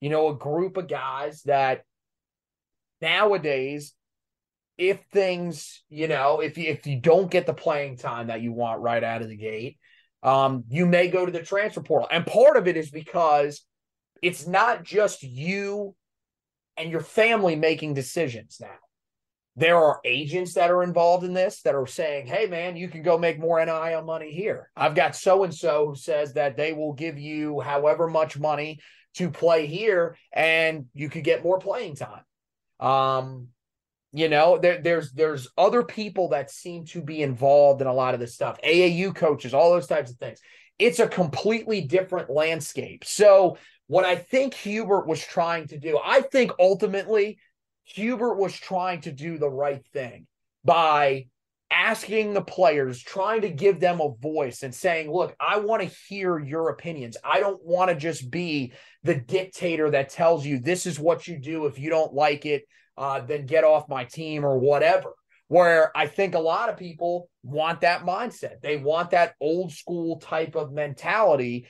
you 0.00 0.08
know, 0.08 0.28
a 0.28 0.34
group 0.34 0.76
of 0.76 0.88
guys 0.88 1.42
that 1.42 1.82
nowadays 3.00 3.94
if 4.78 5.00
things, 5.12 5.82
you 5.90 6.06
know, 6.06 6.40
if 6.40 6.56
you, 6.56 6.70
if 6.70 6.86
you 6.86 7.00
don't 7.00 7.30
get 7.30 7.46
the 7.46 7.52
playing 7.52 7.96
time 7.96 8.28
that 8.28 8.40
you 8.40 8.52
want 8.52 8.80
right 8.80 9.02
out 9.02 9.22
of 9.22 9.28
the 9.28 9.36
gate, 9.36 9.76
um, 10.22 10.64
you 10.68 10.86
may 10.86 11.08
go 11.08 11.26
to 11.26 11.32
the 11.32 11.42
transfer 11.42 11.82
portal. 11.82 12.08
And 12.10 12.24
part 12.24 12.56
of 12.56 12.68
it 12.68 12.76
is 12.76 12.90
because 12.90 13.64
it's 14.22 14.46
not 14.46 14.84
just 14.84 15.22
you 15.22 15.94
and 16.76 16.90
your 16.90 17.00
family 17.00 17.56
making 17.56 17.94
decisions 17.94 18.58
now. 18.60 18.68
There 19.58 19.76
are 19.76 20.00
agents 20.04 20.54
that 20.54 20.70
are 20.70 20.84
involved 20.84 21.24
in 21.24 21.34
this 21.34 21.62
that 21.62 21.74
are 21.74 21.86
saying, 21.86 22.28
hey, 22.28 22.46
man, 22.46 22.76
you 22.76 22.86
can 22.86 23.02
go 23.02 23.18
make 23.18 23.40
more 23.40 23.64
NIL 23.64 24.04
money 24.04 24.30
here. 24.30 24.70
I've 24.76 24.94
got 24.94 25.16
so 25.16 25.42
and 25.42 25.52
so 25.52 25.88
who 25.88 25.96
says 25.96 26.34
that 26.34 26.56
they 26.56 26.72
will 26.72 26.92
give 26.92 27.18
you 27.18 27.58
however 27.58 28.06
much 28.06 28.38
money 28.38 28.78
to 29.14 29.30
play 29.30 29.66
here 29.66 30.16
and 30.32 30.86
you 30.94 31.10
could 31.10 31.24
get 31.24 31.42
more 31.42 31.58
playing 31.58 31.96
time. 31.96 32.22
Um, 32.78 33.48
you 34.12 34.28
know, 34.28 34.58
there, 34.58 34.80
there's 34.80 35.10
there's 35.10 35.48
other 35.58 35.82
people 35.82 36.28
that 36.28 36.52
seem 36.52 36.84
to 36.86 37.02
be 37.02 37.20
involved 37.22 37.80
in 37.80 37.88
a 37.88 37.92
lot 37.92 38.14
of 38.14 38.20
this 38.20 38.34
stuff. 38.34 38.60
AAU 38.62 39.12
coaches, 39.12 39.54
all 39.54 39.72
those 39.72 39.88
types 39.88 40.12
of 40.12 40.18
things. 40.18 40.38
It's 40.78 41.00
a 41.00 41.08
completely 41.08 41.80
different 41.80 42.30
landscape. 42.30 43.04
So 43.04 43.58
what 43.88 44.04
I 44.04 44.14
think 44.14 44.54
Hubert 44.54 45.08
was 45.08 45.20
trying 45.20 45.66
to 45.68 45.78
do, 45.78 45.98
I 46.02 46.20
think 46.20 46.52
ultimately 46.60 47.38
Hubert 47.94 48.34
was 48.34 48.54
trying 48.54 49.00
to 49.02 49.12
do 49.12 49.38
the 49.38 49.48
right 49.48 49.84
thing 49.92 50.26
by 50.64 51.26
asking 51.70 52.34
the 52.34 52.42
players, 52.42 53.02
trying 53.02 53.42
to 53.42 53.50
give 53.50 53.80
them 53.80 54.00
a 54.00 54.14
voice 54.20 54.62
and 54.62 54.74
saying, 54.74 55.10
look, 55.10 55.34
I 55.40 55.58
want 55.58 55.82
to 55.82 55.96
hear 56.08 56.38
your 56.38 56.68
opinions. 56.70 57.16
I 57.24 57.40
don't 57.40 57.62
want 57.64 57.90
to 57.90 57.96
just 57.96 58.30
be 58.30 58.72
the 59.02 59.14
dictator 59.14 59.90
that 59.90 60.10
tells 60.10 60.46
you 60.46 60.58
this 60.58 60.86
is 60.86 60.98
what 60.98 61.26
you 61.26 61.38
do. 61.38 61.66
If 61.66 61.78
you 61.78 61.90
don't 61.90 62.12
like 62.12 62.46
it, 62.46 62.64
uh, 62.96 63.20
then 63.20 63.46
get 63.46 63.64
off 63.64 63.88
my 63.88 64.04
team 64.04 64.44
or 64.44 64.58
whatever. 64.58 65.12
Where 65.48 65.96
I 65.96 66.06
think 66.08 66.34
a 66.34 66.40
lot 66.40 66.68
of 66.68 66.76
people 66.76 67.30
want 67.42 67.80
that 67.80 68.02
mindset. 68.02 68.60
They 68.60 68.76
want 68.76 69.10
that 69.10 69.34
old 69.40 69.72
school 69.72 70.18
type 70.18 70.56
of 70.56 70.72
mentality. 70.72 71.66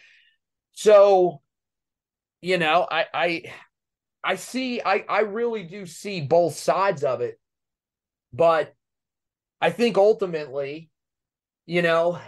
So, 0.73 1.41
you 2.41 2.59
know, 2.59 2.87
I 2.91 3.07
I 3.15 3.43
I 4.23 4.37
see 4.37 4.81
I 4.85 5.05
I 5.09 5.21
really 5.21 5.63
do 5.63 5.87
see 5.87 6.21
both 6.21 6.55
sides 6.55 7.05
of 7.05 7.21
it. 7.21 7.39
But 8.33 8.75
I 9.61 9.71
think 9.71 9.97
ultimately, 9.97 10.91
you 11.67 11.83
know, 11.83 12.19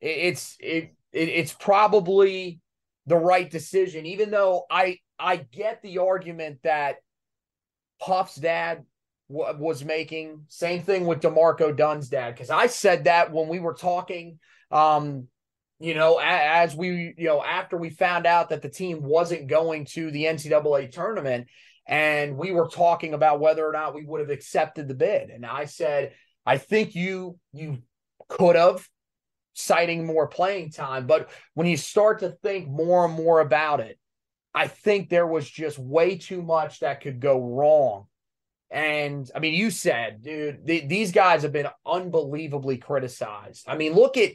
it's 0.00 0.56
it, 0.60 0.94
it 1.12 1.28
it's 1.28 1.52
probably 1.52 2.60
the 3.06 3.16
right 3.16 3.50
decision, 3.50 4.06
even 4.06 4.30
though 4.30 4.64
I 4.70 4.98
I 5.18 5.36
get 5.36 5.82
the 5.82 5.98
argument 5.98 6.58
that 6.64 6.96
Puff's 8.00 8.36
dad 8.36 8.84
w- 9.30 9.58
was 9.58 9.84
making. 9.84 10.44
Same 10.48 10.82
thing 10.82 11.06
with 11.06 11.20
D'Marco 11.20 11.72
Dunn's 11.72 12.08
dad, 12.08 12.34
because 12.34 12.50
I 12.50 12.66
said 12.66 13.04
that 13.04 13.32
when 13.32 13.48
we 13.48 13.60
were 13.60 13.74
talking. 13.74 14.38
Um, 14.70 15.28
you 15.78 15.94
know, 15.94 16.20
as 16.22 16.74
we, 16.74 17.14
you 17.16 17.26
know, 17.26 17.42
after 17.42 17.76
we 17.76 17.90
found 17.90 18.26
out 18.26 18.50
that 18.50 18.62
the 18.62 18.68
team 18.68 19.02
wasn't 19.02 19.46
going 19.48 19.84
to 19.86 20.10
the 20.10 20.24
NCAA 20.24 20.90
tournament, 20.90 21.48
and 21.86 22.36
we 22.36 22.50
were 22.50 22.68
talking 22.68 23.14
about 23.14 23.40
whether 23.40 23.66
or 23.66 23.72
not 23.72 23.94
we 23.94 24.04
would 24.04 24.20
have 24.20 24.30
accepted 24.30 24.88
the 24.88 24.94
bid, 24.94 25.30
and 25.30 25.44
I 25.46 25.66
said, 25.66 26.12
I 26.44 26.58
think 26.58 26.94
you 26.94 27.38
you 27.52 27.82
could 28.28 28.56
have, 28.56 28.86
citing 29.58 30.04
more 30.04 30.26
playing 30.26 30.70
time, 30.70 31.06
but 31.06 31.30
when 31.54 31.66
you 31.66 31.78
start 31.78 32.20
to 32.20 32.30
think 32.42 32.68
more 32.68 33.06
and 33.06 33.14
more 33.14 33.40
about 33.40 33.80
it, 33.80 33.98
I 34.54 34.68
think 34.68 35.08
there 35.08 35.26
was 35.26 35.48
just 35.48 35.78
way 35.78 36.18
too 36.18 36.42
much 36.42 36.80
that 36.80 37.00
could 37.00 37.20
go 37.20 37.40
wrong. 37.40 38.06
And 38.70 39.30
I 39.34 39.38
mean, 39.38 39.54
you 39.54 39.70
said, 39.70 40.22
dude, 40.22 40.66
these 40.66 41.12
guys 41.12 41.42
have 41.42 41.52
been 41.52 41.68
unbelievably 41.86 42.78
criticized. 42.78 43.64
I 43.68 43.76
mean, 43.76 43.94
look 43.94 44.16
at, 44.16 44.32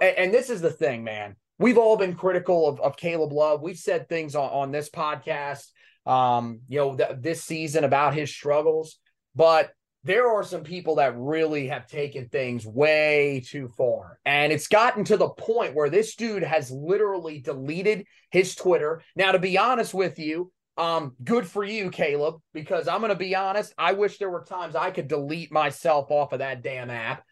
and 0.00 0.32
this 0.32 0.50
is 0.50 0.60
the 0.60 0.70
thing, 0.70 1.04
man. 1.04 1.36
We've 1.58 1.78
all 1.78 1.96
been 1.96 2.14
critical 2.14 2.66
of, 2.66 2.80
of 2.80 2.96
Caleb 2.96 3.32
Love. 3.32 3.62
We've 3.62 3.78
said 3.78 4.08
things 4.08 4.34
on, 4.34 4.50
on 4.50 4.72
this 4.72 4.90
podcast, 4.90 5.66
um, 6.06 6.60
you 6.68 6.78
know, 6.78 6.96
th- 6.96 7.18
this 7.20 7.44
season 7.44 7.84
about 7.84 8.14
his 8.14 8.30
struggles. 8.30 8.98
But 9.34 9.70
there 10.02 10.28
are 10.28 10.42
some 10.44 10.64
people 10.64 10.96
that 10.96 11.16
really 11.16 11.68
have 11.68 11.86
taken 11.86 12.28
things 12.28 12.66
way 12.66 13.42
too 13.46 13.68
far. 13.68 14.18
And 14.26 14.52
it's 14.52 14.68
gotten 14.68 15.04
to 15.04 15.16
the 15.16 15.30
point 15.30 15.74
where 15.74 15.88
this 15.88 16.14
dude 16.14 16.42
has 16.42 16.70
literally 16.70 17.40
deleted 17.40 18.04
his 18.30 18.54
Twitter. 18.54 19.02
Now, 19.16 19.32
to 19.32 19.38
be 19.38 19.56
honest 19.56 19.94
with 19.94 20.18
you, 20.18 20.52
um, 20.76 21.14
good 21.22 21.46
for 21.46 21.64
you, 21.64 21.90
Caleb, 21.90 22.36
because 22.52 22.88
I'm 22.88 23.00
going 23.00 23.10
to 23.10 23.16
be 23.16 23.34
honest. 23.34 23.72
I 23.78 23.92
wish 23.92 24.18
there 24.18 24.30
were 24.30 24.44
times 24.44 24.74
I 24.74 24.90
could 24.90 25.08
delete 25.08 25.52
myself 25.52 26.10
off 26.10 26.32
of 26.32 26.40
that 26.40 26.62
damn 26.62 26.90
app. 26.90 27.24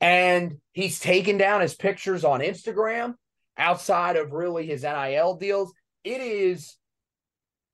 And 0.00 0.58
he's 0.72 0.98
taken 0.98 1.36
down 1.36 1.60
his 1.60 1.74
pictures 1.74 2.24
on 2.24 2.40
Instagram 2.40 3.14
outside 3.56 4.16
of 4.16 4.32
really 4.32 4.66
his 4.66 4.82
NIL 4.82 5.36
deals. 5.36 5.72
It 6.04 6.20
is 6.20 6.76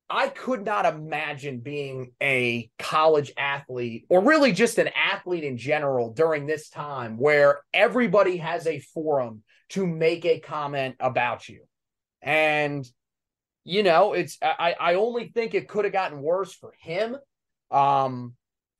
I 0.09 0.29
could 0.29 0.64
not 0.64 0.87
imagine 0.87 1.61
being 1.61 2.12
a 2.22 2.70
college 2.79 3.33
athlete 3.37 4.07
or 4.09 4.22
really 4.22 4.53
just 4.53 4.79
an 4.79 4.89
athlete 4.95 5.43
in 5.43 5.57
general 5.57 6.12
during 6.12 6.47
this 6.47 6.68
time 6.68 7.18
where 7.18 7.61
everybody 7.74 8.37
has 8.37 8.66
a 8.68 8.79
forum 8.79 9.43
to 9.70 9.85
make 9.85 10.24
a 10.24 10.39
comment 10.39 10.95
about 11.01 11.49
you. 11.49 11.62
And, 12.22 12.87
you 13.64 13.83
know, 13.83 14.12
it's, 14.12 14.39
I, 14.41 14.77
I 14.79 14.95
only 14.95 15.29
think 15.29 15.55
it 15.55 15.68
could 15.68 15.85
have 15.85 15.93
gotten 15.93 16.22
worse 16.22 16.55
for 16.55 16.72
him. 16.79 17.16
Um, 17.72 18.35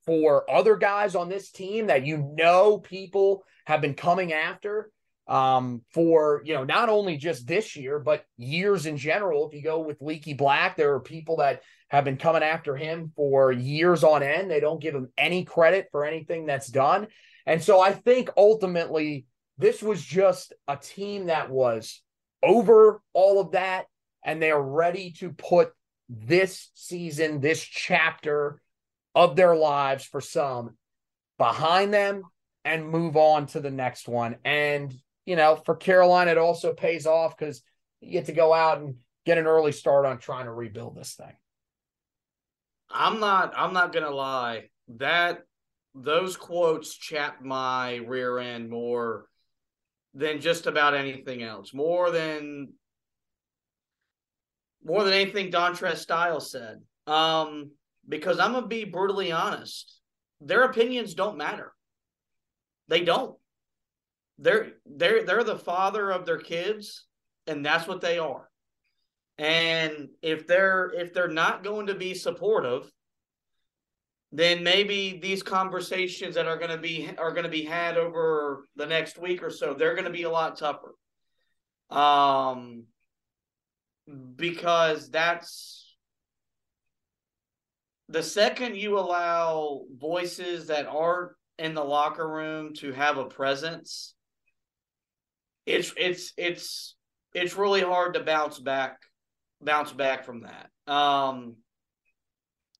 for 0.07 0.49
other 0.49 0.77
guys 0.77 1.13
on 1.15 1.29
this 1.29 1.51
team 1.51 1.87
that 1.87 2.05
you 2.05 2.33
know 2.35 2.79
people 2.79 3.43
have 3.65 3.81
been 3.81 3.93
coming 3.93 4.31
after 4.31 4.89
um, 5.27 5.81
for 5.93 6.41
you 6.45 6.53
know 6.53 6.63
not 6.63 6.87
only 6.87 7.17
just 7.17 7.45
this 7.45 7.75
year 7.75 7.99
but 7.99 8.25
years 8.37 8.85
in 8.85 8.97
general. 8.97 9.47
If 9.47 9.53
you 9.53 9.61
go 9.61 9.81
with 9.81 10.01
Leaky 10.01 10.33
Black, 10.33 10.77
there 10.77 10.93
are 10.93 11.01
people 11.01 11.37
that 11.37 11.61
have 11.89 12.05
been 12.05 12.17
coming 12.17 12.41
after 12.41 12.75
him 12.75 13.11
for 13.15 13.51
years 13.51 14.03
on 14.03 14.23
end. 14.23 14.49
They 14.49 14.61
don't 14.61 14.81
give 14.81 14.95
him 14.95 15.09
any 15.17 15.43
credit 15.43 15.89
for 15.91 16.05
anything 16.05 16.45
that's 16.45 16.69
done, 16.69 17.07
and 17.45 17.61
so 17.61 17.79
I 17.81 17.91
think 17.91 18.29
ultimately 18.37 19.25
this 19.57 19.83
was 19.83 20.01
just 20.01 20.53
a 20.67 20.77
team 20.77 21.25
that 21.25 21.49
was 21.49 22.01
over 22.41 23.01
all 23.13 23.41
of 23.41 23.51
that, 23.51 23.87
and 24.23 24.41
they 24.41 24.51
are 24.51 24.63
ready 24.63 25.11
to 25.19 25.31
put 25.31 25.73
this 26.07 26.69
season, 26.73 27.41
this 27.41 27.61
chapter 27.61 28.61
of 29.17 29.35
their 29.35 29.55
lives 29.55 30.05
for 30.05 30.21
some 30.21 30.77
behind 31.39 31.91
them 31.91 32.21
and 32.63 32.87
move 32.87 33.17
on 33.17 33.47
to 33.47 33.59
the 33.59 33.71
next 33.71 34.07
one. 34.07 34.35
And 34.45 34.93
you 35.25 35.35
know, 35.35 35.55
for 35.55 35.75
Carolina, 35.75 36.31
it 36.31 36.37
also 36.37 36.71
pays 36.73 37.07
off 37.07 37.35
because 37.35 37.63
you 37.99 38.11
get 38.11 38.27
to 38.27 38.31
go 38.31 38.53
out 38.53 38.77
and 38.77 38.97
get 39.25 39.39
an 39.39 39.47
early 39.47 39.71
start 39.71 40.05
on 40.05 40.19
trying 40.19 40.45
to 40.45 40.53
rebuild 40.53 40.95
this 40.95 41.15
thing. 41.15 41.33
I'm 42.91 43.19
not. 43.19 43.53
I'm 43.57 43.73
not 43.73 43.91
gonna 43.91 44.11
lie. 44.11 44.69
That 44.97 45.39
those 45.95 46.37
quotes 46.37 46.95
chapped 46.95 47.41
my 47.41 47.95
rear 47.95 48.37
end 48.37 48.69
more 48.69 49.25
than 50.13 50.41
just 50.41 50.67
about 50.67 50.93
anything 50.93 51.41
else. 51.41 51.73
More 51.73 52.11
than 52.11 52.73
more 54.85 55.03
than 55.03 55.13
anything 55.13 55.51
Dontrez 55.51 55.97
Styles 55.97 56.51
said. 56.51 56.81
Um, 57.07 57.71
because 58.07 58.39
I'm 58.39 58.53
gonna 58.53 58.67
be 58.67 58.83
brutally 58.83 59.31
honest. 59.31 59.99
Their 60.41 60.63
opinions 60.63 61.13
don't 61.13 61.37
matter. 61.37 61.73
They 62.87 63.01
don't 63.01 63.37
they're 64.39 64.73
they're 64.85 65.23
they're 65.23 65.43
the 65.43 65.57
father 65.57 66.11
of 66.11 66.25
their 66.25 66.37
kids 66.37 67.05
and 67.47 67.65
that's 67.65 67.87
what 67.87 68.01
they 68.01 68.19
are 68.19 68.49
and 69.37 70.09
if 70.21 70.47
they're 70.47 70.91
if 70.95 71.13
they're 71.13 71.27
not 71.27 71.63
going 71.63 71.87
to 71.87 71.95
be 71.95 72.13
supportive 72.13 72.91
then 74.31 74.61
maybe 74.61 75.19
these 75.21 75.41
conversations 75.41 76.35
that 76.35 76.47
are 76.47 76.57
going 76.57 76.69
to 76.69 76.77
be 76.77 77.09
are 77.17 77.31
going 77.31 77.43
to 77.43 77.49
be 77.49 77.63
had 77.63 77.97
over 77.97 78.65
the 78.75 78.85
next 78.85 79.17
week 79.17 79.41
or 79.41 79.49
so 79.49 79.73
they're 79.73 79.95
going 79.95 80.05
to 80.05 80.11
be 80.11 80.23
a 80.23 80.29
lot 80.29 80.57
tougher 80.57 80.93
um 81.89 82.83
because 84.35 85.09
that's 85.09 85.76
the 88.09 88.23
second 88.23 88.77
you 88.77 88.97
allow 88.97 89.81
voices 89.97 90.67
that 90.67 90.87
aren't 90.87 91.31
in 91.59 91.73
the 91.73 91.83
locker 91.83 92.27
room 92.27 92.73
to 92.73 92.91
have 92.93 93.17
a 93.17 93.25
presence 93.25 94.13
it's 95.67 95.93
it's 95.97 96.33
it's 96.37 96.95
it's 97.33 97.57
really 97.57 97.81
hard 97.81 98.13
to 98.13 98.23
bounce 98.23 98.57
back 98.57 98.97
bounce 99.61 99.91
back 99.91 100.25
from 100.25 100.41
that. 100.41 100.69
Um, 100.91 101.57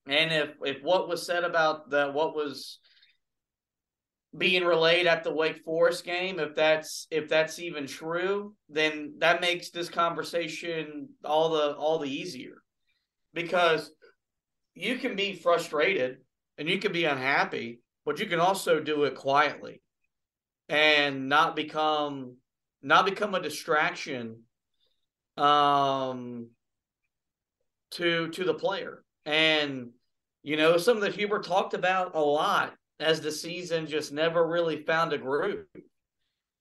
and 0.08 0.32
if 0.32 0.50
if 0.64 0.82
what 0.82 1.10
was 1.10 1.26
said 1.26 1.44
about 1.44 1.90
the 1.90 2.12
what 2.12 2.34
was 2.34 2.80
being 4.38 4.64
relayed 4.64 5.08
at 5.08 5.24
the 5.24 5.34
Wake 5.34 5.64
Forest 5.66 6.06
game, 6.06 6.40
if 6.40 6.56
that's 6.56 7.08
if 7.12 7.28
that's 7.28 7.60
even 7.60 7.88
true, 7.88 8.56
then 8.70 9.16
that 9.20 9.42
makes 9.42 9.70
this 9.70 9.90
conversation 9.90 11.10
all 11.26 11.50
the 11.50 11.76
all 11.76 12.00
the 12.00 12.10
easier 12.10 12.62
because 13.34 13.92
you 14.78 14.98
can 14.98 15.16
be 15.16 15.34
frustrated 15.34 16.18
and 16.58 16.70
you 16.70 16.80
can 16.80 16.92
be 16.92 17.06
unhappy, 17.06 17.82
but 18.06 18.20
you 18.20 18.26
can 18.28 18.40
also 18.40 18.80
do 18.80 19.04
it 19.04 19.16
quietly 19.16 19.82
and 20.70 21.30
not 21.30 21.56
become 21.56 22.36
not 22.82 23.06
become 23.06 23.34
a 23.34 23.42
distraction 23.42 24.44
um 25.38 26.50
to 27.92 28.30
to 28.30 28.44
the 28.44 28.54
player. 28.54 29.04
And 29.26 29.92
you 30.44 30.58
know, 30.58 30.78
something 30.78 31.04
that 31.04 31.16
Hubert 31.16 31.44
talked 31.44 31.74
about 31.74 32.16
a 32.16 32.20
lot 32.20 32.74
as 33.00 33.20
the 33.20 33.32
season 33.32 33.88
just 33.88 34.12
never 34.12 34.48
really 34.48 34.84
found 34.84 35.14
a 35.14 35.18
group 35.18 35.68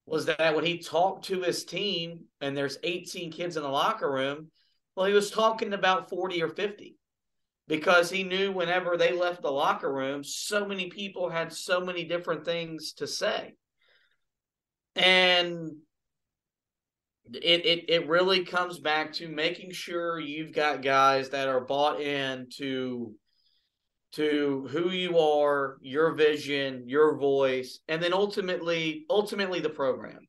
was 0.06 0.26
that 0.26 0.54
when 0.54 0.64
he 0.64 0.78
talked 0.78 1.26
to 1.26 1.42
his 1.42 1.64
team 1.64 2.24
and 2.40 2.56
there's 2.56 2.78
18 2.82 3.32
kids 3.32 3.56
in 3.56 3.62
the 3.62 3.68
locker 3.68 4.10
room, 4.10 4.48
well, 4.94 5.06
he 5.06 5.12
was 5.12 5.30
talking 5.30 5.72
about 5.72 6.08
40 6.08 6.42
or 6.42 6.48
50 6.48 6.96
because 7.68 8.10
he 8.10 8.22
knew 8.22 8.52
whenever 8.52 8.96
they 8.96 9.12
left 9.12 9.42
the 9.42 9.50
locker 9.50 9.92
room, 9.92 10.22
so 10.22 10.66
many 10.66 10.88
people 10.88 11.28
had 11.28 11.52
so 11.52 11.80
many 11.80 12.04
different 12.04 12.44
things 12.44 12.92
to 12.94 13.06
say. 13.06 13.54
And 14.94 15.72
it, 17.34 17.66
it 17.66 17.84
it 17.90 18.08
really 18.08 18.44
comes 18.44 18.78
back 18.78 19.12
to 19.14 19.28
making 19.28 19.72
sure 19.72 20.20
you've 20.20 20.52
got 20.52 20.82
guys 20.82 21.30
that 21.30 21.48
are 21.48 21.60
bought 21.60 22.00
in 22.00 22.48
to 22.58 23.14
to 24.12 24.66
who 24.70 24.90
you 24.90 25.18
are, 25.18 25.76
your 25.82 26.14
vision, 26.14 26.84
your 26.86 27.18
voice, 27.18 27.80
and 27.88 28.02
then 28.02 28.12
ultimately 28.12 29.04
ultimately 29.10 29.60
the 29.60 29.68
program. 29.68 30.20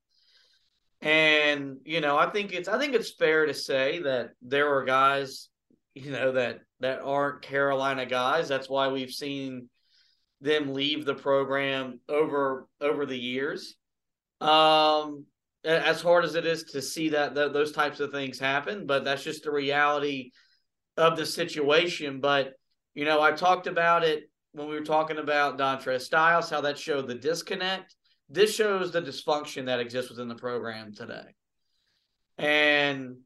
And 1.01 1.77
you 1.85 2.01
know, 2.01 2.17
I 2.17 2.29
think 2.31 2.51
it's 2.51 2.67
I 2.67 2.79
think 2.79 2.95
it's 2.95 3.13
fair 3.13 3.45
to 3.45 3.53
say 3.53 3.99
that 3.99 4.31
there 4.41 4.75
are 4.75 4.83
guys, 4.83 5.49
you 5.97 6.11
know, 6.11 6.33
that 6.33 6.59
that 6.79 7.01
aren't 7.01 7.41
Carolina 7.41 8.05
guys. 8.05 8.47
That's 8.47 8.69
why 8.69 8.87
we've 8.89 9.11
seen 9.11 9.69
them 10.41 10.73
leave 10.73 11.05
the 11.05 11.15
program 11.15 11.99
over 12.07 12.67
over 12.79 13.05
the 13.05 13.17
years. 13.17 13.75
Um, 14.39 15.25
as 15.63 16.01
hard 16.01 16.23
as 16.23 16.35
it 16.35 16.45
is 16.45 16.63
to 16.63 16.81
see 16.81 17.09
that, 17.09 17.35
those 17.35 17.71
types 17.71 17.99
of 17.99 18.11
things 18.11 18.39
happen, 18.39 18.85
but 18.85 19.03
that's 19.03 19.23
just 19.23 19.43
the 19.43 19.51
reality 19.51 20.31
of 20.95 21.17
the 21.17 21.25
situation. 21.25 22.21
But 22.21 22.53
you 22.93 23.05
know, 23.05 23.21
I 23.21 23.31
talked 23.31 23.67
about 23.67 24.03
it 24.03 24.29
when 24.53 24.67
we 24.67 24.75
were 24.75 24.85
talking 24.85 25.17
about 25.17 25.57
Dontrez 25.57 26.01
Styles, 26.01 26.49
how 26.49 26.61
that 26.61 26.77
showed 26.79 27.07
the 27.07 27.15
disconnect. 27.15 27.95
This 28.29 28.53
shows 28.53 28.91
the 28.91 29.01
dysfunction 29.01 29.65
that 29.65 29.79
exists 29.79 30.09
within 30.09 30.27
the 30.27 30.35
program 30.35 30.93
today. 30.93 31.35
And 32.37 33.17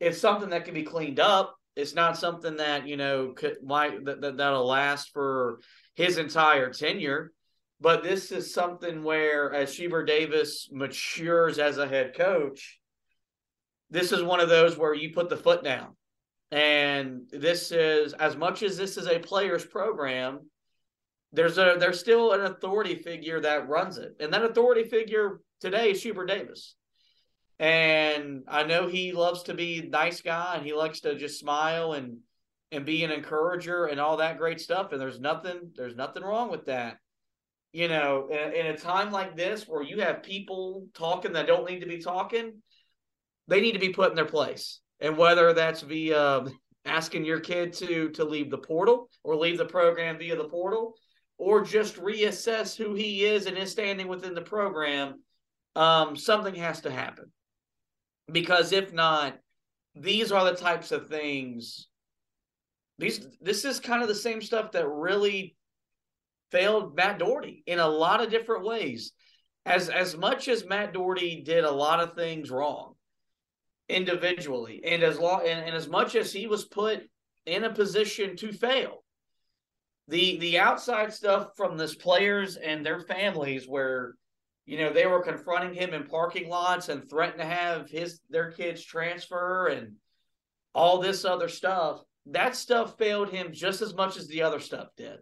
it's 0.00 0.18
something 0.18 0.50
that 0.50 0.64
can 0.64 0.74
be 0.74 0.82
cleaned 0.82 1.20
up. 1.20 1.56
It's 1.76 1.94
not 1.94 2.18
something 2.18 2.56
that, 2.56 2.86
you 2.86 2.96
know, 2.96 3.32
could 3.34 3.62
might 3.62 4.04
that, 4.04 4.20
that 4.20 4.36
that'll 4.36 4.66
last 4.66 5.12
for 5.12 5.60
his 5.94 6.18
entire 6.18 6.72
tenure. 6.72 7.32
But 7.80 8.02
this 8.02 8.30
is 8.30 8.52
something 8.52 9.02
where 9.02 9.52
as 9.54 9.74
Hubert 9.74 10.04
Davis 10.04 10.68
matures 10.70 11.58
as 11.58 11.78
a 11.78 11.88
head 11.88 12.14
coach, 12.14 12.78
this 13.88 14.12
is 14.12 14.22
one 14.22 14.40
of 14.40 14.48
those 14.48 14.76
where 14.76 14.94
you 14.94 15.12
put 15.14 15.30
the 15.30 15.36
foot 15.36 15.64
down. 15.64 15.96
And 16.50 17.22
this 17.30 17.70
is 17.72 18.12
as 18.12 18.36
much 18.36 18.62
as 18.62 18.76
this 18.76 18.96
is 18.96 19.06
a 19.06 19.18
player's 19.18 19.64
program, 19.64 20.40
there's 21.32 21.58
a 21.58 21.76
there's 21.78 22.00
still 22.00 22.32
an 22.32 22.40
authority 22.40 22.96
figure 22.96 23.40
that 23.40 23.68
runs 23.68 23.98
it. 23.98 24.16
And 24.20 24.32
that 24.32 24.44
authority 24.44 24.84
figure 24.84 25.40
today 25.60 25.92
is 25.92 26.02
Hubert 26.02 26.26
Davis. 26.26 26.74
And 27.60 28.44
I 28.48 28.62
know 28.62 28.88
he 28.88 29.12
loves 29.12 29.42
to 29.44 29.54
be 29.54 29.82
nice 29.82 30.22
guy 30.22 30.54
and 30.56 30.64
he 30.64 30.72
likes 30.72 31.00
to 31.00 31.14
just 31.14 31.38
smile 31.38 31.92
and 31.92 32.20
and 32.72 32.86
be 32.86 33.04
an 33.04 33.10
encourager 33.10 33.84
and 33.84 34.00
all 34.00 34.16
that 34.16 34.38
great 34.38 34.60
stuff. 34.60 34.92
And 34.92 35.00
there's 35.00 35.20
nothing 35.20 35.72
there's 35.76 35.94
nothing 35.94 36.22
wrong 36.22 36.50
with 36.50 36.64
that. 36.66 36.96
You 37.72 37.88
know, 37.88 38.28
in, 38.30 38.54
in 38.54 38.66
a 38.66 38.78
time 38.78 39.12
like 39.12 39.36
this 39.36 39.68
where 39.68 39.82
you 39.82 40.00
have 40.00 40.22
people 40.22 40.86
talking 40.94 41.34
that 41.34 41.46
don't 41.46 41.68
need 41.70 41.80
to 41.80 41.86
be 41.86 41.98
talking, 41.98 42.54
they 43.46 43.60
need 43.60 43.72
to 43.72 43.78
be 43.78 43.90
put 43.90 44.08
in 44.08 44.16
their 44.16 44.24
place. 44.24 44.80
And 44.98 45.18
whether 45.18 45.52
that's 45.52 45.82
via 45.82 46.46
asking 46.86 47.26
your 47.26 47.40
kid 47.40 47.74
to 47.74 48.08
to 48.12 48.24
leave 48.24 48.50
the 48.50 48.56
portal 48.56 49.10
or 49.22 49.36
leave 49.36 49.58
the 49.58 49.66
program 49.66 50.16
via 50.16 50.34
the 50.34 50.48
portal 50.48 50.94
or 51.36 51.60
just 51.60 51.96
reassess 51.96 52.74
who 52.74 52.94
he 52.94 53.26
is 53.26 53.44
and 53.44 53.58
his 53.58 53.70
standing 53.70 54.08
within 54.08 54.32
the 54.34 54.40
program, 54.40 55.22
um, 55.76 56.16
something 56.16 56.54
has 56.54 56.80
to 56.80 56.90
happen. 56.90 57.30
Because 58.30 58.72
if 58.72 58.92
not, 58.92 59.38
these 59.94 60.32
are 60.32 60.44
the 60.44 60.56
types 60.56 60.92
of 60.92 61.08
things. 61.08 61.88
These 62.98 63.26
this 63.40 63.64
is 63.64 63.80
kind 63.80 64.02
of 64.02 64.08
the 64.08 64.14
same 64.14 64.42
stuff 64.42 64.72
that 64.72 64.88
really 64.88 65.56
failed 66.50 66.94
Matt 66.94 67.18
Doherty 67.18 67.62
in 67.66 67.78
a 67.78 67.88
lot 67.88 68.22
of 68.22 68.30
different 68.30 68.64
ways. 68.64 69.12
As 69.66 69.88
as 69.88 70.16
much 70.16 70.48
as 70.48 70.66
Matt 70.66 70.92
Doherty 70.92 71.42
did 71.42 71.64
a 71.64 71.70
lot 71.70 72.00
of 72.00 72.14
things 72.14 72.50
wrong 72.50 72.94
individually, 73.88 74.82
and 74.84 75.02
as 75.02 75.18
long 75.18 75.46
and, 75.46 75.64
and 75.66 75.74
as 75.74 75.88
much 75.88 76.14
as 76.14 76.32
he 76.32 76.46
was 76.46 76.64
put 76.64 77.02
in 77.46 77.64
a 77.64 77.72
position 77.72 78.36
to 78.36 78.52
fail, 78.52 79.02
the 80.08 80.38
the 80.38 80.58
outside 80.58 81.12
stuff 81.12 81.50
from 81.56 81.76
this 81.76 81.94
players 81.94 82.56
and 82.56 82.84
their 82.84 83.00
families 83.00 83.66
where 83.66 84.14
you 84.70 84.78
know 84.78 84.92
they 84.92 85.04
were 85.04 85.20
confronting 85.20 85.74
him 85.74 85.92
in 85.94 86.04
parking 86.04 86.48
lots 86.48 86.88
and 86.90 87.10
threatened 87.10 87.40
to 87.40 87.44
have 87.44 87.90
his 87.90 88.20
their 88.30 88.52
kids 88.52 88.84
transfer 88.84 89.66
and 89.66 89.96
all 90.72 91.00
this 91.00 91.24
other 91.24 91.48
stuff. 91.48 92.00
That 92.26 92.54
stuff 92.54 92.96
failed 92.96 93.30
him 93.30 93.48
just 93.52 93.82
as 93.82 93.96
much 93.96 94.16
as 94.16 94.28
the 94.28 94.42
other 94.42 94.60
stuff 94.60 94.86
did. 94.96 95.18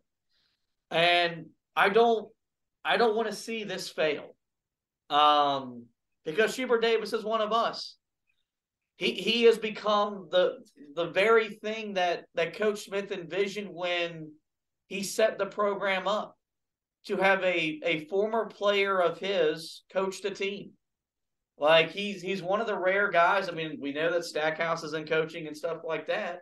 And 0.90 1.46
i 1.74 1.88
don't 1.88 2.28
i 2.84 2.98
don't 2.98 3.16
want 3.16 3.30
to 3.30 3.34
see 3.34 3.64
this 3.64 3.88
fail. 3.88 4.36
Um 5.08 5.86
because 6.26 6.54
Hubert 6.54 6.82
Davis 6.82 7.14
is 7.14 7.24
one 7.24 7.40
of 7.40 7.50
us. 7.50 7.96
He 8.96 9.12
he 9.12 9.44
has 9.44 9.56
become 9.56 10.28
the 10.30 10.58
the 10.94 11.06
very 11.06 11.48
thing 11.48 11.94
that 11.94 12.26
that 12.34 12.58
coach 12.58 12.84
Smith 12.84 13.12
envisioned 13.12 13.70
when 13.72 14.30
he 14.88 15.02
set 15.02 15.38
the 15.38 15.46
program 15.46 16.06
up 16.06 16.37
to 17.06 17.16
have 17.16 17.42
a, 17.42 17.80
a 17.84 18.04
former 18.06 18.46
player 18.46 19.00
of 19.00 19.18
his 19.18 19.82
coach 19.92 20.20
the 20.22 20.30
team. 20.30 20.72
Like 21.56 21.90
he's 21.90 22.22
he's 22.22 22.42
one 22.42 22.60
of 22.60 22.66
the 22.66 22.78
rare 22.78 23.10
guys. 23.10 23.48
I 23.48 23.52
mean, 23.52 23.78
we 23.80 23.92
know 23.92 24.12
that 24.12 24.24
Stackhouse 24.24 24.84
is 24.84 24.94
in 24.94 25.06
coaching 25.06 25.46
and 25.46 25.56
stuff 25.56 25.78
like 25.84 26.06
that, 26.06 26.40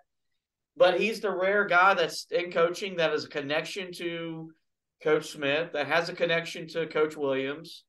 but 0.77 1.01
he's 1.01 1.21
the 1.21 1.35
rare 1.35 1.65
guy 1.65 1.95
that's 1.95 2.27
in 2.31 2.53
coaching 2.53 2.97
that 2.97 3.13
has 3.13 3.25
a 3.25 3.29
connection 3.29 3.93
to 3.95 4.51
Coach 5.03 5.31
Smith, 5.31 5.73
that 5.73 5.87
has 5.87 6.09
a 6.09 6.15
connection 6.15 6.69
to 6.69 6.87
Coach 6.87 7.17
Williams, 7.17 7.85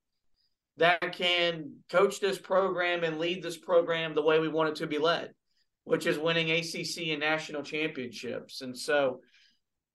that 0.78 1.14
can 1.14 1.74
coach 1.90 2.20
this 2.20 2.38
program 2.38 3.04
and 3.04 3.18
lead 3.18 3.44
this 3.44 3.58
program 3.58 4.14
the 4.14 4.22
way 4.22 4.40
we 4.40 4.48
want 4.48 4.70
it 4.70 4.76
to 4.78 4.88
be 4.88 4.98
led, 4.98 5.32
which 5.84 6.06
is 6.06 6.18
winning 6.18 6.52
ACC 6.52 7.10
and 7.10 7.20
national 7.20 7.64
championships. 7.64 8.62
And 8.62 8.78
so 8.78 9.20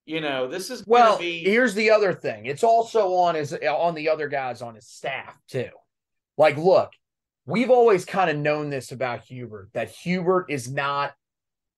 you 0.06 0.18
mm. 0.18 0.22
know, 0.22 0.48
this 0.48 0.70
is 0.70 0.84
well. 0.86 1.18
Be... 1.18 1.42
Here's 1.44 1.74
the 1.74 1.90
other 1.90 2.12
thing. 2.12 2.46
It's 2.46 2.64
also 2.64 3.14
on 3.14 3.34
his 3.34 3.52
on 3.52 3.94
the 3.94 4.08
other 4.08 4.28
guys 4.28 4.62
on 4.62 4.74
his 4.74 4.86
staff 4.86 5.38
too. 5.48 5.70
Like, 6.36 6.56
look, 6.56 6.92
we've 7.46 7.70
always 7.70 8.04
kind 8.04 8.30
of 8.30 8.36
known 8.36 8.70
this 8.70 8.92
about 8.92 9.24
Hubert 9.24 9.70
that 9.74 9.90
Hubert 9.90 10.46
is 10.48 10.70
not 10.70 11.12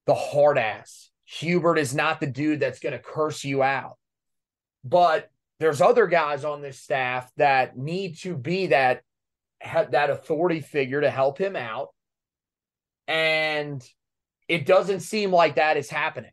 the 0.07 0.15
hard 0.15 0.59
ass. 0.59 1.11
Hubert 1.25 1.79
is 1.79 1.95
not 1.95 2.21
the 2.21 2.27
dude 2.27 2.61
that's 2.61 2.81
going 2.81 2.93
to 2.93 2.99
curse 2.99 3.45
you 3.45 3.63
out. 3.63 3.97
But 4.85 5.31
there's 5.61 5.81
other 5.81 6.07
guys 6.07 6.45
on 6.45 6.61
this 6.61 6.79
staff 6.79 7.31
that 7.37 7.77
need 7.77 8.19
to 8.19 8.37
be 8.37 8.69
that 8.69 9.03
that 9.63 10.11
authority 10.11 10.61
figure 10.61 11.01
to 11.01 11.11
help 11.11 11.39
him 11.39 11.57
out. 11.57 11.89
And 13.09 13.83
it 14.47 14.67
doesn't 14.67 15.01
seem 15.01 15.33
like 15.33 15.57
that 15.57 15.77
is 15.79 15.89
happening. 15.89 16.31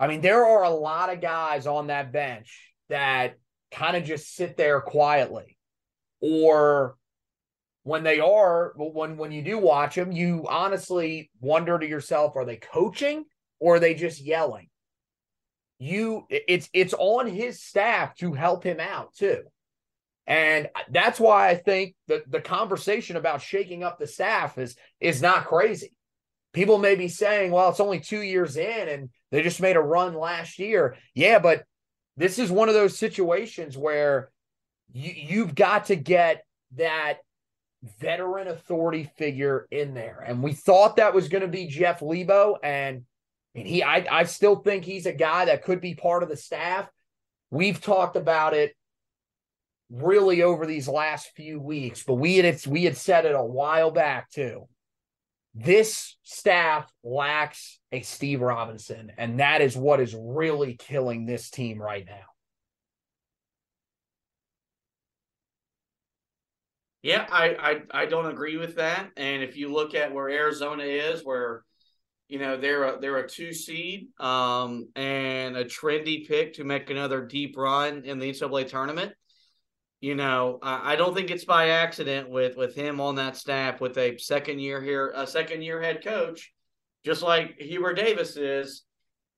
I 0.00 0.06
mean, 0.06 0.22
there 0.22 0.46
are 0.46 0.64
a 0.64 0.70
lot 0.70 1.12
of 1.12 1.20
guys 1.20 1.66
on 1.66 1.88
that 1.88 2.10
bench 2.10 2.72
that 2.88 3.34
kind 3.70 3.96
of 3.98 4.04
just 4.04 4.34
sit 4.34 4.56
there 4.56 4.80
quietly. 4.80 5.58
Or 6.22 6.96
when 7.82 8.02
they 8.02 8.18
are, 8.18 8.72
when 8.76 9.18
when 9.18 9.30
you 9.30 9.42
do 9.42 9.58
watch 9.58 9.94
them, 9.94 10.10
you 10.10 10.46
honestly 10.48 11.30
wonder 11.40 11.78
to 11.78 11.86
yourself, 11.86 12.34
are 12.36 12.46
they 12.46 12.56
coaching 12.56 13.26
or 13.58 13.76
are 13.76 13.80
they 13.80 13.94
just 13.94 14.20
yelling? 14.20 14.68
You 15.78 16.26
it's 16.30 16.68
it's 16.72 16.94
on 16.94 17.26
his 17.26 17.62
staff 17.62 18.14
to 18.16 18.32
help 18.32 18.64
him 18.64 18.80
out 18.80 19.14
too. 19.14 19.42
And 20.26 20.68
that's 20.90 21.18
why 21.18 21.48
I 21.48 21.56
think 21.56 21.94
the, 22.06 22.22
the 22.28 22.40
conversation 22.40 23.16
about 23.16 23.42
shaking 23.42 23.82
up 23.82 23.98
the 23.98 24.06
staff 24.06 24.58
is 24.58 24.76
is 25.00 25.20
not 25.20 25.46
crazy. 25.46 25.92
People 26.52 26.78
may 26.78 26.96
be 26.96 27.08
saying, 27.08 27.52
well, 27.52 27.68
it's 27.68 27.80
only 27.80 28.00
two 28.00 28.22
years 28.22 28.56
in 28.56 28.88
and 28.88 29.10
they 29.30 29.42
just 29.42 29.60
made 29.60 29.76
a 29.76 29.80
run 29.80 30.14
last 30.14 30.58
year. 30.58 30.96
Yeah, 31.14 31.38
but 31.38 31.64
this 32.16 32.38
is 32.38 32.50
one 32.50 32.68
of 32.68 32.74
those 32.74 32.98
situations 32.98 33.76
where 33.76 34.30
you, 34.92 35.12
you've 35.14 35.54
got 35.54 35.86
to 35.86 35.96
get 35.96 36.42
that 36.76 37.18
veteran 38.00 38.48
authority 38.48 39.08
figure 39.16 39.66
in 39.70 39.94
there. 39.94 40.24
And 40.26 40.42
we 40.42 40.52
thought 40.52 40.96
that 40.96 41.14
was 41.14 41.28
going 41.28 41.42
to 41.42 41.48
be 41.48 41.66
Jeff 41.66 42.02
Lebo. 42.02 42.56
And, 42.62 43.02
and 43.54 43.66
he, 43.66 43.84
I, 43.84 44.04
I 44.10 44.24
still 44.24 44.56
think 44.56 44.84
he's 44.84 45.06
a 45.06 45.12
guy 45.12 45.44
that 45.44 45.62
could 45.62 45.80
be 45.80 45.94
part 45.94 46.24
of 46.24 46.28
the 46.28 46.36
staff. 46.36 46.88
We've 47.52 47.80
talked 47.80 48.16
about 48.16 48.54
it 48.54 48.74
really 49.88 50.42
over 50.42 50.66
these 50.66 50.88
last 50.88 51.30
few 51.36 51.60
weeks, 51.60 52.02
but 52.02 52.14
we 52.14 52.36
had 52.36 52.64
we 52.66 52.84
had 52.84 52.96
said 52.96 53.24
it 53.24 53.34
a 53.34 53.42
while 53.42 53.90
back 53.90 54.30
too 54.30 54.68
this 55.54 56.16
staff 56.22 56.90
lacks 57.02 57.78
a 57.92 58.02
Steve 58.02 58.40
Robinson, 58.40 59.12
and 59.18 59.40
that 59.40 59.60
is 59.60 59.76
what 59.76 60.00
is 60.00 60.14
really 60.18 60.74
killing 60.74 61.26
this 61.26 61.50
team 61.50 61.80
right 61.80 62.06
now. 62.06 62.22
Yeah, 67.02 67.26
I, 67.30 67.80
I 67.92 68.02
I 68.02 68.06
don't 68.06 68.26
agree 68.26 68.58
with 68.58 68.76
that. 68.76 69.10
And 69.16 69.42
if 69.42 69.56
you 69.56 69.72
look 69.72 69.94
at 69.94 70.12
where 70.12 70.28
Arizona 70.28 70.84
is, 70.84 71.24
where 71.24 71.64
you 72.28 72.38
know 72.38 72.56
they're 72.56 72.84
a 72.84 73.00
they're 73.00 73.16
a 73.16 73.28
two 73.28 73.52
seed 73.52 74.08
um, 74.20 74.88
and 74.94 75.56
a 75.56 75.64
trendy 75.64 76.28
pick 76.28 76.54
to 76.54 76.64
make 76.64 76.90
another 76.90 77.24
deep 77.24 77.56
run 77.56 78.04
in 78.04 78.18
the 78.18 78.30
NCAA 78.30 78.68
tournament 78.68 79.12
you 80.00 80.14
know, 80.14 80.58
I, 80.62 80.96
don't 80.96 81.14
think 81.14 81.30
it's 81.30 81.44
by 81.44 81.68
accident 81.68 82.30
with 82.30 82.56
with 82.56 82.74
him 82.74 83.00
on 83.00 83.16
that 83.16 83.36
staff 83.36 83.82
with 83.82 83.98
a 83.98 84.16
second 84.16 84.58
year 84.58 84.80
here, 84.80 85.12
a 85.14 85.26
second 85.26 85.62
year 85.62 85.82
head 85.82 86.02
coach, 86.02 86.52
just 87.04 87.22
like 87.22 87.60
Hubert 87.60 87.94
Davis 87.94 88.36
is, 88.36 88.84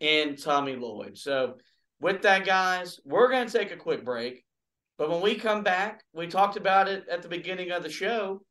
and 0.00 0.40
Tommy 0.40 0.76
Lloyd. 0.76 1.18
So, 1.18 1.54
with 2.00 2.22
that, 2.22 2.46
guys, 2.46 3.00
we're 3.04 3.28
going 3.28 3.48
to 3.48 3.58
take 3.58 3.72
a 3.72 3.76
quick 3.76 4.04
break. 4.04 4.44
But 4.98 5.10
when 5.10 5.20
we 5.20 5.34
come 5.34 5.64
back, 5.64 6.04
we 6.12 6.28
talked 6.28 6.56
about 6.56 6.86
it 6.86 7.08
at 7.10 7.22
the 7.22 7.28
beginning 7.28 7.72
of 7.72 7.82
the 7.82 7.90
show. 7.90 8.42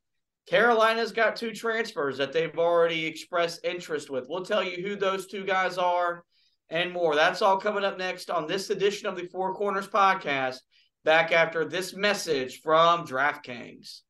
Carolina's 0.47 1.13
got 1.13 1.37
two 1.37 1.53
transfers 1.53 2.17
that 2.17 2.33
they've 2.33 2.57
already 2.57 3.05
expressed 3.05 3.63
interest 3.63 4.09
with. 4.09 4.25
We'll 4.27 4.43
tell 4.43 4.63
you 4.63 4.83
who 4.83 4.97
those 4.97 5.27
two 5.27 5.45
guys 5.45 5.77
are 5.77 6.25
and 6.69 6.91
more. 6.91 7.15
That's 7.15 7.41
all 7.41 7.57
coming 7.57 7.85
up 7.85 7.97
next 7.97 8.29
on 8.29 8.47
this 8.47 8.69
edition 8.69 9.07
of 9.07 9.15
the 9.15 9.27
Four 9.27 9.53
Corners 9.53 9.87
podcast 9.87 10.57
back 11.03 11.31
after 11.31 11.65
this 11.65 11.93
message 11.95 12.61
from 12.61 13.05
DraftKings. 13.05 14.01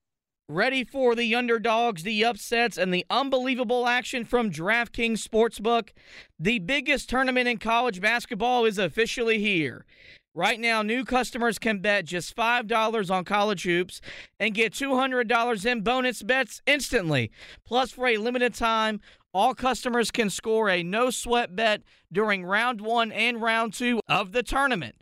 Ready 0.47 0.83
for 0.83 1.15
the 1.15 1.33
underdogs, 1.33 2.03
the 2.03 2.25
upsets, 2.25 2.77
and 2.77 2.93
the 2.93 3.05
unbelievable 3.09 3.87
action 3.87 4.25
from 4.25 4.51
DraftKings 4.51 5.25
Sportsbook? 5.25 5.89
The 6.37 6.59
biggest 6.59 7.09
tournament 7.09 7.47
in 7.47 7.57
college 7.57 8.01
basketball 8.01 8.65
is 8.65 8.77
officially 8.77 9.39
here. 9.39 9.85
Right 10.33 10.59
now, 10.59 10.81
new 10.81 11.05
customers 11.05 11.59
can 11.59 11.79
bet 11.79 12.05
just 12.05 12.35
$5 12.35 13.11
on 13.11 13.25
college 13.25 13.63
hoops 13.63 14.01
and 14.39 14.53
get 14.53 14.73
$200 14.73 15.65
in 15.65 15.81
bonus 15.81 16.23
bets 16.23 16.61
instantly. 16.65 17.31
Plus, 17.65 17.91
for 17.91 18.07
a 18.07 18.17
limited 18.17 18.53
time, 18.53 19.01
all 19.33 19.53
customers 19.53 20.11
can 20.11 20.29
score 20.29 20.69
a 20.69 20.83
no 20.83 21.09
sweat 21.09 21.55
bet 21.55 21.81
during 22.11 22.45
round 22.45 22.81
one 22.81 23.11
and 23.11 23.41
round 23.41 23.73
two 23.73 23.99
of 24.09 24.33
the 24.33 24.43
tournament. 24.43 24.95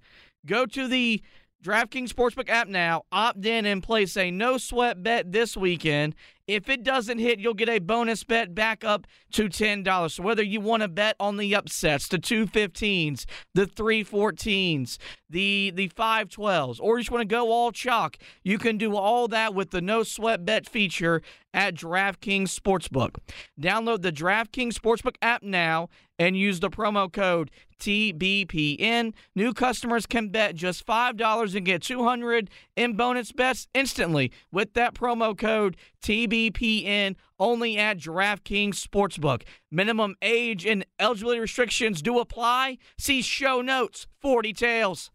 Go 0.46 0.66
to 0.68 0.88
the 0.88 1.22
DraftKings 1.64 2.08
Sportsbook 2.08 2.50
app 2.50 2.70
now, 2.70 3.04
opt 3.12 3.46
in, 3.46 3.66
and 3.66 3.84
place 3.84 4.16
a 4.16 4.32
no 4.32 4.58
sweat 4.58 5.04
bet 5.04 5.34
this 5.34 5.58
weekend. 5.58 6.16
If 6.48 6.70
it 6.70 6.84
doesn't 6.84 7.20
hit, 7.20 7.40
you'll 7.40 7.54
get 7.54 7.68
a 7.68 7.80
bonus 7.80 8.24
bet 8.24 8.56
back 8.56 8.84
up 8.84 9.06
to 9.34 9.50
$10. 9.50 10.12
So 10.12 10.24
whether 10.24 10.42
you 10.42 10.62
want 10.62 10.82
to 10.84 10.88
bet 10.88 11.16
on 11.20 11.36
the 11.36 11.54
upsets, 11.54 12.08
the 12.08 12.18
215s, 12.18 13.26
the 13.54 13.68
314s, 13.68 14.98
the 15.30 15.72
the 15.76 15.90
512s, 15.90 16.80
or 16.82 16.98
you 16.98 17.04
just 17.04 17.12
want 17.12 17.22
to 17.22 17.36
go 17.36 17.52
all 17.52 17.72
chalk, 17.72 18.18
you 18.42 18.58
can 18.58 18.78
do 18.78 18.96
all 18.96 19.28
that 19.28 19.54
with 19.54 19.72
the 19.72 19.82
no 19.82 20.02
sweat 20.04 20.46
bet 20.46 20.68
feature 20.68 21.22
at 21.54 21.76
DraftKings 21.76 22.58
Sportsbook. 22.58 23.18
Download 23.60 24.02
the 24.02 24.12
DraftKings 24.12 24.74
Sportsbook 24.74 25.18
app 25.22 25.44
now 25.44 25.90
and 26.18 26.38
use 26.38 26.60
the 26.60 26.70
promo 26.70 27.12
code 27.12 27.52
TBPN. 27.80 29.14
New 29.36 29.54
customers 29.54 30.06
can 30.06 30.30
bet 30.30 30.56
just 30.56 30.86
$5 30.86 31.56
and 31.56 31.66
get 31.66 31.82
200 31.82 32.50
in 32.76 32.94
bonus 32.94 33.32
bets 33.32 33.68
instantly 33.74 34.32
with 34.52 34.74
that 34.74 34.94
promo 34.94 35.38
code 35.38 35.78
TBPN 36.02 37.16
only 37.40 37.78
at 37.78 37.98
DraftKings 37.98 38.76
Sportsbook. 38.76 39.44
Minimum 39.72 40.16
age 40.22 40.66
and 40.66 40.86
eligibility 41.00 41.40
restrictions 41.40 42.02
do 42.02 42.20
apply. 42.20 42.78
See 42.98 43.22
show 43.22 43.62
notes 43.62 44.08
for 44.20 44.42
details. 44.42 45.12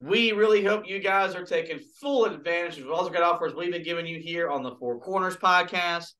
We 0.00 0.32
really 0.32 0.64
hope 0.64 0.88
you 0.88 0.98
guys 0.98 1.36
are 1.36 1.44
taking 1.44 1.78
full 1.78 2.24
advantage 2.24 2.78
of 2.78 2.90
all 2.90 3.04
the 3.04 3.10
great 3.10 3.22
offers 3.22 3.54
we've 3.54 3.70
been 3.70 3.84
giving 3.84 4.04
you 4.04 4.18
here 4.18 4.50
on 4.50 4.64
the 4.64 4.74
Four 4.74 4.98
Corners 4.98 5.36
podcast. 5.36 6.14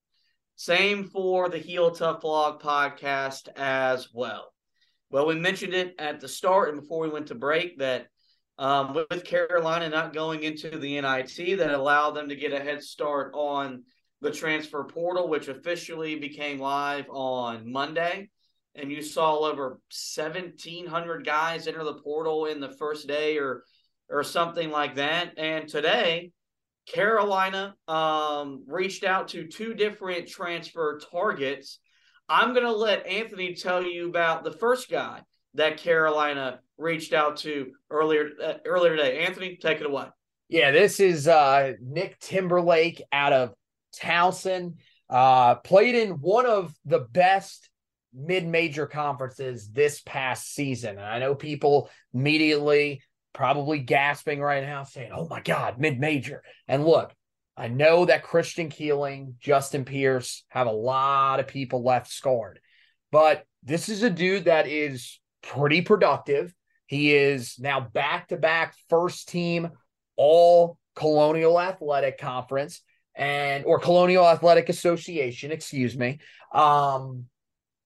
Same 0.62 1.08
for 1.08 1.48
the 1.48 1.58
Heel 1.58 1.90
Tough 1.90 2.22
Vlog 2.22 2.60
podcast 2.60 3.48
as 3.56 4.10
well. 4.14 4.52
Well, 5.10 5.26
we 5.26 5.34
mentioned 5.34 5.74
it 5.74 5.96
at 5.98 6.20
the 6.20 6.28
start 6.28 6.68
and 6.68 6.80
before 6.80 7.00
we 7.00 7.10
went 7.10 7.26
to 7.26 7.34
break 7.34 7.78
that 7.78 8.06
um, 8.58 8.94
with 8.94 9.24
Carolina 9.24 9.88
not 9.88 10.12
going 10.14 10.44
into 10.44 10.78
the 10.78 11.00
NIT, 11.00 11.58
that 11.58 11.74
allowed 11.74 12.12
them 12.12 12.28
to 12.28 12.36
get 12.36 12.52
a 12.52 12.60
head 12.60 12.80
start 12.80 13.32
on 13.34 13.82
the 14.20 14.30
transfer 14.30 14.84
portal, 14.84 15.28
which 15.28 15.48
officially 15.48 16.14
became 16.14 16.60
live 16.60 17.06
on 17.10 17.72
Monday. 17.72 18.30
And 18.76 18.92
you 18.92 19.02
saw 19.02 19.38
over 19.38 19.80
1,700 20.14 21.26
guys 21.26 21.66
enter 21.66 21.82
the 21.82 22.00
portal 22.04 22.46
in 22.46 22.60
the 22.60 22.70
first 22.78 23.08
day 23.08 23.36
or 23.36 23.64
or 24.08 24.22
something 24.22 24.70
like 24.70 24.94
that. 24.94 25.36
And 25.38 25.68
today, 25.68 26.30
Carolina 26.86 27.74
um, 27.88 28.64
reached 28.66 29.04
out 29.04 29.28
to 29.28 29.46
two 29.46 29.74
different 29.74 30.28
transfer 30.28 31.00
targets. 31.10 31.78
I'm 32.28 32.54
going 32.54 32.66
to 32.66 32.72
let 32.72 33.06
Anthony 33.06 33.54
tell 33.54 33.82
you 33.82 34.08
about 34.08 34.44
the 34.44 34.52
first 34.52 34.90
guy 34.90 35.22
that 35.54 35.76
Carolina 35.76 36.60
reached 36.78 37.12
out 37.12 37.36
to 37.38 37.72
earlier 37.90 38.30
uh, 38.42 38.54
earlier 38.64 38.96
today. 38.96 39.24
Anthony, 39.24 39.56
take 39.56 39.80
it 39.80 39.86
away. 39.86 40.06
Yeah, 40.48 40.70
this 40.70 41.00
is 41.00 41.28
uh, 41.28 41.72
Nick 41.80 42.18
Timberlake 42.18 43.02
out 43.12 43.32
of 43.32 43.54
Towson. 43.96 44.74
Uh, 45.08 45.56
played 45.56 45.94
in 45.94 46.20
one 46.20 46.46
of 46.46 46.74
the 46.84 47.00
best 47.00 47.68
mid-major 48.14 48.86
conferences 48.86 49.70
this 49.70 50.00
past 50.04 50.54
season. 50.54 50.98
And 50.98 51.06
I 51.06 51.18
know 51.18 51.34
people 51.34 51.90
immediately 52.14 53.02
probably 53.32 53.78
gasping 53.78 54.40
right 54.40 54.62
now, 54.62 54.84
saying, 54.84 55.12
"Oh 55.14 55.28
my 55.28 55.40
God, 55.40 55.78
mid-major!" 55.78 56.42
And 56.68 56.84
look, 56.84 57.14
I 57.56 57.68
know 57.68 58.04
that 58.06 58.22
Christian 58.22 58.68
Keeling, 58.68 59.36
Justin 59.38 59.84
Pierce 59.84 60.44
have 60.48 60.66
a 60.66 60.72
lot 60.72 61.40
of 61.40 61.46
people 61.46 61.82
left 61.82 62.10
scarred, 62.10 62.60
but 63.10 63.44
this 63.62 63.88
is 63.88 64.02
a 64.02 64.10
dude 64.10 64.44
that 64.46 64.66
is 64.66 65.20
pretty 65.42 65.82
productive. 65.82 66.54
He 66.86 67.14
is 67.14 67.58
now 67.58 67.80
back 67.80 68.28
to 68.28 68.36
back 68.36 68.74
first 68.88 69.28
team 69.28 69.70
all 70.16 70.78
Colonial 70.94 71.60
Athletic 71.60 72.18
Conference 72.18 72.82
and 73.14 73.64
or 73.64 73.78
Colonial 73.78 74.26
Athletic 74.26 74.68
Association, 74.68 75.52
excuse 75.52 75.96
me. 75.96 76.20
Um, 76.52 77.26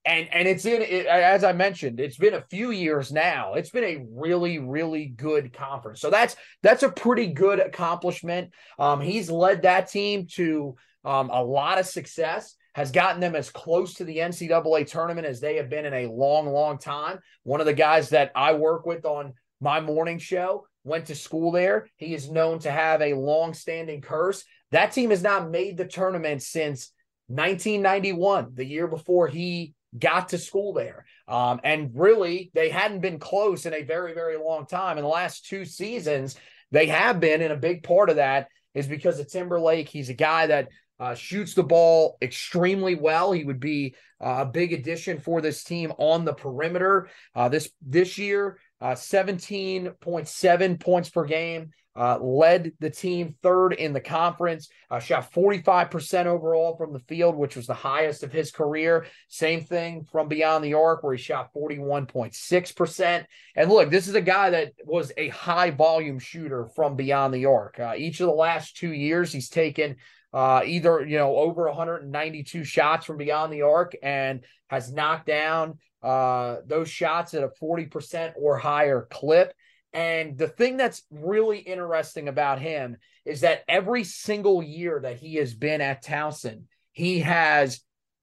and 0.06 0.28
and 0.32 0.46
it's 0.46 0.64
in 0.64 0.80
it, 0.82 1.06
as 1.06 1.42
I 1.42 1.52
mentioned, 1.52 1.98
it's 1.98 2.16
been 2.16 2.34
a 2.34 2.44
few 2.48 2.70
years 2.70 3.10
now. 3.12 3.54
It's 3.54 3.70
been 3.70 3.84
a 3.84 4.04
really 4.10 4.58
really 4.58 5.06
good 5.06 5.52
conference. 5.52 6.00
So 6.00 6.10
that's 6.10 6.36
that's 6.62 6.84
a 6.84 6.90
pretty 6.90 7.26
good 7.26 7.58
accomplishment. 7.58 8.52
Um, 8.78 9.00
he's 9.00 9.30
led 9.30 9.62
that 9.62 9.90
team 9.90 10.26
to 10.34 10.76
um, 11.04 11.30
a 11.30 11.42
lot 11.42 11.78
of 11.78 11.86
success. 11.86 12.54
Has 12.74 12.90
gotten 12.90 13.22
them 13.22 13.34
as 13.34 13.48
close 13.48 13.94
to 13.94 14.04
the 14.04 14.18
NCAA 14.18 14.86
tournament 14.86 15.26
as 15.26 15.40
they 15.40 15.56
have 15.56 15.70
been 15.70 15.86
in 15.86 15.94
a 15.94 16.12
long, 16.12 16.46
long 16.46 16.76
time. 16.76 17.20
One 17.42 17.60
of 17.60 17.64
the 17.64 17.72
guys 17.72 18.10
that 18.10 18.32
I 18.36 18.52
work 18.52 18.84
with 18.84 19.06
on 19.06 19.32
my 19.62 19.80
morning 19.80 20.18
show 20.18 20.66
went 20.84 21.06
to 21.06 21.14
school 21.14 21.52
there. 21.52 21.88
He 21.96 22.14
is 22.14 22.30
known 22.30 22.58
to 22.60 22.70
have 22.70 23.00
a 23.00 23.14
long-standing 23.14 24.02
curse. 24.02 24.44
That 24.72 24.92
team 24.92 25.08
has 25.08 25.22
not 25.22 25.50
made 25.50 25.78
the 25.78 25.86
tournament 25.86 26.42
since 26.42 26.92
1991, 27.28 28.50
the 28.52 28.66
year 28.66 28.86
before 28.86 29.26
he 29.26 29.72
got 29.98 30.30
to 30.30 30.38
school 30.38 30.72
there. 30.72 31.06
Um, 31.28 31.60
and 31.64 31.90
really, 31.94 32.50
they 32.54 32.68
hadn't 32.68 33.00
been 33.00 33.18
close 33.18 33.66
in 33.66 33.74
a 33.74 33.82
very, 33.82 34.14
very 34.14 34.36
long 34.36 34.66
time. 34.66 34.98
In 34.98 35.04
the 35.04 35.08
last 35.08 35.46
two 35.46 35.64
seasons, 35.64 36.36
they 36.70 36.86
have 36.86 37.20
been, 37.20 37.42
and 37.42 37.52
a 37.52 37.56
big 37.56 37.82
part 37.82 38.10
of 38.10 38.16
that 38.16 38.48
is 38.74 38.86
because 38.86 39.18
of 39.18 39.30
Timberlake. 39.30 39.88
He's 39.88 40.10
a 40.10 40.14
guy 40.14 40.48
that 40.48 40.68
uh, 40.98 41.14
shoots 41.14 41.54
the 41.54 41.62
ball 41.62 42.16
extremely 42.22 42.94
well. 42.94 43.32
He 43.32 43.44
would 43.44 43.60
be 43.60 43.94
uh, 44.20 44.38
a 44.40 44.46
big 44.46 44.72
addition 44.72 45.18
for 45.18 45.40
this 45.40 45.62
team 45.62 45.92
on 45.98 46.24
the 46.24 46.32
perimeter. 46.32 47.08
Uh, 47.34 47.48
this 47.48 47.70
this 47.82 48.18
year, 48.18 48.58
uh, 48.80 48.92
17.7 48.92 50.80
points 50.80 51.10
per 51.10 51.24
game, 51.24 51.70
uh, 51.96 52.18
led 52.20 52.72
the 52.78 52.90
team 52.90 53.34
third 53.42 53.72
in 53.72 53.94
the 53.94 54.00
conference, 54.00 54.68
uh, 54.90 54.98
shot 54.98 55.32
45% 55.32 56.26
overall 56.26 56.76
from 56.76 56.92
the 56.92 56.98
field, 57.00 57.36
which 57.36 57.56
was 57.56 57.66
the 57.66 57.74
highest 57.74 58.22
of 58.22 58.32
his 58.32 58.50
career. 58.50 59.06
Same 59.28 59.62
thing 59.62 60.04
from 60.04 60.28
beyond 60.28 60.62
the 60.62 60.74
arc, 60.74 61.02
where 61.02 61.14
he 61.14 61.22
shot 61.22 61.54
41.6%. 61.54 63.24
And 63.56 63.70
look, 63.70 63.90
this 63.90 64.08
is 64.08 64.14
a 64.14 64.20
guy 64.20 64.50
that 64.50 64.72
was 64.84 65.10
a 65.16 65.28
high 65.28 65.70
volume 65.70 66.18
shooter 66.18 66.68
from 66.76 66.96
beyond 66.96 67.32
the 67.32 67.46
arc. 67.46 67.80
Uh, 67.80 67.94
each 67.96 68.20
of 68.20 68.26
the 68.26 68.34
last 68.34 68.76
two 68.76 68.92
years, 68.92 69.32
he's 69.32 69.48
taken 69.48 69.96
uh, 70.36 70.60
either 70.66 71.06
you 71.06 71.16
know 71.16 71.34
over 71.36 71.66
192 71.66 72.62
shots 72.62 73.06
from 73.06 73.16
beyond 73.16 73.50
the 73.50 73.62
arc 73.62 73.96
and 74.02 74.44
has 74.68 74.92
knocked 74.92 75.26
down 75.26 75.78
uh, 76.06 76.60
those 76.64 76.88
shots 76.88 77.34
at 77.34 77.42
a 77.42 77.50
40% 77.60 78.34
or 78.36 78.56
higher 78.56 79.08
clip. 79.10 79.52
And 79.92 80.38
the 80.38 80.46
thing 80.46 80.76
that's 80.76 81.02
really 81.10 81.58
interesting 81.58 82.28
about 82.28 82.60
him 82.60 82.98
is 83.24 83.40
that 83.40 83.64
every 83.66 84.04
single 84.04 84.62
year 84.62 85.00
that 85.02 85.16
he 85.16 85.34
has 85.36 85.52
been 85.52 85.80
at 85.80 86.04
Towson, 86.04 86.64
he 86.92 87.20
has 87.20 87.80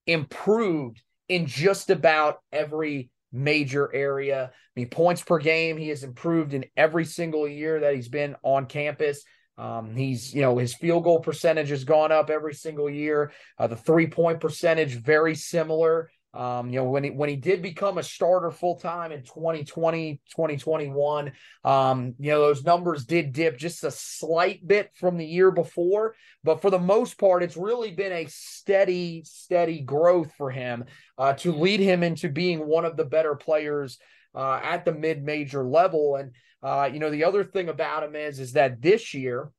improved 0.07 1.01
in 1.27 1.45
just 1.45 1.89
about 1.89 2.37
every 2.53 3.09
major 3.33 3.93
area. 3.93 4.51
I 4.53 4.79
mean, 4.79 4.89
points 4.89 5.21
per 5.21 5.39
game, 5.39 5.75
he 5.75 5.89
has 5.89 6.03
improved 6.03 6.53
in 6.53 6.63
every 6.77 7.03
single 7.03 7.49
year 7.49 7.81
that 7.81 7.95
he's 7.95 8.07
been 8.07 8.37
on 8.43 8.67
campus. 8.67 9.25
Um, 9.57 9.93
he's, 9.93 10.33
you 10.33 10.41
know, 10.41 10.57
his 10.57 10.73
field 10.73 11.03
goal 11.03 11.19
percentage 11.19 11.69
has 11.69 11.83
gone 11.83 12.13
up 12.13 12.29
every 12.29 12.53
single 12.53 12.89
year. 12.89 13.33
Uh, 13.57 13.67
the 13.67 13.75
three 13.75 14.07
point 14.07 14.39
percentage, 14.39 14.95
very 14.95 15.35
similar. 15.35 16.09
Um, 16.33 16.69
you 16.69 16.79
know, 16.79 16.85
when 16.85 17.03
he 17.03 17.11
when 17.11 17.29
he 17.29 17.35
did 17.35 17.61
become 17.61 17.99
a 17.99 18.03
starter 18.03 18.49
full 18.49 18.79
time 18.79 19.11
in 19.11 19.21
2020, 19.21 20.19
2021, 20.31 21.31
um, 21.63 22.15
you 22.17 22.31
know, 22.31 22.39
those 22.39 22.63
numbers 22.63 23.05
did 23.05 23.33
dip 23.33 23.57
just 23.57 23.83
a 23.83 23.91
slight 23.91 24.65
bit 24.65 24.89
from 24.95 25.17
the 25.17 25.25
year 25.25 25.51
before, 25.51 26.15
but 26.43 26.61
for 26.61 26.71
the 26.71 26.79
most 26.79 27.19
part, 27.19 27.43
it's 27.43 27.55
really 27.55 27.91
been 27.91 28.11
a 28.11 28.25
steady, 28.29 29.21
steady 29.25 29.81
growth 29.81 30.33
for 30.35 30.49
him 30.49 30.85
uh, 31.19 31.33
to 31.33 31.51
lead 31.51 31.79
him 31.79 32.01
into 32.01 32.29
being 32.29 32.65
one 32.65 32.85
of 32.85 32.97
the 32.97 33.05
better 33.05 33.35
players 33.35 33.99
uh, 34.33 34.59
at 34.63 34.85
the 34.85 34.91
mid-major 34.91 35.63
level. 35.63 36.15
And 36.15 36.31
uh, 36.63 36.89
you 36.91 36.99
know, 36.99 37.11
the 37.11 37.25
other 37.25 37.43
thing 37.43 37.69
about 37.69 38.03
him 38.03 38.15
is 38.15 38.39
is 38.39 38.53
that 38.53 38.81
this 38.81 39.13
year 39.13 39.51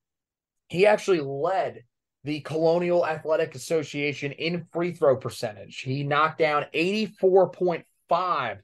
he 0.69 0.87
actually 0.87 1.21
led 1.21 1.85
the 2.25 2.41
Colonial 2.41 3.07
Athletic 3.07 3.55
Association 3.55 4.33
in 4.33 4.67
free 4.73 4.93
throw 4.93 5.17
percentage. 5.17 5.81
He 5.81 6.03
knocked 6.03 6.39
down 6.39 6.65
84.5 6.75 8.59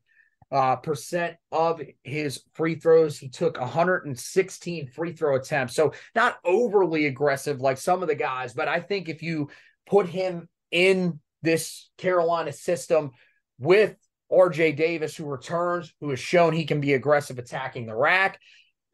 uh, 0.52 0.76
percent 0.76 1.36
of 1.52 1.80
his 2.02 2.42
free 2.54 2.74
throws. 2.74 3.18
He 3.18 3.28
took 3.28 3.60
116 3.60 4.88
free 4.88 5.12
throw 5.12 5.36
attempts. 5.36 5.76
So 5.76 5.92
not 6.14 6.38
overly 6.44 7.06
aggressive 7.06 7.60
like 7.60 7.78
some 7.78 8.02
of 8.02 8.08
the 8.08 8.14
guys, 8.14 8.52
but 8.54 8.66
I 8.66 8.80
think 8.80 9.08
if 9.08 9.22
you 9.22 9.50
put 9.86 10.08
him 10.08 10.48
in 10.70 11.20
this 11.42 11.90
Carolina 11.98 12.52
system 12.52 13.12
with 13.58 13.96
RJ 14.32 14.76
Davis, 14.76 15.16
who 15.16 15.26
returns, 15.26 15.92
who 16.00 16.10
has 16.10 16.20
shown 16.20 16.52
he 16.52 16.64
can 16.64 16.80
be 16.80 16.94
aggressive 16.94 17.38
attacking 17.38 17.86
the 17.86 17.96
rack. 17.96 18.40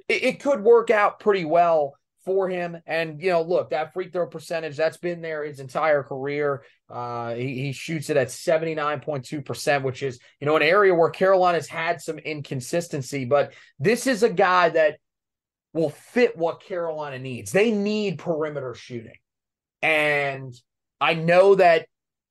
It, 0.08 0.22
it 0.24 0.40
could 0.40 0.62
work 0.62 0.90
out 0.90 1.20
pretty 1.20 1.44
well 1.44 1.96
for 2.26 2.48
him. 2.48 2.76
And, 2.86 3.22
you 3.22 3.30
know, 3.30 3.40
look, 3.40 3.70
that 3.70 3.94
free 3.94 4.10
throw 4.10 4.26
percentage, 4.26 4.76
that's 4.76 4.98
been 4.98 5.22
there 5.22 5.44
his 5.44 5.60
entire 5.60 6.02
career. 6.02 6.64
Uh, 6.90 7.34
he, 7.34 7.54
he 7.54 7.72
shoots 7.72 8.10
it 8.10 8.18
at 8.18 8.28
79.2%, 8.28 9.82
which 9.82 10.02
is, 10.02 10.18
you 10.40 10.46
know, 10.46 10.56
an 10.56 10.62
area 10.62 10.94
where 10.94 11.08
Carolina's 11.08 11.68
had 11.68 12.02
some 12.02 12.18
inconsistency. 12.18 13.24
But 13.24 13.54
this 13.78 14.06
is 14.06 14.22
a 14.22 14.28
guy 14.28 14.68
that 14.70 14.98
will 15.72 15.90
fit 15.90 16.36
what 16.36 16.60
Carolina 16.60 17.18
needs. 17.18 17.52
They 17.52 17.70
need 17.70 18.18
perimeter 18.18 18.74
shooting. 18.74 19.16
And 19.80 20.54
I 21.00 21.14
know 21.14 21.54
that, 21.54 21.86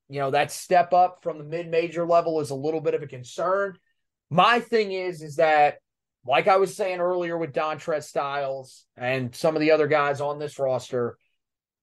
you 0.08 0.20
know, 0.20 0.30
that 0.32 0.52
step 0.52 0.92
up 0.92 1.20
from 1.22 1.38
the 1.38 1.44
mid 1.44 1.68
major 1.68 2.06
level 2.06 2.40
is 2.40 2.50
a 2.50 2.54
little 2.54 2.80
bit 2.80 2.94
of 2.94 3.02
a 3.02 3.06
concern. 3.06 3.78
My 4.28 4.60
thing 4.60 4.92
is, 4.92 5.22
is 5.22 5.36
that 5.36 5.78
like 6.26 6.48
I 6.48 6.56
was 6.56 6.76
saying 6.76 7.00
earlier 7.00 7.36
with 7.36 7.52
Dontrez 7.52 8.04
Styles 8.04 8.84
and 8.96 9.34
some 9.34 9.54
of 9.54 9.60
the 9.60 9.70
other 9.70 9.86
guys 9.86 10.20
on 10.20 10.38
this 10.38 10.58
roster, 10.58 11.16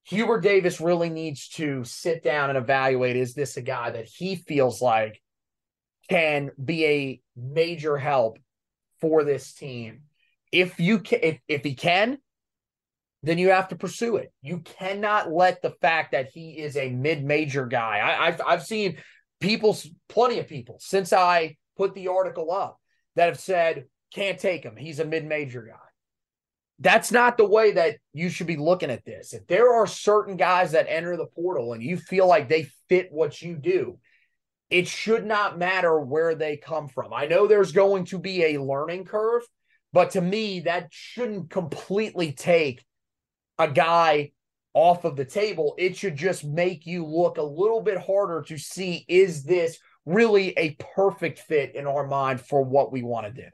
Hubert 0.05 0.41
Davis 0.41 0.81
really 0.81 1.09
needs 1.09 1.47
to 1.49 1.83
sit 1.83 2.23
down 2.23 2.49
and 2.49 2.57
evaluate 2.57 3.15
is 3.15 3.33
this 3.33 3.57
a 3.57 3.61
guy 3.61 3.91
that 3.91 4.05
he 4.05 4.35
feels 4.35 4.81
like 4.81 5.21
can 6.09 6.51
be 6.63 6.85
a 6.85 7.21
major 7.35 7.97
help 7.97 8.37
for 8.99 9.23
this 9.23 9.53
team? 9.53 10.01
If 10.51 10.79
you 10.79 10.99
can, 10.99 11.19
if, 11.23 11.39
if 11.47 11.63
he 11.63 11.75
can, 11.75 12.17
then 13.23 13.37
you 13.37 13.49
have 13.49 13.69
to 13.69 13.77
pursue 13.77 14.17
it. 14.17 14.33
You 14.41 14.59
cannot 14.59 15.31
let 15.31 15.61
the 15.61 15.71
fact 15.81 16.11
that 16.11 16.29
he 16.33 16.51
is 16.51 16.75
a 16.75 16.89
mid-major 16.89 17.65
guy. 17.65 17.99
I, 17.99 18.27
I've 18.27 18.41
I've 18.45 18.63
seen 18.63 18.97
people, 19.39 19.77
plenty 20.09 20.39
of 20.39 20.47
people, 20.47 20.77
since 20.79 21.13
I 21.13 21.55
put 21.77 21.95
the 21.95 22.09
article 22.09 22.51
up 22.51 22.79
that 23.15 23.27
have 23.27 23.39
said, 23.39 23.85
can't 24.13 24.39
take 24.39 24.63
him. 24.63 24.75
He's 24.75 24.99
a 24.99 25.05
mid 25.05 25.25
major 25.25 25.61
guy. 25.63 25.75
That's 26.79 27.11
not 27.11 27.37
the 27.37 27.47
way 27.47 27.71
that 27.73 27.97
you 28.13 28.29
should 28.29 28.47
be 28.47 28.57
looking 28.57 28.89
at 28.89 29.05
this. 29.05 29.33
If 29.33 29.47
there 29.47 29.73
are 29.73 29.87
certain 29.87 30.37
guys 30.37 30.71
that 30.71 30.87
enter 30.89 31.15
the 31.15 31.27
portal 31.27 31.73
and 31.73 31.83
you 31.83 31.97
feel 31.97 32.27
like 32.27 32.49
they 32.49 32.67
fit 32.89 33.09
what 33.11 33.41
you 33.41 33.55
do, 33.55 33.99
it 34.69 34.87
should 34.87 35.25
not 35.25 35.59
matter 35.59 35.99
where 35.99 36.35
they 36.35 36.57
come 36.57 36.87
from. 36.87 37.13
I 37.13 37.27
know 37.27 37.47
there's 37.47 37.71
going 37.71 38.05
to 38.05 38.17
be 38.17 38.43
a 38.43 38.61
learning 38.61 39.05
curve, 39.05 39.43
but 39.93 40.11
to 40.11 40.21
me, 40.21 40.61
that 40.61 40.87
shouldn't 40.89 41.51
completely 41.51 42.31
take 42.31 42.83
a 43.59 43.67
guy 43.67 44.31
off 44.73 45.05
of 45.05 45.15
the 45.15 45.25
table. 45.25 45.75
It 45.77 45.95
should 45.95 46.15
just 46.15 46.43
make 46.43 46.87
you 46.87 47.05
look 47.05 47.37
a 47.37 47.43
little 47.43 47.81
bit 47.81 47.99
harder 47.99 48.41
to 48.47 48.57
see 48.57 49.05
is 49.07 49.43
this 49.43 49.77
really 50.05 50.57
a 50.57 50.75
perfect 50.95 51.39
fit 51.39 51.75
in 51.75 51.85
our 51.85 52.07
mind 52.07 52.41
for 52.41 52.63
what 52.63 52.91
we 52.91 53.03
want 53.03 53.27
to 53.27 53.41
do. 53.43 53.47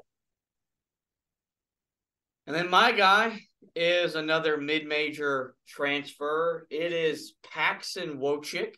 And 2.50 2.58
then 2.58 2.72
my 2.72 2.92
guy 2.92 3.42
is 3.76 4.16
another 4.16 4.58
mid-major 4.58 5.54
transfer. 5.68 6.66
It 6.72 6.92
is 6.92 7.36
Paxson 7.44 8.18
Wojcik. 8.18 8.74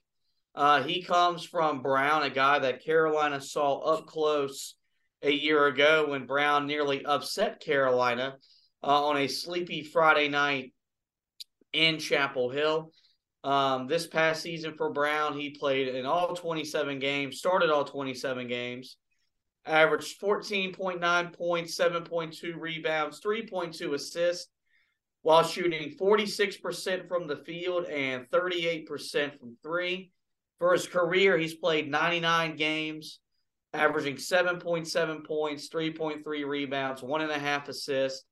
Uh, 0.53 0.83
he 0.83 1.01
comes 1.01 1.45
from 1.45 1.81
Brown, 1.81 2.23
a 2.23 2.29
guy 2.29 2.59
that 2.59 2.83
Carolina 2.83 3.39
saw 3.39 3.79
up 3.79 4.07
close 4.07 4.75
a 5.21 5.31
year 5.31 5.67
ago 5.67 6.07
when 6.09 6.25
Brown 6.25 6.67
nearly 6.67 7.05
upset 7.05 7.61
Carolina 7.61 8.35
uh, 8.83 9.05
on 9.05 9.15
a 9.15 9.27
sleepy 9.29 9.83
Friday 9.83 10.27
night 10.27 10.73
in 11.71 11.97
Chapel 11.97 12.49
Hill. 12.49 12.91
Um, 13.45 13.87
this 13.87 14.05
past 14.05 14.41
season 14.41 14.73
for 14.75 14.91
Brown, 14.91 15.39
he 15.39 15.55
played 15.57 15.87
in 15.87 16.05
all 16.05 16.35
27 16.35 16.99
games, 16.99 17.37
started 17.37 17.69
all 17.69 17.85
27 17.85 18.49
games 18.49 18.97
averaged 19.65 20.19
14.9 20.19 21.33
points, 21.33 21.77
7.2 21.77 22.53
rebounds, 22.57 23.21
3.2 23.21 23.93
assists, 23.93 24.47
while 25.21 25.43
shooting 25.43 25.95
46% 25.99 27.07
from 27.07 27.27
the 27.27 27.37
field 27.37 27.85
and 27.85 28.27
38% 28.29 29.39
from 29.39 29.55
three. 29.61 30.11
For 30.59 30.73
his 30.73 30.87
career, 30.87 31.37
he's 31.37 31.55
played 31.55 31.89
99 31.89 32.55
games, 32.55 33.19
averaging 33.73 34.15
7.7 34.15 35.25
points, 35.25 35.69
3.3 35.69 36.47
rebounds, 36.47 37.01
one 37.01 37.21
and 37.21 37.31
a 37.31 37.39
half 37.39 37.67
assists, 37.67 38.23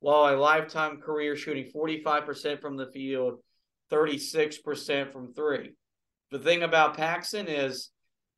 while 0.00 0.34
a 0.34 0.38
lifetime 0.38 1.00
career 1.00 1.36
shooting 1.36 1.70
45% 1.74 2.60
from 2.60 2.76
the 2.76 2.90
field, 2.92 3.40
36% 3.90 5.12
from 5.12 5.34
three. 5.34 5.72
The 6.30 6.38
thing 6.38 6.62
about 6.62 6.96
Paxson 6.96 7.48
is 7.48 7.90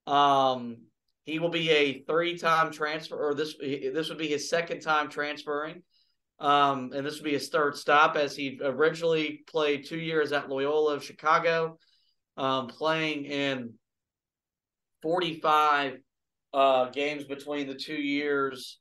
um, 0.07 0.79
he 1.25 1.39
will 1.39 1.51
be 1.51 1.71
a 1.71 2.03
three-time 2.03 2.73
transfer, 2.73 3.17
or 3.17 3.35
this 3.35 3.55
this 3.59 4.09
would 4.09 4.19
be 4.19 4.29
his 4.29 4.49
second 4.49 4.81
time 4.81 5.09
transferring, 5.09 5.83
um, 6.39 6.91
and 6.95 7.05
this 7.05 7.17
would 7.17 7.25
be 7.25 7.33
his 7.33 7.49
third 7.49 7.77
stop 7.77 8.17
as 8.17 8.35
he 8.35 8.59
originally 8.63 9.43
played 9.47 9.87
two 9.87 9.99
years 9.99 10.33
at 10.33 10.49
Loyola 10.49 10.95
of 10.95 11.05
Chicago, 11.05 11.79
um, 12.37 12.69
playing 12.69 13.27
in 13.27 13.75
45 15.03 15.99
uh, 16.53 16.89
games 16.91 17.25
between 17.25 17.67
the 17.67 17.75
two 17.75 17.95
years 17.95 18.79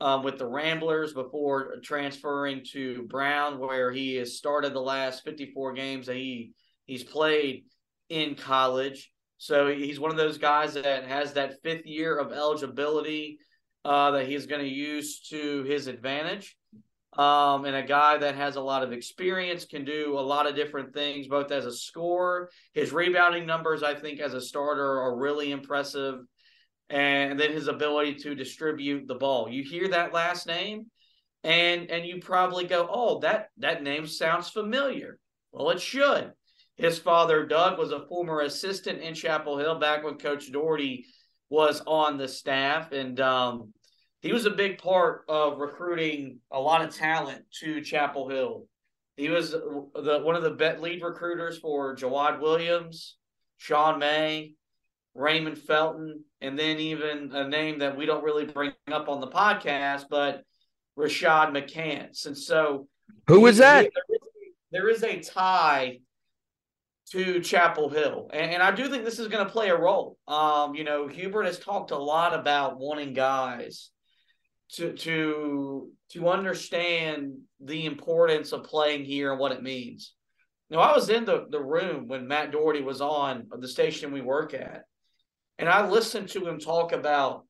um, 0.00 0.22
with 0.22 0.38
the 0.38 0.46
Ramblers 0.46 1.12
before 1.12 1.76
transferring 1.82 2.62
to 2.72 3.04
Brown, 3.04 3.58
where 3.58 3.90
he 3.90 4.16
has 4.16 4.36
started 4.36 4.74
the 4.74 4.80
last 4.80 5.24
54 5.24 5.72
games 5.72 6.06
that 6.06 6.16
he 6.16 6.52
he's 6.84 7.04
played 7.04 7.64
in 8.08 8.34
college. 8.34 9.10
So 9.38 9.68
he's 9.68 10.00
one 10.00 10.10
of 10.10 10.16
those 10.16 10.38
guys 10.38 10.74
that 10.74 11.04
has 11.04 11.34
that 11.34 11.62
fifth 11.62 11.86
year 11.86 12.16
of 12.16 12.32
eligibility 12.32 13.38
uh, 13.84 14.12
that 14.12 14.26
he's 14.26 14.46
going 14.46 14.62
to 14.62 14.68
use 14.68 15.20
to 15.28 15.62
his 15.64 15.86
advantage. 15.86 16.56
Um, 17.16 17.64
and 17.64 17.76
a 17.76 17.82
guy 17.82 18.18
that 18.18 18.34
has 18.34 18.56
a 18.56 18.60
lot 18.60 18.82
of 18.82 18.92
experience 18.92 19.64
can 19.64 19.84
do 19.84 20.18
a 20.18 20.20
lot 20.20 20.46
of 20.46 20.54
different 20.54 20.92
things, 20.92 21.28
both 21.28 21.50
as 21.50 21.64
a 21.64 21.72
scorer. 21.72 22.50
His 22.74 22.92
rebounding 22.92 23.46
numbers, 23.46 23.82
I 23.82 23.94
think, 23.94 24.20
as 24.20 24.34
a 24.34 24.40
starter, 24.40 25.00
are 25.00 25.16
really 25.16 25.50
impressive. 25.50 26.20
And 26.90 27.40
then 27.40 27.52
his 27.52 27.68
ability 27.68 28.16
to 28.16 28.34
distribute 28.34 29.08
the 29.08 29.14
ball. 29.14 29.48
You 29.48 29.62
hear 29.62 29.88
that 29.88 30.12
last 30.12 30.46
name, 30.46 30.86
and 31.42 31.90
and 31.90 32.06
you 32.06 32.20
probably 32.20 32.64
go, 32.64 32.88
"Oh, 32.88 33.18
that 33.20 33.48
that 33.58 33.82
name 33.82 34.06
sounds 34.06 34.50
familiar." 34.50 35.18
Well, 35.50 35.70
it 35.70 35.80
should 35.80 36.32
his 36.76 36.98
father, 36.98 37.46
Doug, 37.46 37.78
was 37.78 37.90
a 37.90 38.06
former 38.06 38.40
assistant 38.40 39.00
in 39.00 39.14
Chapel 39.14 39.58
Hill 39.58 39.78
back 39.78 40.04
when 40.04 40.18
Coach 40.18 40.52
Doherty 40.52 41.06
was 41.48 41.82
on 41.86 42.18
the 42.18 42.28
staff. 42.28 42.92
And 42.92 43.18
um, 43.18 43.72
he 44.20 44.32
was 44.32 44.44
a 44.44 44.50
big 44.50 44.78
part 44.78 45.24
of 45.28 45.58
recruiting 45.58 46.40
a 46.50 46.60
lot 46.60 46.84
of 46.84 46.94
talent 46.94 47.44
to 47.60 47.80
Chapel 47.80 48.28
Hill. 48.28 48.66
He 49.16 49.30
was 49.30 49.52
the 49.52 50.20
one 50.22 50.36
of 50.36 50.42
the 50.42 50.50
bet 50.50 50.82
lead 50.82 51.02
recruiters 51.02 51.58
for 51.58 51.96
Jawad 51.96 52.40
Williams, 52.40 53.16
Sean 53.56 53.98
May, 53.98 54.52
Raymond 55.14 55.56
Felton, 55.56 56.22
and 56.42 56.58
then 56.58 56.78
even 56.78 57.32
a 57.32 57.48
name 57.48 57.78
that 57.78 57.96
we 57.96 58.04
don't 58.04 58.22
really 58.22 58.44
bring 58.44 58.72
up 58.92 59.08
on 59.08 59.22
the 59.22 59.28
podcast, 59.28 60.04
but 60.10 60.42
Rashad 60.98 61.52
McCants. 61.52 62.26
And 62.26 62.36
so, 62.36 62.88
who 63.26 63.40
was 63.40 63.56
that? 63.56 63.84
He, 63.84 63.90
there 64.70 64.90
is 64.90 65.02
a 65.02 65.20
tie 65.20 66.00
to 67.12 67.40
Chapel 67.40 67.88
Hill. 67.88 68.30
And, 68.32 68.52
and 68.52 68.62
I 68.62 68.72
do 68.72 68.88
think 68.88 69.04
this 69.04 69.18
is 69.18 69.28
going 69.28 69.44
to 69.44 69.52
play 69.52 69.68
a 69.68 69.78
role. 69.78 70.18
Um, 70.26 70.74
you 70.74 70.84
know, 70.84 71.06
Hubert 71.06 71.44
has 71.44 71.58
talked 71.58 71.90
a 71.90 71.98
lot 71.98 72.34
about 72.34 72.78
wanting 72.78 73.14
guys 73.14 73.90
to 74.72 74.92
to 74.92 75.90
to 76.10 76.28
understand 76.28 77.34
the 77.60 77.86
importance 77.86 78.52
of 78.52 78.64
playing 78.64 79.04
here 79.04 79.30
and 79.30 79.40
what 79.40 79.52
it 79.52 79.62
means. 79.62 80.14
Now, 80.68 80.80
I 80.80 80.92
was 80.92 81.08
in 81.08 81.24
the, 81.24 81.46
the 81.48 81.62
room 81.62 82.08
when 82.08 82.26
Matt 82.26 82.50
Doherty 82.50 82.82
was 82.82 83.00
on 83.00 83.46
the 83.56 83.68
station 83.68 84.12
we 84.12 84.20
work 84.20 84.52
at, 84.52 84.82
and 85.58 85.68
I 85.68 85.88
listened 85.88 86.28
to 86.30 86.46
him 86.46 86.58
talk 86.58 86.90
about 86.90 87.44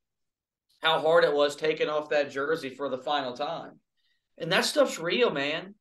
how 0.82 1.00
hard 1.00 1.24
it 1.24 1.32
was 1.32 1.56
taking 1.56 1.88
off 1.88 2.10
that 2.10 2.30
jersey 2.30 2.70
for 2.70 2.90
the 2.90 2.98
final 2.98 3.34
time. 3.34 3.80
And 4.36 4.52
that 4.52 4.66
stuff's 4.66 4.98
real, 4.98 5.30
man. 5.30 5.74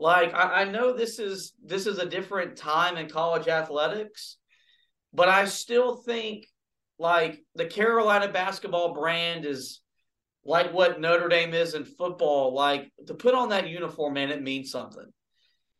Like 0.00 0.32
I, 0.32 0.62
I 0.62 0.64
know 0.64 0.96
this 0.96 1.18
is 1.18 1.52
this 1.62 1.86
is 1.86 1.98
a 1.98 2.08
different 2.08 2.56
time 2.56 2.96
in 2.96 3.08
college 3.08 3.48
athletics, 3.48 4.38
but 5.12 5.28
I 5.28 5.44
still 5.44 5.96
think 5.96 6.46
like 6.98 7.44
the 7.54 7.66
Carolina 7.66 8.32
basketball 8.32 8.94
brand 8.94 9.44
is 9.44 9.82
like 10.42 10.72
what 10.72 11.00
Notre 11.00 11.28
Dame 11.28 11.52
is 11.52 11.74
in 11.74 11.84
football. 11.84 12.54
Like 12.54 12.90
to 13.08 13.14
put 13.14 13.34
on 13.34 13.50
that 13.50 13.68
uniform, 13.68 14.14
man, 14.14 14.30
it 14.30 14.42
means 14.42 14.70
something. 14.70 15.06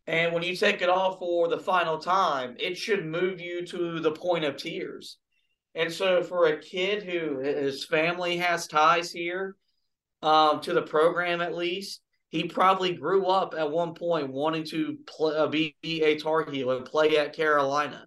And 0.06 0.34
when 0.34 0.42
you 0.42 0.54
take 0.54 0.82
it 0.82 0.90
off 0.90 1.18
for 1.18 1.48
the 1.48 1.58
final 1.58 1.96
time, 1.96 2.56
it 2.58 2.76
should 2.76 3.06
move 3.06 3.40
you 3.40 3.64
to 3.66 4.00
the 4.00 4.12
point 4.12 4.44
of 4.44 4.58
tears. 4.58 5.16
And 5.74 5.90
so, 5.90 6.22
for 6.22 6.46
a 6.46 6.60
kid 6.60 7.04
who 7.04 7.38
his 7.38 7.86
family 7.86 8.36
has 8.38 8.66
ties 8.66 9.12
here 9.12 9.56
um, 10.20 10.60
to 10.62 10.74
the 10.74 10.82
program, 10.82 11.40
at 11.40 11.54
least, 11.54 12.02
he 12.30 12.44
probably 12.44 12.94
grew 12.94 13.26
up 13.26 13.54
at 13.58 13.70
one 13.70 13.94
point 13.94 14.32
wanting 14.32 14.64
to 14.64 14.96
play, 15.06 15.36
uh, 15.36 15.48
be 15.48 15.74
a 15.84 16.18
Tar 16.18 16.48
Heel 16.48 16.70
and 16.70 16.86
play 16.86 17.18
at 17.18 17.34
Carolina. 17.34 18.06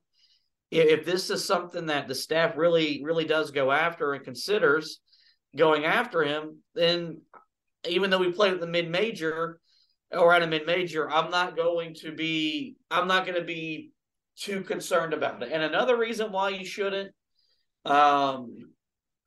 if 0.72 1.06
this 1.06 1.30
is 1.30 1.46
something 1.46 1.86
that 1.88 2.08
the 2.08 2.16
staff 2.16 2.58
really, 2.58 3.02
really 3.04 3.26
does 3.26 3.52
go 3.52 3.72
after 3.72 4.14
and 4.14 4.24
considers 4.24 5.02
going 5.56 5.86
after 5.86 6.24
him, 6.24 6.58
then 6.74 7.22
even 7.88 8.10
though 8.10 8.18
we 8.18 8.32
played 8.32 8.54
at 8.54 8.60
the 8.60 8.66
mid 8.66 8.90
major 8.90 9.60
or 10.12 10.34
at 10.34 10.42
a 10.42 10.48
mid 10.48 10.66
major, 10.66 11.12
I'm 11.12 11.30
not 11.30 11.56
going 11.56 11.94
to 11.96 12.12
be 12.12 12.78
I'm 12.90 13.08
not 13.08 13.26
going 13.26 13.38
to 13.38 13.46
be 13.46 13.92
too 14.38 14.62
concerned 14.62 15.14
about 15.14 15.44
it. 15.44 15.52
And 15.52 15.62
another 15.62 15.98
reason 15.98 16.32
why 16.32 16.50
you 16.50 16.66
shouldn't, 16.66 17.12
um, 17.86 18.73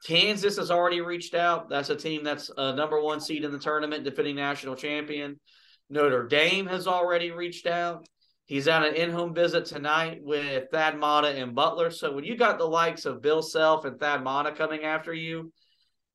Kansas 0.05 0.57
has 0.57 0.71
already 0.71 1.01
reached 1.01 1.35
out. 1.35 1.69
That's 1.69 1.91
a 1.91 1.97
team 1.97 2.25
that's 2.25 2.51
a 2.57 2.75
number 2.75 3.01
one 3.01 3.21
seed 3.21 3.45
in 3.45 3.53
the 3.53 3.59
tournament, 3.59 4.05
defending 4.05 4.37
national 4.37 4.77
champion. 4.77 5.41
Notre 5.89 6.27
Dame 6.27 6.67
has 6.67 6.87
already 6.87 7.31
reached 7.31 7.67
out. 7.67 8.07
He's 8.45 8.69
on 8.69 8.85
an 8.85 8.95
in-home 8.95 9.35
visit 9.35 9.65
tonight 9.65 10.21
with 10.23 10.71
Thad 10.71 10.99
Matta 10.99 11.29
and 11.29 11.55
Butler. 11.55 11.91
So 11.91 12.13
when 12.13 12.25
you 12.25 12.37
got 12.37 12.59
the 12.59 12.65
likes 12.65 13.05
of 13.05 13.23
Bill 13.23 13.43
Self 13.43 13.85
and 13.85 13.99
Thad 13.99 14.23
Matta 14.23 14.53
coming 14.53 14.85
after 14.85 15.13
you, 15.13 15.53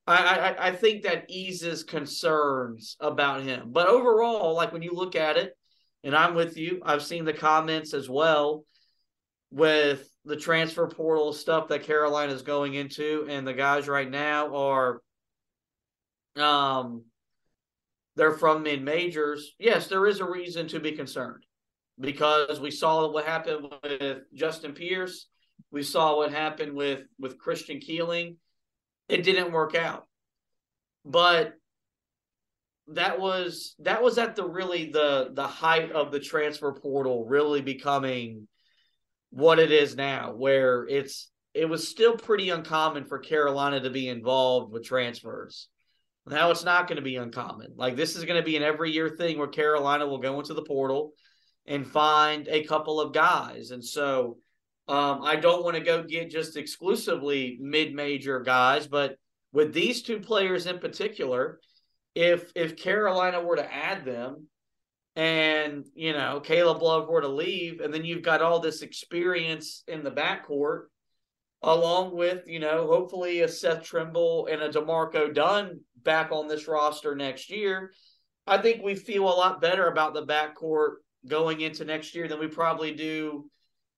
I, 0.08 0.16
I, 0.16 0.68
I 0.68 0.72
think 0.72 1.04
that 1.04 1.26
eases 1.30 1.84
concerns 1.84 2.96
about 3.00 3.44
him. 3.44 3.72
But 3.72 3.88
overall, 3.88 4.56
like 4.56 4.72
when 4.72 4.82
you 4.82 4.94
look 4.94 5.16
at 5.16 5.38
it, 5.38 5.54
and 6.04 6.16
I'm 6.16 6.34
with 6.34 6.58
you, 6.58 6.82
I've 6.84 7.04
seen 7.04 7.26
the 7.26 7.34
comments 7.34 7.94
as 7.94 8.10
well 8.10 8.66
with 9.52 10.08
the 10.26 10.36
transfer 10.36 10.88
portal 10.88 11.34
stuff 11.34 11.68
that 11.70 11.84
Carolina 11.84 12.34
is 12.34 12.42
going 12.42 12.76
into, 12.76 13.26
and 13.30 13.46
the 13.48 13.54
guys 13.54 13.88
right 13.88 14.10
now 14.10 14.56
are 14.56 15.02
um 16.38 17.04
they're 18.16 18.38
from 18.38 18.64
mid 18.64 18.84
majors. 18.84 19.54
Yes, 19.60 19.88
there 19.88 20.06
is 20.06 20.20
a 20.20 20.30
reason 20.30 20.68
to 20.70 20.80
be 20.80 20.92
concerned 20.92 21.44
because 22.00 22.60
we 22.60 22.72
saw 22.72 23.10
what 23.10 23.26
happened 23.26 23.68
with 23.84 24.20
Justin 24.34 24.74
Pierce. 24.74 25.28
We 25.72 25.84
saw 25.84 26.18
what 26.18 26.32
happened 26.32 26.74
with 26.74 27.02
with 27.20 27.40
Christian 27.40 27.80
Keeling. 27.80 28.38
It 29.08 29.24
didn't 29.24 29.52
work 29.52 29.76
out. 29.76 30.08
But 31.06 31.54
that 32.88 33.20
was 33.20 33.76
that 33.80 34.04
was 34.04 34.18
at 34.18 34.36
the 34.36 34.48
really 34.48 34.90
the 34.92 35.32
the 35.34 35.48
height 35.48 35.92
of 35.92 36.12
the 36.12 36.20
transfer 36.20 36.74
portal 36.74 37.26
really 37.26 37.62
becoming 37.62 38.48
what 39.32 39.60
it 39.60 39.72
is 39.72 39.96
now, 39.96 40.34
where 40.34 40.88
it's 40.88 41.30
it 41.54 41.66
was 41.66 41.88
still 41.88 42.16
pretty 42.16 42.50
uncommon 42.50 43.06
for 43.06 43.20
Carolina 43.20 43.82
to 43.82 43.90
be 43.90 44.08
involved 44.08 44.72
with 44.72 44.86
transfers. 44.86 45.68
Now 46.28 46.52
it's 46.52 46.64
not 46.64 46.88
going 46.88 46.98
to 46.98 47.02
be 47.02 47.16
uncommon. 47.16 47.74
Like 47.76 47.96
this 47.96 48.16
is 48.16 48.26
going 48.26 48.40
to 48.40 48.46
be 48.46 48.56
an 48.56 48.64
every 48.64 48.92
year 48.92 49.10
thing 49.10 49.38
where 49.38 49.48
Carolina 49.48 50.08
will 50.08 50.20
go 50.20 50.40
into 50.40 50.54
the 50.54 50.62
portal 50.62 51.14
and 51.66 51.86
find 51.86 52.48
a 52.48 52.64
couple 52.64 53.02
of 53.02 53.14
guys. 53.14 53.72
And 53.72 53.84
so 53.84 54.38
um, 54.88 55.22
I 55.24 55.36
don't 55.36 55.64
want 55.64 55.76
to 55.78 55.84
go 55.84 56.04
get 56.04 56.30
just 56.30 56.58
exclusively 56.58 57.58
mid 57.60 57.94
major 57.94 58.40
guys, 58.40 58.88
but 58.88 59.16
with 59.52 59.74
these 59.74 60.04
two 60.04 60.20
players 60.20 60.66
in 60.66 60.80
particular, 60.80 61.60
if 62.16 62.52
if 62.56 62.78
Carolina 62.78 63.42
were 63.42 63.56
to 63.56 63.74
add 63.74 64.06
them, 64.06 64.48
and 65.16 65.86
you 65.93 66.14
know 66.14 66.39
Caleb 66.39 66.82
Love 66.82 67.07
were 67.07 67.22
to 67.22 67.28
leave, 67.28 67.82
and 67.82 67.93
then 67.93 68.05
you've 68.05 68.24
got 68.24 68.41
all 68.41 68.59
this 68.59 68.82
experience 68.82 69.84
in 69.88 70.03
the 70.03 70.12
backcourt, 70.12 70.86
along 71.62 72.16
with 72.16 72.47
you 72.47 72.59
know 72.59 72.88
hopefully 72.88 73.41
a 73.41 73.47
Seth 73.47 73.84
Trimble 73.84 74.47
and 74.51 74.62
a 74.62 74.72
D'Marco 74.72 75.34
Dunn 75.34 75.82
back 76.03 76.32
on 76.32 76.47
this 76.47 76.68
roster 76.68 77.16
next 77.16 77.49
year. 77.49 77.91
I 78.47 78.57
think 78.57 78.84
we 78.84 78.95
feel 78.95 79.24
a 79.24 79.30
lot 79.30 79.62
better 79.62 79.88
about 79.88 80.14
the 80.14 80.26
backcourt 80.26 80.95
going 81.28 81.62
into 81.62 81.86
next 81.86 82.16
year 82.16 82.28
than 82.28 82.39
we 82.39 82.47
probably 82.47 82.93
do 82.93 83.49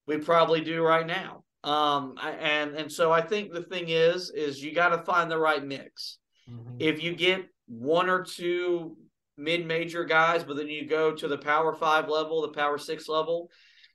we 0.06 0.18
probably 0.18 0.60
do 0.60 0.82
right 0.82 1.06
now. 1.06 1.44
Um, 1.62 2.16
and 2.20 2.74
and 2.74 2.92
so 2.92 3.10
I 3.10 3.22
think 3.22 3.52
the 3.52 3.62
thing 3.62 3.88
is 3.88 4.30
is 4.30 4.62
you 4.62 4.74
got 4.74 4.90
to 4.90 5.02
find 5.04 5.30
the 5.30 5.38
right 5.38 5.64
mix. 5.64 6.18
Mm-hmm. 6.50 6.76
If 6.78 7.02
you 7.02 7.14
get 7.14 7.46
one 7.66 8.10
or 8.10 8.22
two 8.22 8.96
mid-major 9.36 10.04
guys, 10.04 10.44
but 10.44 10.56
then 10.56 10.68
you 10.68 10.86
go 10.86 11.12
to 11.14 11.28
the 11.28 11.38
power 11.38 11.74
five 11.74 12.08
level, 12.08 12.42
the 12.42 12.48
power 12.48 12.78
six 12.78 13.08
level 13.08 13.50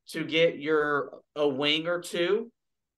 to 0.10 0.24
get 0.24 0.60
your 0.60 1.22
a 1.36 1.48
wing 1.48 1.88
or 1.88 2.02
two. 2.02 2.52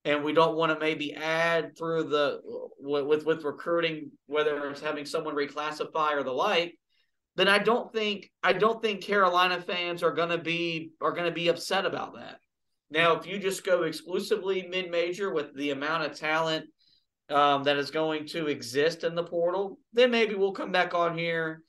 And 0.04 0.24
we 0.24 0.34
don't 0.34 0.56
want 0.56 0.74
to 0.74 0.80
maybe 0.80 1.14
add 1.14 1.78
through 1.78 2.06
the 2.06 2.40
with 2.80 3.24
with 3.24 3.44
recruiting, 3.44 4.12
whether 4.26 4.68
it's 4.70 4.82
having 4.82 5.06
someone 5.06 5.36
reclassify 5.36 6.14
or 6.14 6.24
the 6.24 6.32
like. 6.32 6.76
Then 7.36 7.48
I 7.48 7.60
don't 7.60 7.94
think 7.94 8.30
I 8.42 8.54
don't 8.54 8.82
think 8.82 9.04
Carolina 9.04 9.62
fans 9.62 10.02
are 10.02 10.14
gonna 10.14 10.40
be 10.40 10.92
are 11.02 11.12
gonna 11.12 11.32
be 11.32 11.50
upset 11.50 11.86
about 11.86 12.16
that. 12.16 12.40
Now, 12.90 13.16
if 13.16 13.28
you 13.28 13.38
just 13.38 13.64
go 13.64 13.84
exclusively 13.84 14.68
mid-major 14.68 15.32
with 15.32 15.56
the 15.56 15.70
amount 15.70 16.04
of 16.04 16.20
talent 16.20 16.66
um, 17.30 17.64
that 17.64 17.78
is 17.78 17.92
going 17.92 18.26
to 18.28 18.48
exist 18.48 19.04
in 19.04 19.16
the 19.16 19.24
portal, 19.24 19.78
then 19.94 20.12
maybe 20.12 20.34
we'll 20.34 20.52
come 20.52 20.72
back 20.74 20.94
on 20.94 21.18
here 21.18 21.62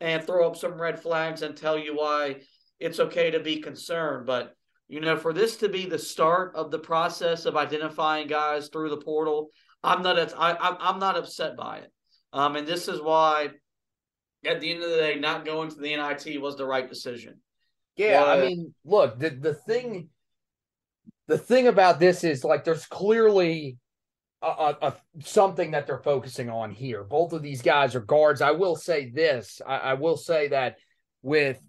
and 0.00 0.24
throw 0.24 0.46
up 0.46 0.56
some 0.56 0.80
red 0.80 1.00
flags 1.00 1.42
and 1.42 1.56
tell 1.56 1.78
you 1.78 1.96
why 1.96 2.36
it's 2.78 3.00
okay 3.00 3.30
to 3.30 3.40
be 3.40 3.60
concerned. 3.60 4.26
But 4.26 4.54
you 4.88 5.00
know, 5.00 5.16
for 5.16 5.32
this 5.32 5.56
to 5.58 5.68
be 5.68 5.86
the 5.86 5.98
start 5.98 6.56
of 6.56 6.70
the 6.70 6.78
process 6.78 7.46
of 7.46 7.56
identifying 7.56 8.26
guys 8.26 8.68
through 8.68 8.90
the 8.90 8.96
portal, 8.96 9.50
I'm 9.84 10.02
not 10.02 10.18
I, 10.36 10.76
I'm 10.80 10.98
not 10.98 11.16
upset 11.16 11.56
by 11.56 11.78
it. 11.78 11.92
Um, 12.32 12.56
and 12.56 12.66
this 12.66 12.88
is 12.88 13.00
why, 13.00 13.50
at 14.44 14.60
the 14.60 14.72
end 14.72 14.82
of 14.82 14.90
the 14.90 14.96
day, 14.96 15.18
not 15.18 15.44
going 15.44 15.68
to 15.70 15.76
the 15.76 15.96
NIT 15.96 16.40
was 16.40 16.56
the 16.56 16.66
right 16.66 16.88
decision. 16.88 17.40
Yeah, 17.96 18.20
but, 18.20 18.38
I 18.38 18.46
mean, 18.46 18.74
look, 18.84 19.18
the 19.18 19.30
the 19.30 19.54
thing, 19.54 20.08
the 21.28 21.38
thing 21.38 21.66
about 21.66 22.00
this 22.00 22.24
is 22.24 22.44
like, 22.44 22.64
there's 22.64 22.86
clearly 22.86 23.76
a, 24.42 24.76
a, 24.82 24.94
something 25.20 25.72
that 25.72 25.86
they're 25.86 25.98
focusing 25.98 26.48
on 26.48 26.70
here. 26.70 27.04
Both 27.04 27.32
of 27.32 27.42
these 27.42 27.62
guys 27.62 27.94
are 27.94 28.00
guards. 28.00 28.40
I 28.40 28.52
will 28.52 28.76
say 28.76 29.10
this. 29.10 29.60
I, 29.66 29.76
I 29.76 29.94
will 29.94 30.16
say 30.16 30.48
that 30.48 30.76
with 31.22 31.60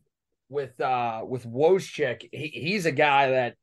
with 0.50 0.80
uh 0.80 1.24
with 1.28 1.46
Wojcik, 1.46 2.30
he, 2.32 2.48
he's 2.48 2.86
a 2.86 2.92
guy 2.92 3.32
that 3.32 3.56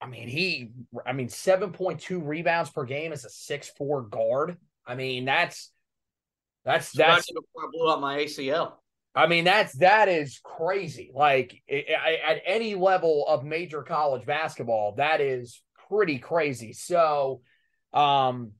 I 0.00 0.06
mean 0.06 0.28
he 0.28 0.70
I 1.04 1.12
mean 1.12 1.28
7.2 1.28 2.20
rebounds 2.24 2.70
per 2.70 2.84
game 2.84 3.12
as 3.12 3.24
a 3.24 3.30
six 3.30 3.68
four 3.68 4.02
guard. 4.02 4.56
I 4.86 4.94
mean 4.94 5.24
that's 5.24 5.70
that's 6.64 6.90
that's 6.92 7.30
before 7.30 7.64
I 7.64 7.68
blew 7.72 7.90
out 7.90 8.00
my 8.00 8.18
ACL. 8.18 8.72
I 9.14 9.28
mean 9.28 9.44
that's 9.44 9.74
that 9.78 10.08
is 10.08 10.40
crazy. 10.42 11.10
Like 11.14 11.62
at 11.70 12.42
any 12.44 12.74
level 12.74 13.26
of 13.28 13.44
major 13.44 13.82
college 13.82 14.26
basketball, 14.26 14.96
that 14.96 15.20
is 15.20 15.62
pretty 15.88 16.18
crazy. 16.18 16.72
So 16.72 17.42
um, 17.96 18.52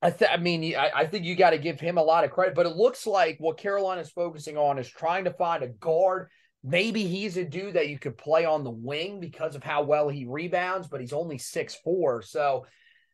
I, 0.00 0.10
th- 0.10 0.30
I 0.30 0.36
mean, 0.36 0.76
I, 0.76 0.90
I 0.94 1.06
think 1.06 1.24
you 1.24 1.34
got 1.34 1.50
to 1.50 1.58
give 1.58 1.80
him 1.80 1.98
a 1.98 2.02
lot 2.02 2.24
of 2.24 2.30
credit, 2.30 2.54
but 2.54 2.66
it 2.66 2.76
looks 2.76 3.06
like 3.06 3.36
what 3.40 3.58
Carolina's 3.58 4.10
focusing 4.10 4.56
on 4.56 4.78
is 4.78 4.88
trying 4.88 5.24
to 5.24 5.32
find 5.32 5.62
a 5.62 5.68
guard. 5.68 6.28
Maybe 6.62 7.04
he's 7.04 7.36
a 7.36 7.44
dude 7.44 7.74
that 7.74 7.88
you 7.88 7.98
could 7.98 8.18
play 8.18 8.44
on 8.44 8.64
the 8.64 8.70
wing 8.70 9.20
because 9.20 9.56
of 9.56 9.64
how 9.64 9.82
well 9.82 10.08
he 10.08 10.26
rebounds, 10.26 10.86
but 10.86 11.00
he's 11.00 11.12
only 11.12 11.38
six 11.38 11.74
four. 11.74 12.22
So 12.22 12.66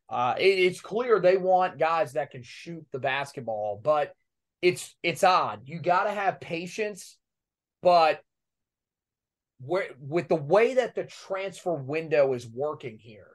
uh, 0.09 0.35
it, 0.39 0.59
it's 0.59 0.81
clear 0.81 1.21
they 1.21 1.37
want 1.37 1.79
guys 1.79 2.15
that 2.15 2.31
can 2.31 2.43
shoot 2.43 2.85
the 2.93 2.99
basketball, 2.99 3.81
but 3.83 4.15
it's 4.61 4.95
it's 5.03 5.25
odd. 5.25 5.61
You 5.67 5.79
got 5.79 6.05
to 6.05 6.11
have 6.11 6.41
patience, 6.41 7.17
but 7.83 8.21
where 9.61 9.89
with 10.01 10.29
the 10.29 10.35
way 10.35 10.75
that 10.75 10.95
the 10.95 11.05
transfer 11.05 11.75
window 11.75 12.33
is 12.33 12.47
working 12.47 12.99
here, 12.99 13.34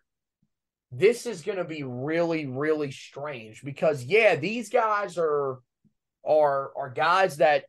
this 0.92 1.26
is 1.26 1.42
going 1.42 1.58
to 1.58 1.64
be 1.64 1.84
really 1.84 2.46
really 2.48 2.92
strange 2.92 3.64
because 3.64 4.04
yeah 4.04 4.36
these 4.36 4.70
guys 4.70 5.18
are 5.18 5.60
are 6.26 6.72
are 6.76 6.90
guys 6.90 7.38
that 7.38 7.66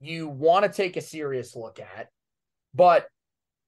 you 0.00 0.28
want 0.28 0.64
to 0.64 0.70
take 0.70 0.96
a 0.96 1.00
serious 1.00 1.56
look 1.56 1.80
at 1.80 2.08
but 2.74 3.08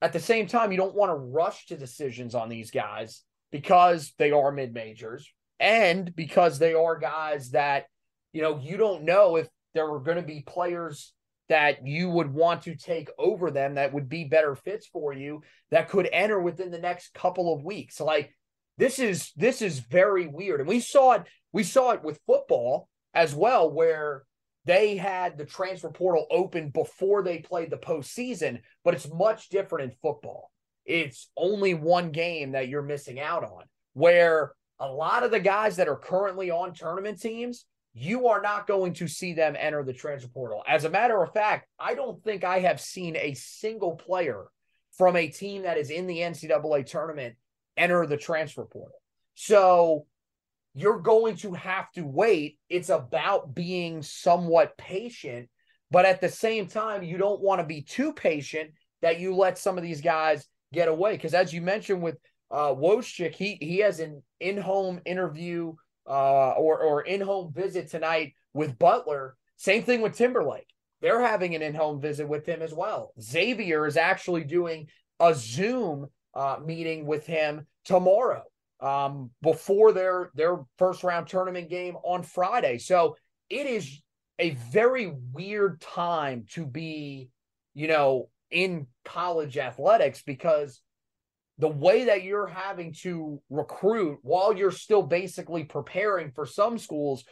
at 0.00 0.12
the 0.12 0.20
same 0.20 0.46
time 0.46 0.70
you 0.70 0.78
don't 0.78 0.94
want 0.94 1.10
to 1.10 1.16
rush 1.16 1.66
to 1.66 1.76
decisions 1.76 2.34
on 2.34 2.48
these 2.48 2.70
guys 2.70 3.22
because 3.50 4.12
they 4.18 4.30
are 4.30 4.52
mid 4.52 4.72
majors 4.72 5.32
and 5.58 6.14
because 6.14 6.58
they 6.58 6.74
are 6.74 6.98
guys 6.98 7.50
that 7.50 7.86
you 8.32 8.42
know 8.42 8.58
you 8.62 8.76
don't 8.76 9.04
know 9.04 9.36
if 9.36 9.48
there 9.74 9.90
are 9.90 10.00
going 10.00 10.16
to 10.16 10.22
be 10.22 10.42
players 10.46 11.12
that 11.48 11.86
you 11.86 12.08
would 12.08 12.32
want 12.32 12.62
to 12.62 12.74
take 12.74 13.10
over 13.18 13.50
them 13.50 13.74
that 13.74 13.92
would 13.92 14.08
be 14.08 14.24
better 14.24 14.54
fits 14.54 14.86
for 14.86 15.12
you 15.12 15.42
that 15.70 15.88
could 15.88 16.08
enter 16.12 16.40
within 16.40 16.70
the 16.70 16.78
next 16.78 17.12
couple 17.12 17.52
of 17.52 17.64
weeks. 17.64 18.00
Like 18.00 18.34
this 18.78 18.98
is 18.98 19.32
this 19.36 19.62
is 19.62 19.80
very 19.80 20.26
weird. 20.26 20.60
And 20.60 20.68
we 20.68 20.80
saw 20.80 21.12
it, 21.12 21.22
we 21.52 21.62
saw 21.62 21.92
it 21.92 22.02
with 22.02 22.20
football 22.26 22.88
as 23.14 23.34
well, 23.34 23.70
where 23.70 24.24
they 24.64 24.96
had 24.96 25.36
the 25.36 25.44
transfer 25.44 25.90
portal 25.90 26.26
open 26.30 26.70
before 26.70 27.22
they 27.22 27.38
played 27.38 27.70
the 27.70 27.76
postseason, 27.76 28.60
but 28.84 28.94
it's 28.94 29.12
much 29.12 29.48
different 29.48 29.90
in 29.90 29.98
football. 30.00 30.50
It's 30.84 31.30
only 31.36 31.74
one 31.74 32.10
game 32.10 32.52
that 32.52 32.68
you're 32.68 32.82
missing 32.82 33.20
out 33.20 33.44
on, 33.44 33.64
where 33.92 34.52
a 34.78 34.86
lot 34.86 35.22
of 35.22 35.30
the 35.30 35.40
guys 35.40 35.76
that 35.76 35.88
are 35.88 35.96
currently 35.96 36.50
on 36.50 36.74
tournament 36.74 37.20
teams, 37.20 37.66
you 37.94 38.28
are 38.28 38.40
not 38.40 38.66
going 38.66 38.94
to 38.94 39.06
see 39.06 39.32
them 39.32 39.54
enter 39.58 39.84
the 39.84 39.92
transfer 39.92 40.28
portal. 40.28 40.62
As 40.66 40.84
a 40.84 40.90
matter 40.90 41.22
of 41.22 41.32
fact, 41.32 41.66
I 41.78 41.94
don't 41.94 42.22
think 42.24 42.42
I 42.42 42.60
have 42.60 42.80
seen 42.80 43.16
a 43.16 43.34
single 43.34 43.96
player 43.96 44.46
from 44.96 45.16
a 45.16 45.28
team 45.28 45.62
that 45.62 45.78
is 45.78 45.90
in 45.90 46.06
the 46.06 46.18
NCAA 46.18 46.86
tournament 46.86 47.36
enter 47.76 48.06
the 48.06 48.16
transfer 48.16 48.64
portal. 48.64 48.98
So 49.34 50.06
you're 50.74 51.00
going 51.00 51.36
to 51.36 51.52
have 51.52 51.90
to 51.92 52.02
wait. 52.02 52.58
It's 52.68 52.88
about 52.88 53.54
being 53.54 54.02
somewhat 54.02 54.76
patient, 54.78 55.48
but 55.90 56.04
at 56.04 56.20
the 56.20 56.28
same 56.28 56.66
time, 56.66 57.02
you 57.02 57.18
don't 57.18 57.42
want 57.42 57.60
to 57.60 57.66
be 57.66 57.82
too 57.82 58.12
patient 58.12 58.70
that 59.02 59.20
you 59.20 59.34
let 59.34 59.58
some 59.58 59.76
of 59.76 59.82
these 59.82 60.00
guys 60.00 60.46
get 60.72 60.88
away. 60.88 61.12
Because 61.12 61.34
as 61.34 61.52
you 61.52 61.60
mentioned 61.60 62.02
with 62.02 62.16
uh, 62.50 62.74
Wojcik, 62.74 63.34
he 63.34 63.58
he 63.60 63.78
has 63.78 64.00
an 64.00 64.22
in-home 64.40 65.00
interview 65.04 65.74
uh, 66.06 66.52
or 66.52 66.80
or 66.80 67.02
in-home 67.02 67.52
visit 67.52 67.90
tonight 67.90 68.34
with 68.54 68.78
Butler. 68.78 69.36
Same 69.56 69.82
thing 69.82 70.00
with 70.00 70.16
Timberlake. 70.16 70.66
They're 71.00 71.20
having 71.20 71.54
an 71.54 71.62
in-home 71.62 72.00
visit 72.00 72.28
with 72.28 72.46
him 72.46 72.62
as 72.62 72.72
well. 72.72 73.12
Xavier 73.20 73.86
is 73.86 73.96
actually 73.96 74.44
doing 74.44 74.88
a 75.20 75.34
Zoom 75.34 76.06
uh, 76.34 76.56
meeting 76.64 77.06
with 77.06 77.26
him 77.26 77.66
tomorrow 77.84 78.42
um, 78.80 79.30
before 79.42 79.92
their 79.92 80.30
their 80.34 80.58
first 80.78 81.04
round 81.04 81.26
tournament 81.26 81.70
game 81.70 81.96
on 82.04 82.22
Friday. 82.22 82.78
So 82.78 83.16
it 83.48 83.66
is 83.66 84.02
a 84.38 84.50
very 84.50 85.12
weird 85.32 85.80
time 85.80 86.46
to 86.52 86.66
be, 86.66 87.30
you 87.74 87.86
know, 87.86 88.28
in 88.50 88.86
college 89.04 89.56
athletics 89.56 90.22
because 90.22 90.80
the 91.58 91.68
way 91.68 92.06
that 92.06 92.24
you're 92.24 92.46
having 92.46 92.92
to 92.92 93.40
recruit 93.50 94.18
while 94.22 94.56
you're 94.56 94.70
still 94.72 95.02
basically 95.02 95.64
preparing 95.64 96.32
for 96.32 96.46
some 96.46 96.78
schools 96.78 97.24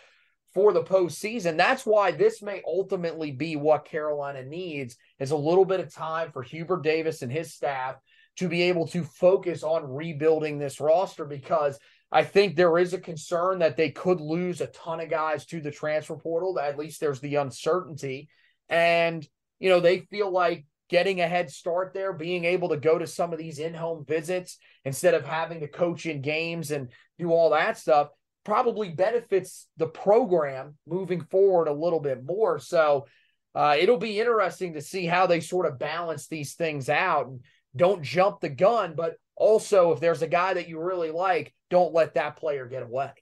for 0.55 0.73
the 0.73 0.83
postseason. 0.83 1.57
That's 1.57 1.87
why 1.87 2.11
this 2.11 2.43
may 2.43 2.63
ultimately 2.67 3.31
be 3.31 3.57
what 3.57 3.85
Carolina 3.85 4.45
needs 4.45 4.97
is 5.19 5.31
a 5.31 5.37
little 5.37 5.65
bit 5.65 5.81
of 5.81 5.93
time 5.93 6.33
for 6.33 6.43
Hubert 6.43 6.83
Davis 6.83 7.23
and 7.23 7.33
his 7.33 7.55
staff 7.55 7.97
to 8.41 8.49
be 8.49 8.63
able 8.63 8.87
to 8.89 9.05
focus 9.05 9.63
on 9.63 9.93
rebuilding 9.93 10.59
this 10.59 10.81
roster 10.81 11.27
because 11.27 11.79
I 12.11 12.25
think 12.25 12.57
there 12.57 12.79
is 12.79 12.95
a 12.95 12.99
concern 12.99 13.59
that 13.59 13.77
they 13.77 13.91
could 13.91 14.19
lose 14.19 14.63
a 14.63 14.67
ton 14.69 14.99
of 15.01 15.11
guys 15.11 15.45
to 15.47 15.61
the 15.61 15.71
transfer 15.71 16.17
portal. 16.17 16.59
At 16.59 16.79
least 16.79 17.01
there's 17.01 17.21
the 17.21 17.35
uncertainty. 17.35 18.31
And, 18.71 19.29
you 19.59 19.69
know, 19.69 19.79
they 19.79 20.01
feel 20.11 20.31
like 20.31 20.65
getting 20.89 21.21
a 21.21 21.29
head 21.29 21.51
start 21.51 21.93
there, 21.93 22.15
being 22.15 22.47
able 22.47 22.71
to 22.71 22.79
go 22.79 22.99
to 22.99 23.07
some 23.07 23.35
of 23.35 23.39
these 23.39 23.59
in 23.59 23.75
home 23.75 24.07
visits 24.07 24.57
instead 24.87 25.13
of 25.13 25.27
having 25.27 25.61
to 25.61 25.69
coach 25.69 26.07
in 26.07 26.23
games 26.23 26.71
and 26.71 26.89
do 27.19 27.31
all 27.31 27.51
that 27.51 27.77
stuff 27.77 28.09
probably 28.43 28.89
benefits 28.89 29.69
the 29.77 29.87
program 29.87 30.79
moving 30.89 31.21
forward 31.25 31.69
a 31.69 31.73
little 31.73 32.01
bit 32.01 32.25
more. 32.25 32.59
So 32.59 33.07
uh, 33.55 33.77
it'll 33.79 33.99
be 33.99 34.19
interesting 34.19 34.73
to 34.73 34.81
see 34.81 35.05
how 35.05 35.27
they 35.27 35.41
sort 35.41 35.67
of 35.67 35.79
balance 35.79 36.27
these 36.27 36.55
things 36.55 36.89
out. 36.89 37.27
And, 37.27 37.41
don't 37.77 38.03
jump 38.03 38.41
the 38.41 38.49
gun, 38.49 38.95
but 38.97 39.15
also 39.37 39.93
if 39.93 40.01
there's 40.01 40.23
a 40.23 40.29
guy 40.29 40.55
that 40.55 40.69
you 40.69 40.81
really 40.81 41.11
like, 41.11 41.55
don't 41.71 41.95
let 41.95 42.15
that 42.15 42.37
player 42.37 42.67
get 42.67 42.83
away. 42.83 43.13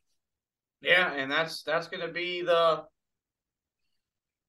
Yeah, 0.81 1.13
and 1.13 1.31
that's 1.31 1.63
that's 1.63 1.89
going 1.89 2.07
to 2.07 2.13
be 2.13 2.43
the 2.43 2.85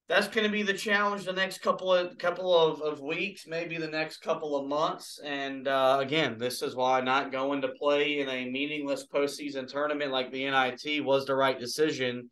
that's 0.08 0.28
going 0.28 0.46
to 0.46 0.52
be 0.52 0.64
the 0.64 0.74
challenge 0.74 1.24
the 1.24 1.34
next 1.34 1.62
couple 1.62 1.94
of 1.94 2.18
couple 2.18 2.56
of, 2.58 2.82
of 2.82 3.00
weeks, 3.00 3.46
maybe 3.48 3.78
the 3.78 3.88
next 3.88 4.18
couple 4.18 4.56
of 4.56 4.68
months. 4.68 5.20
And 5.24 5.68
uh, 5.68 5.98
again, 6.02 6.38
this 6.38 6.62
is 6.62 6.76
why 6.76 7.02
not 7.02 7.32
going 7.32 7.62
to 7.62 7.70
play 7.80 8.20
in 8.20 8.30
a 8.30 8.50
meaningless 8.50 9.06
postseason 9.14 9.68
tournament 9.68 10.12
like 10.12 10.32
the 10.32 10.50
NIT 10.50 11.06
was 11.06 11.26
the 11.26 11.36
right 11.36 11.60
decision 11.60 12.30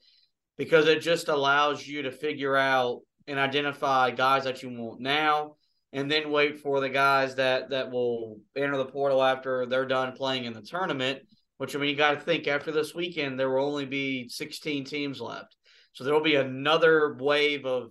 because 0.57 0.87
it 0.87 1.01
just 1.01 1.27
allows 1.27 1.87
you 1.87 2.01
to 2.01 2.11
figure 2.11 2.55
out 2.55 3.01
and 3.27 3.37
identify 3.37 4.09
guys 4.09 4.45
that 4.45 4.63
you 4.63 4.69
want 4.69 4.99
now 4.99 5.55
and 5.97 6.11
then 6.11 6.29
wait 6.29 6.59
for 6.59 6.79
the 6.79 6.89
guys 6.89 7.33
that 7.35 7.71
that 7.71 7.89
will 7.89 8.39
enter 8.55 8.77
the 8.77 8.85
portal 8.85 9.23
after 9.23 9.65
they're 9.65 9.87
done 9.87 10.13
playing 10.13 10.45
in 10.45 10.53
the 10.53 10.61
tournament. 10.61 11.21
Which 11.57 11.75
I 11.75 11.79
mean, 11.79 11.89
you 11.89 11.95
got 11.95 12.11
to 12.11 12.19
think 12.19 12.47
after 12.47 12.71
this 12.71 12.93
weekend 12.93 13.39
there 13.39 13.49
will 13.49 13.65
only 13.65 13.85
be 13.85 14.29
16 14.29 14.85
teams 14.85 15.19
left, 15.19 15.55
so 15.93 16.03
there 16.03 16.13
will 16.13 16.21
be 16.21 16.35
another 16.35 17.17
wave 17.19 17.65
of 17.65 17.89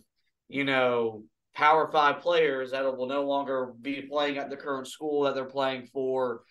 you 0.48 0.62
know 0.62 1.24
Power 1.52 1.90
Five 1.90 2.20
players 2.20 2.70
that 2.70 2.84
will 2.84 3.08
no 3.08 3.24
longer 3.24 3.72
be 3.80 4.02
playing 4.02 4.38
at 4.38 4.50
the 4.50 4.56
current 4.56 4.86
school 4.86 5.24
that 5.24 5.34
they're 5.34 5.44
playing 5.44 5.86
for 5.86 6.42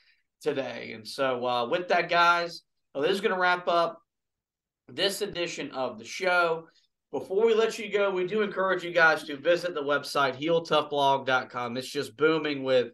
today. 0.41 0.91
And 0.93 1.07
so 1.07 1.45
uh, 1.45 1.69
with 1.69 1.87
that, 1.87 2.09
guys, 2.09 2.63
well, 2.93 3.01
this 3.01 3.13
is 3.13 3.21
going 3.21 3.33
to 3.33 3.39
wrap 3.39 3.69
up 3.69 4.01
this 4.89 5.21
edition 5.21 5.71
of 5.71 5.99
the 5.99 6.05
show. 6.05 6.67
Before 7.15 7.45
we 7.45 7.53
let 7.53 7.79
you 7.79 7.89
go, 7.89 8.11
we 8.11 8.27
do 8.27 8.41
encourage 8.41 8.83
you 8.83 8.91
guys 8.91 9.23
to 9.23 9.37
visit 9.37 9.73
the 9.73 9.81
website 9.81 10.37
heeltoughblog.com. 10.37 11.77
It's 11.77 11.87
just 11.87 12.17
booming 12.17 12.65
with 12.65 12.89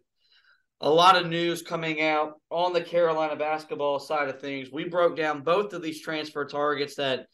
a 0.80 0.88
lot 0.88 1.16
of 1.16 1.26
news 1.26 1.60
coming 1.60 2.00
out 2.02 2.34
on 2.48 2.72
the 2.72 2.82
Carolina 2.82 3.34
basketball 3.34 3.98
side 3.98 4.28
of 4.28 4.40
things. 4.40 4.70
We 4.70 4.84
broke 4.84 5.16
down 5.16 5.42
both 5.42 5.72
of 5.72 5.82
these 5.82 6.00
transfer 6.00 6.44
targets 6.44 6.94
that 6.94 7.26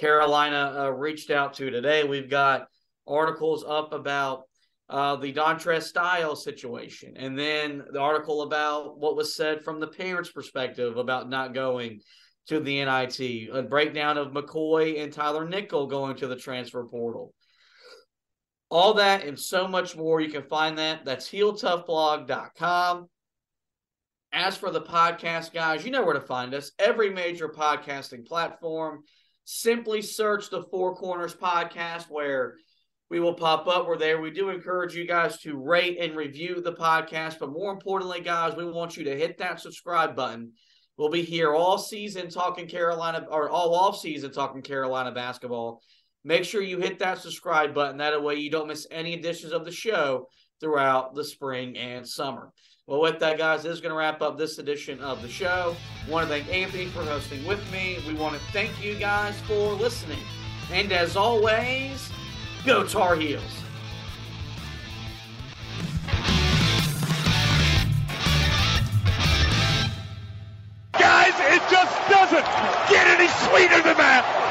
Carolina 0.00 0.74
uh, 0.76 0.88
reached 0.88 1.30
out 1.30 1.54
to 1.54 1.70
today. 1.70 2.02
We've 2.02 2.28
got 2.28 2.66
articles 3.06 3.64
up 3.64 3.92
about 3.92 4.42
uh, 4.88 5.14
the 5.14 5.32
Dontrez 5.32 5.84
Styles 5.84 6.42
situation, 6.42 7.14
and 7.16 7.38
then 7.38 7.84
the 7.92 8.00
article 8.00 8.42
about 8.42 8.98
what 8.98 9.14
was 9.14 9.36
said 9.36 9.62
from 9.62 9.78
the 9.78 9.86
parents' 9.86 10.32
perspective 10.32 10.96
about 10.96 11.30
not 11.30 11.54
going 11.54 12.00
to 12.48 12.60
the 12.60 12.84
NIT, 12.84 13.50
a 13.52 13.62
breakdown 13.62 14.18
of 14.18 14.32
McKoy 14.32 15.02
and 15.02 15.12
Tyler 15.12 15.48
Nickel 15.48 15.86
going 15.86 16.16
to 16.16 16.26
the 16.26 16.36
transfer 16.36 16.84
portal. 16.84 17.32
All 18.70 18.94
that 18.94 19.26
and 19.26 19.38
so 19.38 19.68
much 19.68 19.96
more. 19.96 20.20
You 20.20 20.30
can 20.30 20.44
find 20.44 20.78
that. 20.78 21.04
That's 21.04 21.28
heeltoughblog.com. 21.28 23.08
As 24.34 24.56
for 24.56 24.70
the 24.70 24.80
podcast, 24.80 25.52
guys, 25.52 25.84
you 25.84 25.90
know 25.90 26.04
where 26.04 26.14
to 26.14 26.20
find 26.20 26.54
us. 26.54 26.72
Every 26.78 27.10
major 27.10 27.50
podcasting 27.50 28.26
platform. 28.26 29.02
Simply 29.44 30.00
search 30.00 30.48
the 30.48 30.62
Four 30.62 30.94
Corners 30.96 31.34
Podcast 31.34 32.04
where 32.08 32.54
we 33.10 33.20
will 33.20 33.34
pop 33.34 33.66
up. 33.66 33.86
We're 33.86 33.98
there. 33.98 34.22
We 34.22 34.30
do 34.30 34.48
encourage 34.48 34.94
you 34.94 35.06
guys 35.06 35.38
to 35.40 35.58
rate 35.58 35.98
and 36.00 36.16
review 36.16 36.62
the 36.62 36.72
podcast. 36.72 37.38
But 37.38 37.52
more 37.52 37.72
importantly, 37.72 38.20
guys, 38.20 38.56
we 38.56 38.64
want 38.64 38.96
you 38.96 39.04
to 39.04 39.18
hit 39.18 39.36
that 39.38 39.60
subscribe 39.60 40.16
button 40.16 40.52
We'll 40.96 41.10
be 41.10 41.22
here 41.22 41.54
all 41.54 41.78
season 41.78 42.28
talking 42.28 42.68
Carolina 42.68 43.26
or 43.30 43.48
all 43.48 43.74
off 43.74 43.98
season 43.98 44.30
talking 44.30 44.62
Carolina 44.62 45.10
basketball. 45.10 45.80
Make 46.24 46.44
sure 46.44 46.62
you 46.62 46.78
hit 46.78 46.98
that 47.00 47.18
subscribe 47.18 47.74
button. 47.74 47.96
That 47.96 48.22
way 48.22 48.36
you 48.36 48.50
don't 48.50 48.68
miss 48.68 48.86
any 48.90 49.14
editions 49.14 49.52
of 49.52 49.64
the 49.64 49.72
show 49.72 50.28
throughout 50.60 51.14
the 51.14 51.24
spring 51.24 51.76
and 51.76 52.06
summer. 52.06 52.52
Well, 52.86 53.00
with 53.00 53.20
that, 53.20 53.38
guys, 53.38 53.62
this 53.62 53.72
is 53.72 53.80
going 53.80 53.90
to 53.90 53.96
wrap 53.96 54.22
up 54.22 54.36
this 54.36 54.58
edition 54.58 55.00
of 55.00 55.22
the 55.22 55.28
show. 55.28 55.74
I 56.06 56.10
want 56.10 56.28
to 56.28 56.34
thank 56.34 56.52
Anthony 56.52 56.86
for 56.86 57.02
hosting 57.02 57.44
with 57.46 57.60
me. 57.72 57.98
We 58.06 58.14
want 58.14 58.34
to 58.34 58.40
thank 58.52 58.82
you 58.82 58.94
guys 58.96 59.40
for 59.42 59.72
listening. 59.72 60.18
And 60.70 60.92
as 60.92 61.16
always, 61.16 62.10
go 62.64 62.84
Tar 62.84 63.16
Heels. 63.16 63.61
Get 72.88 73.06
any 73.08 73.28
sweeter 73.28 73.82
than 73.82 73.96
that. 73.98 74.41